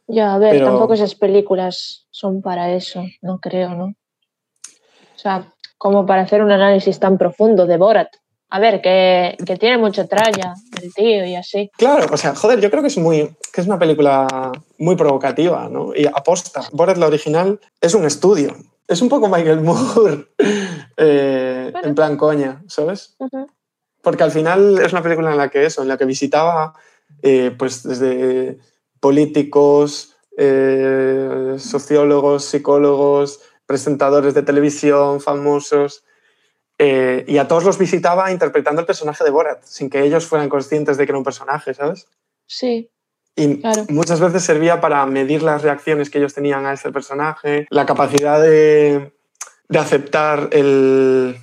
Ya, 0.06 0.34
a 0.34 0.38
ver, 0.38 0.52
Pero- 0.52 0.66
tampoco 0.66 0.94
esas 0.94 1.14
películas 1.16 2.06
son 2.10 2.43
para 2.43 2.70
eso, 2.72 3.02
no 3.22 3.40
creo, 3.40 3.70
¿no? 3.74 3.86
O 3.86 5.18
sea, 5.18 5.52
como 5.78 6.07
para 6.07 6.23
hacer 6.23 6.43
un 6.43 6.53
análisis 6.53 6.98
tan 6.98 7.19
profundo 7.19 7.66
de 7.66 7.77
Borat. 7.77 8.09
A 8.48 8.61
ver, 8.61 8.81
que, 8.81 9.36
que 9.44 9.57
tiene 9.57 9.77
mucha 9.77 10.07
tralla 10.07 10.55
el 10.81 10.94
tío 10.94 11.27
y 11.27 11.35
así. 11.35 11.70
Claro, 11.77 12.07
o 12.12 12.16
sea, 12.16 12.35
joder, 12.35 12.61
yo 12.61 12.70
creo 12.70 12.81
que 12.81 12.89
es 12.89 12.97
muy 12.98 13.36
que 13.53 13.61
es 13.61 13.66
una 13.66 13.78
película 13.78 14.53
muy 14.78 14.94
provocativa, 14.94 15.69
¿no? 15.69 15.94
Y 15.94 16.07
aposta. 16.07 16.62
Borat, 16.73 16.97
la 16.97 17.07
original, 17.07 17.59
es 17.81 17.94
un 17.94 18.05
estudio. 18.05 18.55
Es 18.86 19.03
un 19.03 19.09
poco 19.09 19.28
Michael 19.28 19.62
Moore, 19.62 20.27
eh, 20.97 21.70
Bueno. 21.73 21.89
en 21.89 21.94
plan 21.97 22.16
coña, 22.16 22.62
¿sabes? 22.69 23.16
Ujú. 23.19 23.48
Porque 24.01 24.23
al 24.23 24.31
final 24.31 24.78
es 24.78 24.93
una 24.93 25.03
película 25.03 25.32
en 25.32 25.39
la 25.39 25.48
que 25.48 25.65
eso, 25.66 25.82
en 25.82 25.89
la 25.89 25.98
que 25.98 26.05
visitaba, 26.05 26.74
eh, 27.23 27.53
pues 27.59 27.82
desde 27.82 28.59
políticos, 29.01 30.16
eh, 30.39 31.57
sociólogos, 31.59 32.44
psicólogos, 32.44 33.40
presentadores 33.66 34.34
de 34.34 34.43
televisión, 34.43 35.20
famosos, 35.20 36.05
eh, 36.78 37.24
y 37.26 37.38
a 37.38 37.48
todos 37.48 37.64
los 37.64 37.78
visitaba 37.78 38.30
interpretando 38.30 38.80
el 38.80 38.86
personaje 38.86 39.24
de 39.24 39.30
Borat, 39.30 39.62
sin 39.64 39.88
que 39.90 40.02
ellos 40.02 40.26
fueran 40.26 40.48
conscientes 40.48 40.97
de 40.97 41.06
que 41.06 41.12
era 41.12 41.18
un 41.18 41.24
personaje, 41.24 41.74
¿sabes? 41.74 42.06
Sí, 42.47 42.90
Y 43.34 43.60
Claro. 43.60 43.84
muchas 43.90 44.18
veces 44.20 44.43
servía 44.44 44.80
para 44.80 45.05
medir 45.06 45.43
las 45.43 45.62
reacciones 45.62 46.09
que 46.10 46.18
ellos 46.18 46.32
tenían 46.34 46.64
a 46.64 46.72
ese 46.72 46.90
personaje, 46.93 47.66
la 47.70 47.84
capacidad 47.84 48.40
de, 48.40 49.12
de 49.68 49.78
aceptar 49.78 50.48
el, 50.52 51.36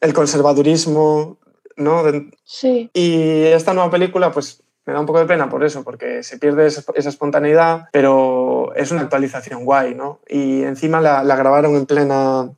el 0.00 0.12
conservadurismo, 0.12 1.38
¿no? 1.76 2.02
Sí, 2.42 2.90
y 2.94 3.44
esta 3.44 3.74
nueva 3.74 3.90
película, 3.90 4.32
pues 4.32 4.62
me 4.86 4.92
da 4.92 5.00
un 5.00 5.06
poco 5.06 5.18
de 5.18 5.26
pena 5.26 5.48
por 5.50 5.64
eso, 5.64 5.82
porque 5.84 6.22
se 6.22 6.38
pierde 6.38 6.66
esa, 6.66 6.82
esa 6.94 7.08
espontaneidad, 7.08 7.88
pero 7.92 8.72
es 8.76 8.90
una 8.92 9.02
actualización 9.02 9.64
guay, 9.64 9.94
¿no? 9.94 10.20
Y 10.28 10.62
encima 10.62 11.00
la, 11.00 11.24
la 11.24 11.36
grabaron 11.36 11.74
en 11.74 11.86
plena, 11.86 12.48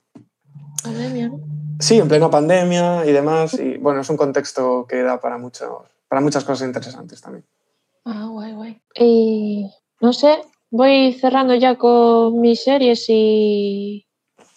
pandemia, 0.82 1.28
¿no? 1.28 1.40
sí, 1.80 1.98
en 1.98 2.08
plena 2.08 2.28
pandemia 2.30 3.06
y 3.06 3.12
demás, 3.12 3.54
y 3.54 3.78
bueno, 3.78 4.00
es 4.02 4.10
un 4.10 4.16
contexto 4.16 4.86
que 4.86 5.02
da 5.02 5.20
para, 5.20 5.38
mucho, 5.38 5.84
para 6.08 6.20
muchas 6.20 6.44
cosas 6.44 6.68
interesantes 6.68 7.20
también. 7.20 7.44
Ah, 8.04 8.26
guay, 8.30 8.52
guay. 8.52 8.80
Y 8.94 9.70
no 10.00 10.12
sé, 10.12 10.40
voy 10.70 11.12
cerrando 11.14 11.54
ya 11.54 11.76
con 11.76 12.40
mis 12.40 12.62
series 12.62 13.04
y. 13.08 14.06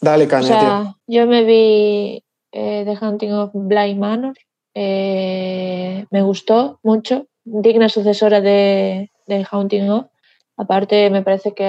Dale 0.01 0.25
O 0.25 0.27
caña, 0.27 0.47
tío. 0.47 0.57
sea, 0.59 0.95
yo 1.07 1.27
me 1.27 1.43
vi 1.43 2.23
eh, 2.51 2.83
The 2.85 3.05
Hunting 3.05 3.31
of 3.33 3.51
Bly 3.53 3.95
Manor. 3.95 4.35
eh, 4.73 6.05
me 6.11 6.21
gustó 6.21 6.79
mucho. 6.83 7.27
Digna 7.43 7.89
sucesora 7.89 8.41
de, 8.41 9.11
de 9.27 9.47
Haunting 9.49 9.89
of. 9.89 10.05
Aparte, 10.57 11.09
me 11.09 11.23
parece 11.23 11.53
que 11.53 11.63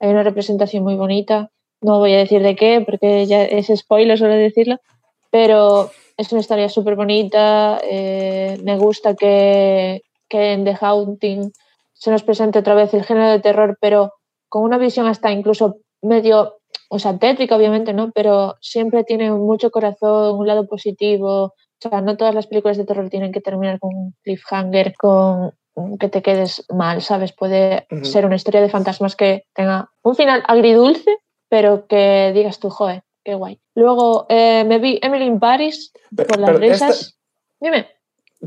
hay 0.00 0.10
una 0.10 0.22
representación 0.22 0.84
muy 0.84 0.94
bonita. 0.94 1.50
No 1.80 1.98
voy 1.98 2.14
a 2.14 2.18
decir 2.18 2.42
de 2.42 2.56
qué, 2.56 2.82
porque 2.84 3.26
ya 3.26 3.44
es 3.44 3.68
spoiler 3.74 4.18
solo 4.18 4.34
decirlo. 4.34 4.78
Pero 5.30 5.90
es 6.16 6.30
una 6.32 6.40
historia 6.40 6.68
súper 6.68 6.96
bonita. 6.96 7.80
eh, 7.82 8.58
me 8.62 8.78
gusta 8.78 9.14
que, 9.14 10.02
que 10.28 10.52
en 10.52 10.64
The 10.64 10.76
Haunting 10.80 11.52
se 11.92 12.10
nos 12.10 12.22
presente 12.22 12.58
otra 12.58 12.74
vez 12.74 12.92
el 12.94 13.04
género 13.04 13.30
de 13.30 13.40
terror, 13.40 13.78
pero 13.80 14.12
con 14.48 14.62
una 14.62 14.78
visión 14.78 15.06
hasta 15.06 15.32
incluso 15.32 15.76
medio 16.02 16.58
o 16.88 16.98
sea, 16.98 17.18
tétrica 17.18 17.56
obviamente, 17.56 17.92
¿no? 17.92 18.12
Pero 18.12 18.54
siempre 18.60 19.04
tiene 19.04 19.30
mucho 19.32 19.70
corazón, 19.70 20.38
un 20.38 20.46
lado 20.46 20.66
positivo. 20.66 21.54
O 21.84 21.88
sea, 21.90 22.00
no 22.00 22.16
todas 22.16 22.34
las 22.34 22.46
películas 22.46 22.76
de 22.76 22.84
terror 22.84 23.08
tienen 23.10 23.32
que 23.32 23.40
terminar 23.40 23.78
con 23.78 23.94
un 23.94 24.14
cliffhanger, 24.22 24.94
con 24.96 25.52
que 25.98 26.08
te 26.08 26.22
quedes 26.22 26.64
mal, 26.72 27.02
¿sabes? 27.02 27.32
Puede 27.32 27.86
ser 28.04 28.24
una 28.26 28.36
historia 28.36 28.60
de 28.60 28.68
fantasmas 28.70 29.16
que 29.16 29.44
tenga 29.54 29.90
un 30.02 30.14
final 30.14 30.42
agridulce, 30.46 31.18
pero 31.48 31.86
que 31.86 32.30
digas 32.32 32.58
tú, 32.60 32.70
joder, 32.70 33.02
qué 33.24 33.34
guay. 33.34 33.60
Luego 33.74 34.24
eh, 34.28 34.64
me 34.64 34.78
vi 34.78 34.98
Emily 35.02 35.24
in 35.26 35.40
Paris 35.40 35.92
Pe- 36.16 36.24
por 36.26 36.38
las 36.38 36.50
pero 36.52 36.64
esta- 36.64 36.86
risas. 36.88 37.18
Dime. 37.60 37.88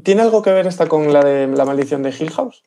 ¿Tiene 0.03 0.22
algo 0.22 0.41
que 0.41 0.51
ver 0.51 0.68
esta 0.68 0.88
con 0.88 1.11
la 1.11 1.23
de 1.23 1.47
la 1.47 1.65
maldición 1.65 2.01
de 2.01 2.09
Hill 2.18 2.31
House? 2.31 2.64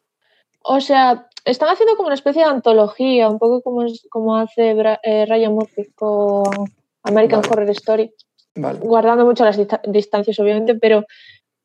O 0.62 0.80
sea, 0.80 1.28
están 1.44 1.70
haciendo 1.70 1.97
como 1.97 2.09
una 2.09 2.14
especie 2.14 2.42
de 2.42 2.48
antología, 2.51 3.28
un 3.30 3.38
poco 3.38 3.62
como, 3.62 3.82
es- 3.84 4.06
como 4.10 4.36
hace 4.36 4.74
Bra- 4.74 5.01
eh, 5.02 5.24
Ryan 5.26 5.55
Murphy 5.55 5.90
con 5.94 6.44
American 7.02 7.40
Vale. 7.40 7.52
Horror 7.52 7.70
Story. 7.70 8.12
Vale. 8.55 8.78
guardando 8.81 9.24
mucho 9.24 9.44
las 9.44 9.59
dista- 9.59 9.81
distancias, 9.86 10.39
obviamente, 10.39 10.74
pero 10.74 11.05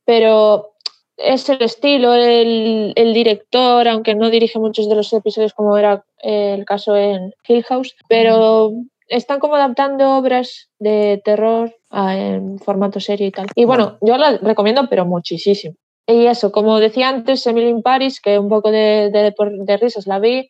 pero 0.06 0.74
es 1.18 1.50
el 1.50 1.62
estilo, 1.62 2.14
el, 2.14 2.94
el, 2.96 3.14
director, 3.14 3.88
aunque 3.88 4.16
no 4.16 4.30
dirige 4.30 4.60
muchos 4.60 4.88
de 4.88 4.96
los 4.96 5.12
episodios 5.14 5.54
como 5.54 5.78
era 5.78 6.06
el 6.20 6.66
caso 6.66 6.96
en 6.96 7.34
Hill 7.48 7.64
House, 7.64 7.96
pero 8.08 8.72
están 9.08 9.40
como 9.40 9.56
adaptando 9.56 10.18
obras 10.18 10.70
de 10.80 11.22
terror 11.24 11.76
en 11.92 12.60
formato 12.60 13.00
serie 13.00 13.28
y 13.28 13.32
tal. 13.32 13.48
Y 13.56 13.66
bueno, 13.66 13.98
yo 14.02 14.18
la 14.18 14.38
recomiendo, 14.38 14.88
pero 14.90 15.06
muchísimo. 15.06 15.76
Y 16.08 16.28
eso, 16.28 16.52
como 16.52 16.80
decía 16.80 17.10
antes, 17.10 17.48
Emily 17.48 17.70
in 17.70 17.82
Paris, 17.82 18.22
que 18.22 18.38
un 18.38 18.50
poco 18.50 18.70
de, 18.70 19.10
de, 19.12 19.34
de 19.66 19.78
risas 19.78 20.06
la 20.06 20.20
vi, 20.20 20.50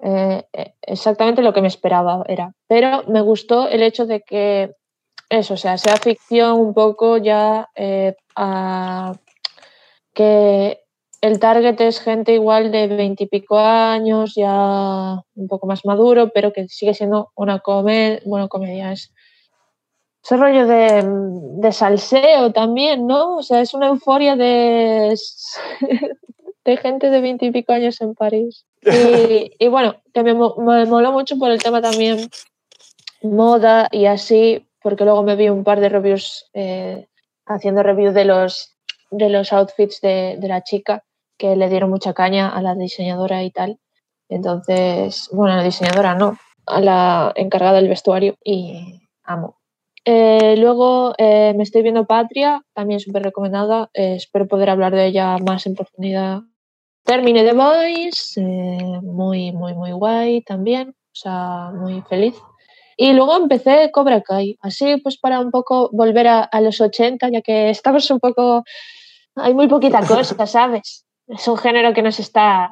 eh, 0.00 0.42
eh, 0.52 0.74
exactamente 0.82 1.42
lo 1.42 1.52
que 1.52 1.62
me 1.62 1.68
esperaba 1.68 2.24
era. 2.26 2.52
Pero 2.66 3.04
me 3.06 3.20
gustó 3.20 3.68
el 3.68 3.82
hecho 3.82 4.06
de 4.06 4.22
que 4.22 4.72
eso, 5.28 5.54
o 5.54 5.56
sea, 5.56 5.78
sea 5.78 5.96
ficción 5.96 6.58
un 6.60 6.74
poco 6.74 7.16
ya 7.16 7.68
eh, 7.74 8.14
a, 8.36 9.14
que 10.14 10.80
el 11.20 11.40
target 11.40 11.80
es 11.80 12.00
gente 12.00 12.32
igual 12.32 12.70
de 12.70 12.86
veintipico 12.86 13.58
años, 13.58 14.34
ya 14.36 15.20
un 15.34 15.48
poco 15.48 15.66
más 15.66 15.84
maduro, 15.84 16.30
pero 16.32 16.52
que 16.52 16.68
sigue 16.68 16.94
siendo 16.94 17.30
una 17.34 17.60
comedia, 17.60 18.20
bueno, 18.24 18.48
comedia 18.48 18.92
es 18.92 19.12
ese 20.22 20.36
rollo 20.36 20.66
de, 20.66 21.04
de, 21.06 21.72
salseo 21.72 22.52
también, 22.52 23.06
¿no? 23.06 23.36
O 23.36 23.42
sea, 23.42 23.60
es 23.60 23.74
una 23.74 23.86
euforia 23.86 24.34
de, 24.34 25.14
de 26.64 26.76
gente 26.76 27.10
de 27.10 27.20
veintipico 27.20 27.72
años 27.72 28.00
en 28.00 28.14
París. 28.14 28.66
Y, 28.82 29.68
bueno, 29.68 29.96
que 30.12 30.24
me, 30.24 30.34
me 30.34 30.84
moló 30.86 31.12
mucho 31.12 31.38
por 31.38 31.50
el 31.50 31.62
tema 31.62 31.80
también 31.80 32.28
moda 33.22 33.88
y 33.92 34.06
así, 34.06 34.65
porque 34.86 35.04
luego 35.04 35.24
me 35.24 35.34
vi 35.34 35.48
un 35.48 35.64
par 35.64 35.80
de 35.80 35.88
reviews 35.88 36.48
eh, 36.54 37.08
haciendo 37.44 37.82
review 37.82 38.12
de 38.12 38.24
los 38.24 38.76
de 39.10 39.28
los 39.30 39.52
outfits 39.52 40.00
de, 40.00 40.36
de, 40.38 40.46
la 40.46 40.62
chica 40.62 41.02
que 41.36 41.56
le 41.56 41.68
dieron 41.68 41.90
mucha 41.90 42.14
caña 42.14 42.50
a 42.50 42.62
la 42.62 42.76
diseñadora 42.76 43.42
y 43.42 43.50
tal. 43.50 43.80
Entonces, 44.28 45.28
bueno, 45.32 45.56
la 45.56 45.64
diseñadora 45.64 46.14
no, 46.14 46.38
a 46.66 46.80
la 46.80 47.32
encargada 47.34 47.80
del 47.80 47.88
vestuario 47.88 48.36
y 48.44 49.00
amo. 49.24 49.56
Eh, 50.04 50.54
luego 50.56 51.14
eh, 51.18 51.52
me 51.56 51.64
estoy 51.64 51.82
viendo 51.82 52.06
Patria, 52.06 52.62
también 52.72 53.00
súper 53.00 53.24
recomendada. 53.24 53.90
Espero 53.92 54.46
poder 54.46 54.70
hablar 54.70 54.94
de 54.94 55.06
ella 55.06 55.36
más 55.38 55.66
en 55.66 55.74
profundidad. 55.74 56.42
Terminé 57.02 57.42
The 57.42 57.54
Voice, 57.54 58.40
muy, 59.02 59.50
muy, 59.50 59.74
muy 59.74 59.90
guay 59.90 60.42
también, 60.42 60.90
o 60.90 61.14
sea, 61.14 61.72
muy 61.74 62.02
feliz. 62.02 62.36
Y 62.96 63.12
luego 63.12 63.36
empecé 63.36 63.90
Cobra 63.92 64.22
Kai, 64.22 64.56
así 64.62 64.96
pues 64.98 65.18
para 65.18 65.40
un 65.40 65.50
poco 65.50 65.90
volver 65.92 66.28
a, 66.28 66.42
a 66.42 66.60
los 66.60 66.80
80, 66.80 67.28
ya 67.30 67.42
que 67.42 67.70
estamos 67.70 68.10
un 68.10 68.20
poco 68.20 68.64
hay 69.36 69.54
muy 69.54 69.68
poquita 69.68 70.00
cosa, 70.06 70.46
¿sabes? 70.46 71.04
Es 71.28 71.46
un 71.48 71.56
género 71.58 71.92
que 71.92 72.02
no 72.02 72.10
se 72.12 72.22
está 72.22 72.70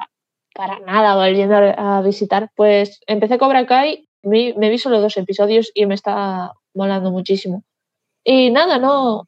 para 0.55 0.78
nada 0.80 1.16
volviendo 1.16 1.56
a 1.56 2.01
visitar. 2.02 2.51
Pues 2.56 3.01
empecé 3.06 3.38
Cobra 3.38 3.66
Kai, 3.66 4.09
me, 4.22 4.55
me 4.56 4.70
vi 4.70 4.78
solo 4.78 5.01
dos 5.01 5.16
episodios 5.16 5.70
y 5.74 5.86
me 5.86 5.94
está 5.94 6.52
molando 6.74 7.10
muchísimo. 7.10 7.64
Y 8.24 8.51
nada, 8.51 8.78
no, 8.78 9.26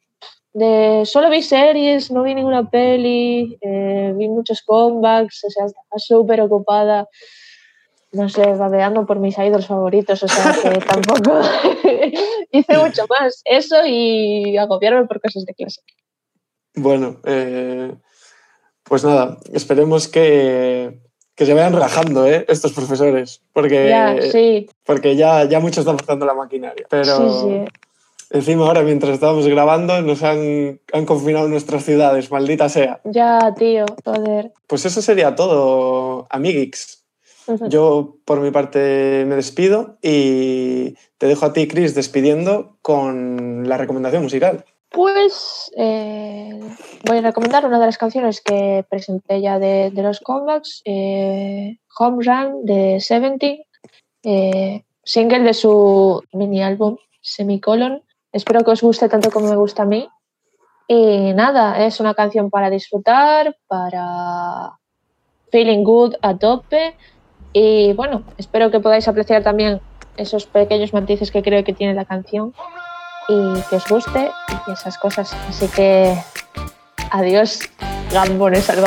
de, 0.53 1.03
solo 1.05 1.29
vi 1.29 1.43
series, 1.43 2.09
no 2.09 2.23
vi 2.23 2.33
ninguna 2.33 2.67
peli, 2.69 3.57
eh, 3.61 4.13
vi 4.15 4.27
muchos 4.27 4.63
comebacks, 4.63 5.43
o 5.43 5.49
sea, 5.51 5.65
estaba 5.65 5.97
súper 5.97 6.41
ocupada, 6.41 7.07
no 8.11 8.29
sé, 8.29 8.53
babeando 8.53 9.05
por 9.05 9.19
mis 9.19 9.37
idols 9.37 9.67
favoritos, 9.67 10.23
o 10.23 10.27
sea, 10.27 10.55
que 10.61 10.79
tampoco 10.79 11.41
hice 12.51 12.77
mucho 12.77 13.05
más. 13.09 13.41
Eso 13.45 13.85
y 13.85 14.57
agobiarme 14.57 15.05
por 15.05 15.21
cosas 15.21 15.45
de 15.45 15.53
clase. 15.53 15.81
Bueno, 16.75 17.17
eh, 17.25 17.93
pues 18.83 19.03
nada, 19.03 19.37
esperemos 19.51 20.07
que, 20.07 21.01
que, 21.35 21.45
se 21.45 21.53
vayan 21.53 21.73
relajando 21.73 22.27
¿eh? 22.27 22.45
estos 22.47 22.71
profesores, 22.73 23.41
porque 23.51 23.89
ya, 23.89 24.21
sí. 24.21 24.69
porque 24.85 25.15
ya, 25.15 25.43
ya 25.45 25.59
mucho 25.59 25.81
están 25.81 25.97
forzando 25.97 26.25
la 26.25 26.35
maquinaria. 26.35 26.85
Pero 26.89 27.41
sí, 27.41 27.47
sí. 27.49 28.27
encima 28.29 28.67
ahora, 28.67 28.83
mientras 28.83 29.13
estábamos 29.13 29.47
grabando, 29.47 30.01
nos 30.03 30.21
han, 30.21 30.79
han 30.93 31.05
confinado 31.05 31.49
nuestras 31.49 31.83
ciudades, 31.83 32.31
maldita 32.31 32.69
sea. 32.69 33.01
Ya, 33.03 33.53
tío, 33.57 33.85
joder. 34.05 34.53
Pues 34.67 34.85
eso 34.85 35.01
sería 35.01 35.35
todo, 35.35 36.27
amiguix. 36.29 37.06
Uh 37.47 37.53
-huh. 37.53 37.69
Yo, 37.69 38.17
por 38.25 38.41
mi 38.41 38.51
parte, 38.51 39.25
me 39.25 39.35
despido 39.35 39.97
y 40.01 40.95
te 41.17 41.27
dejo 41.27 41.45
a 41.45 41.53
ti, 41.53 41.67
Chris, 41.67 41.95
despidiendo 41.95 42.77
con 42.81 43.67
la 43.67 43.77
recomendación 43.77 44.23
musical. 44.23 44.65
Pues 44.89 45.69
eh, 45.75 46.59
voy 47.05 47.17
a 47.17 47.21
recomendar 47.21 47.65
una 47.65 47.79
de 47.79 47.85
las 47.85 47.97
canciones 47.97 48.41
que 48.41 48.85
presenté 48.89 49.41
ya 49.41 49.59
de, 49.59 49.91
de 49.91 50.01
los 50.01 50.19
comebacks, 50.21 50.81
eh, 50.85 51.77
Home 51.99 52.23
Run 52.23 52.65
de 52.65 52.99
Seventeen, 53.01 53.63
eh, 54.23 54.83
single 55.03 55.41
de 55.41 55.53
su 55.53 56.21
mini 56.31 56.63
álbum 56.63 56.97
Semicolon. 57.21 58.01
Espero 58.31 58.63
que 58.63 58.71
os 58.71 58.81
guste 58.81 59.09
tanto 59.09 59.29
como 59.29 59.49
me 59.49 59.55
gusta 59.55 59.83
a 59.83 59.85
mí. 59.85 60.07
Y 60.87 61.33
nada, 61.33 61.85
es 61.85 61.99
una 61.99 62.13
canción 62.13 62.49
para 62.49 62.69
disfrutar, 62.69 63.57
para 63.67 64.79
feeling 65.51 65.83
good 65.83 66.15
a 66.21 66.37
tope. 66.37 66.95
Y 67.59 67.93
bueno, 67.93 68.21
espero 68.37 68.69
que 68.69 68.79
podáis 68.79 69.07
apreciar 69.07 69.41
también 69.41 69.81
esos 70.15 70.45
pequeños 70.45 70.93
matices 70.93 71.31
que 71.31 71.41
creo 71.41 71.63
que 71.63 71.73
tiene 71.73 71.95
la 71.95 72.05
canción 72.05 72.53
y 73.27 73.59
que 73.67 73.77
os 73.77 73.87
guste 73.87 74.29
y 74.67 74.71
esas 74.71 74.99
cosas. 74.99 75.35
Así 75.49 75.67
que 75.67 76.15
adiós, 77.09 77.61
gambones 78.11 78.69
al. 78.69 78.77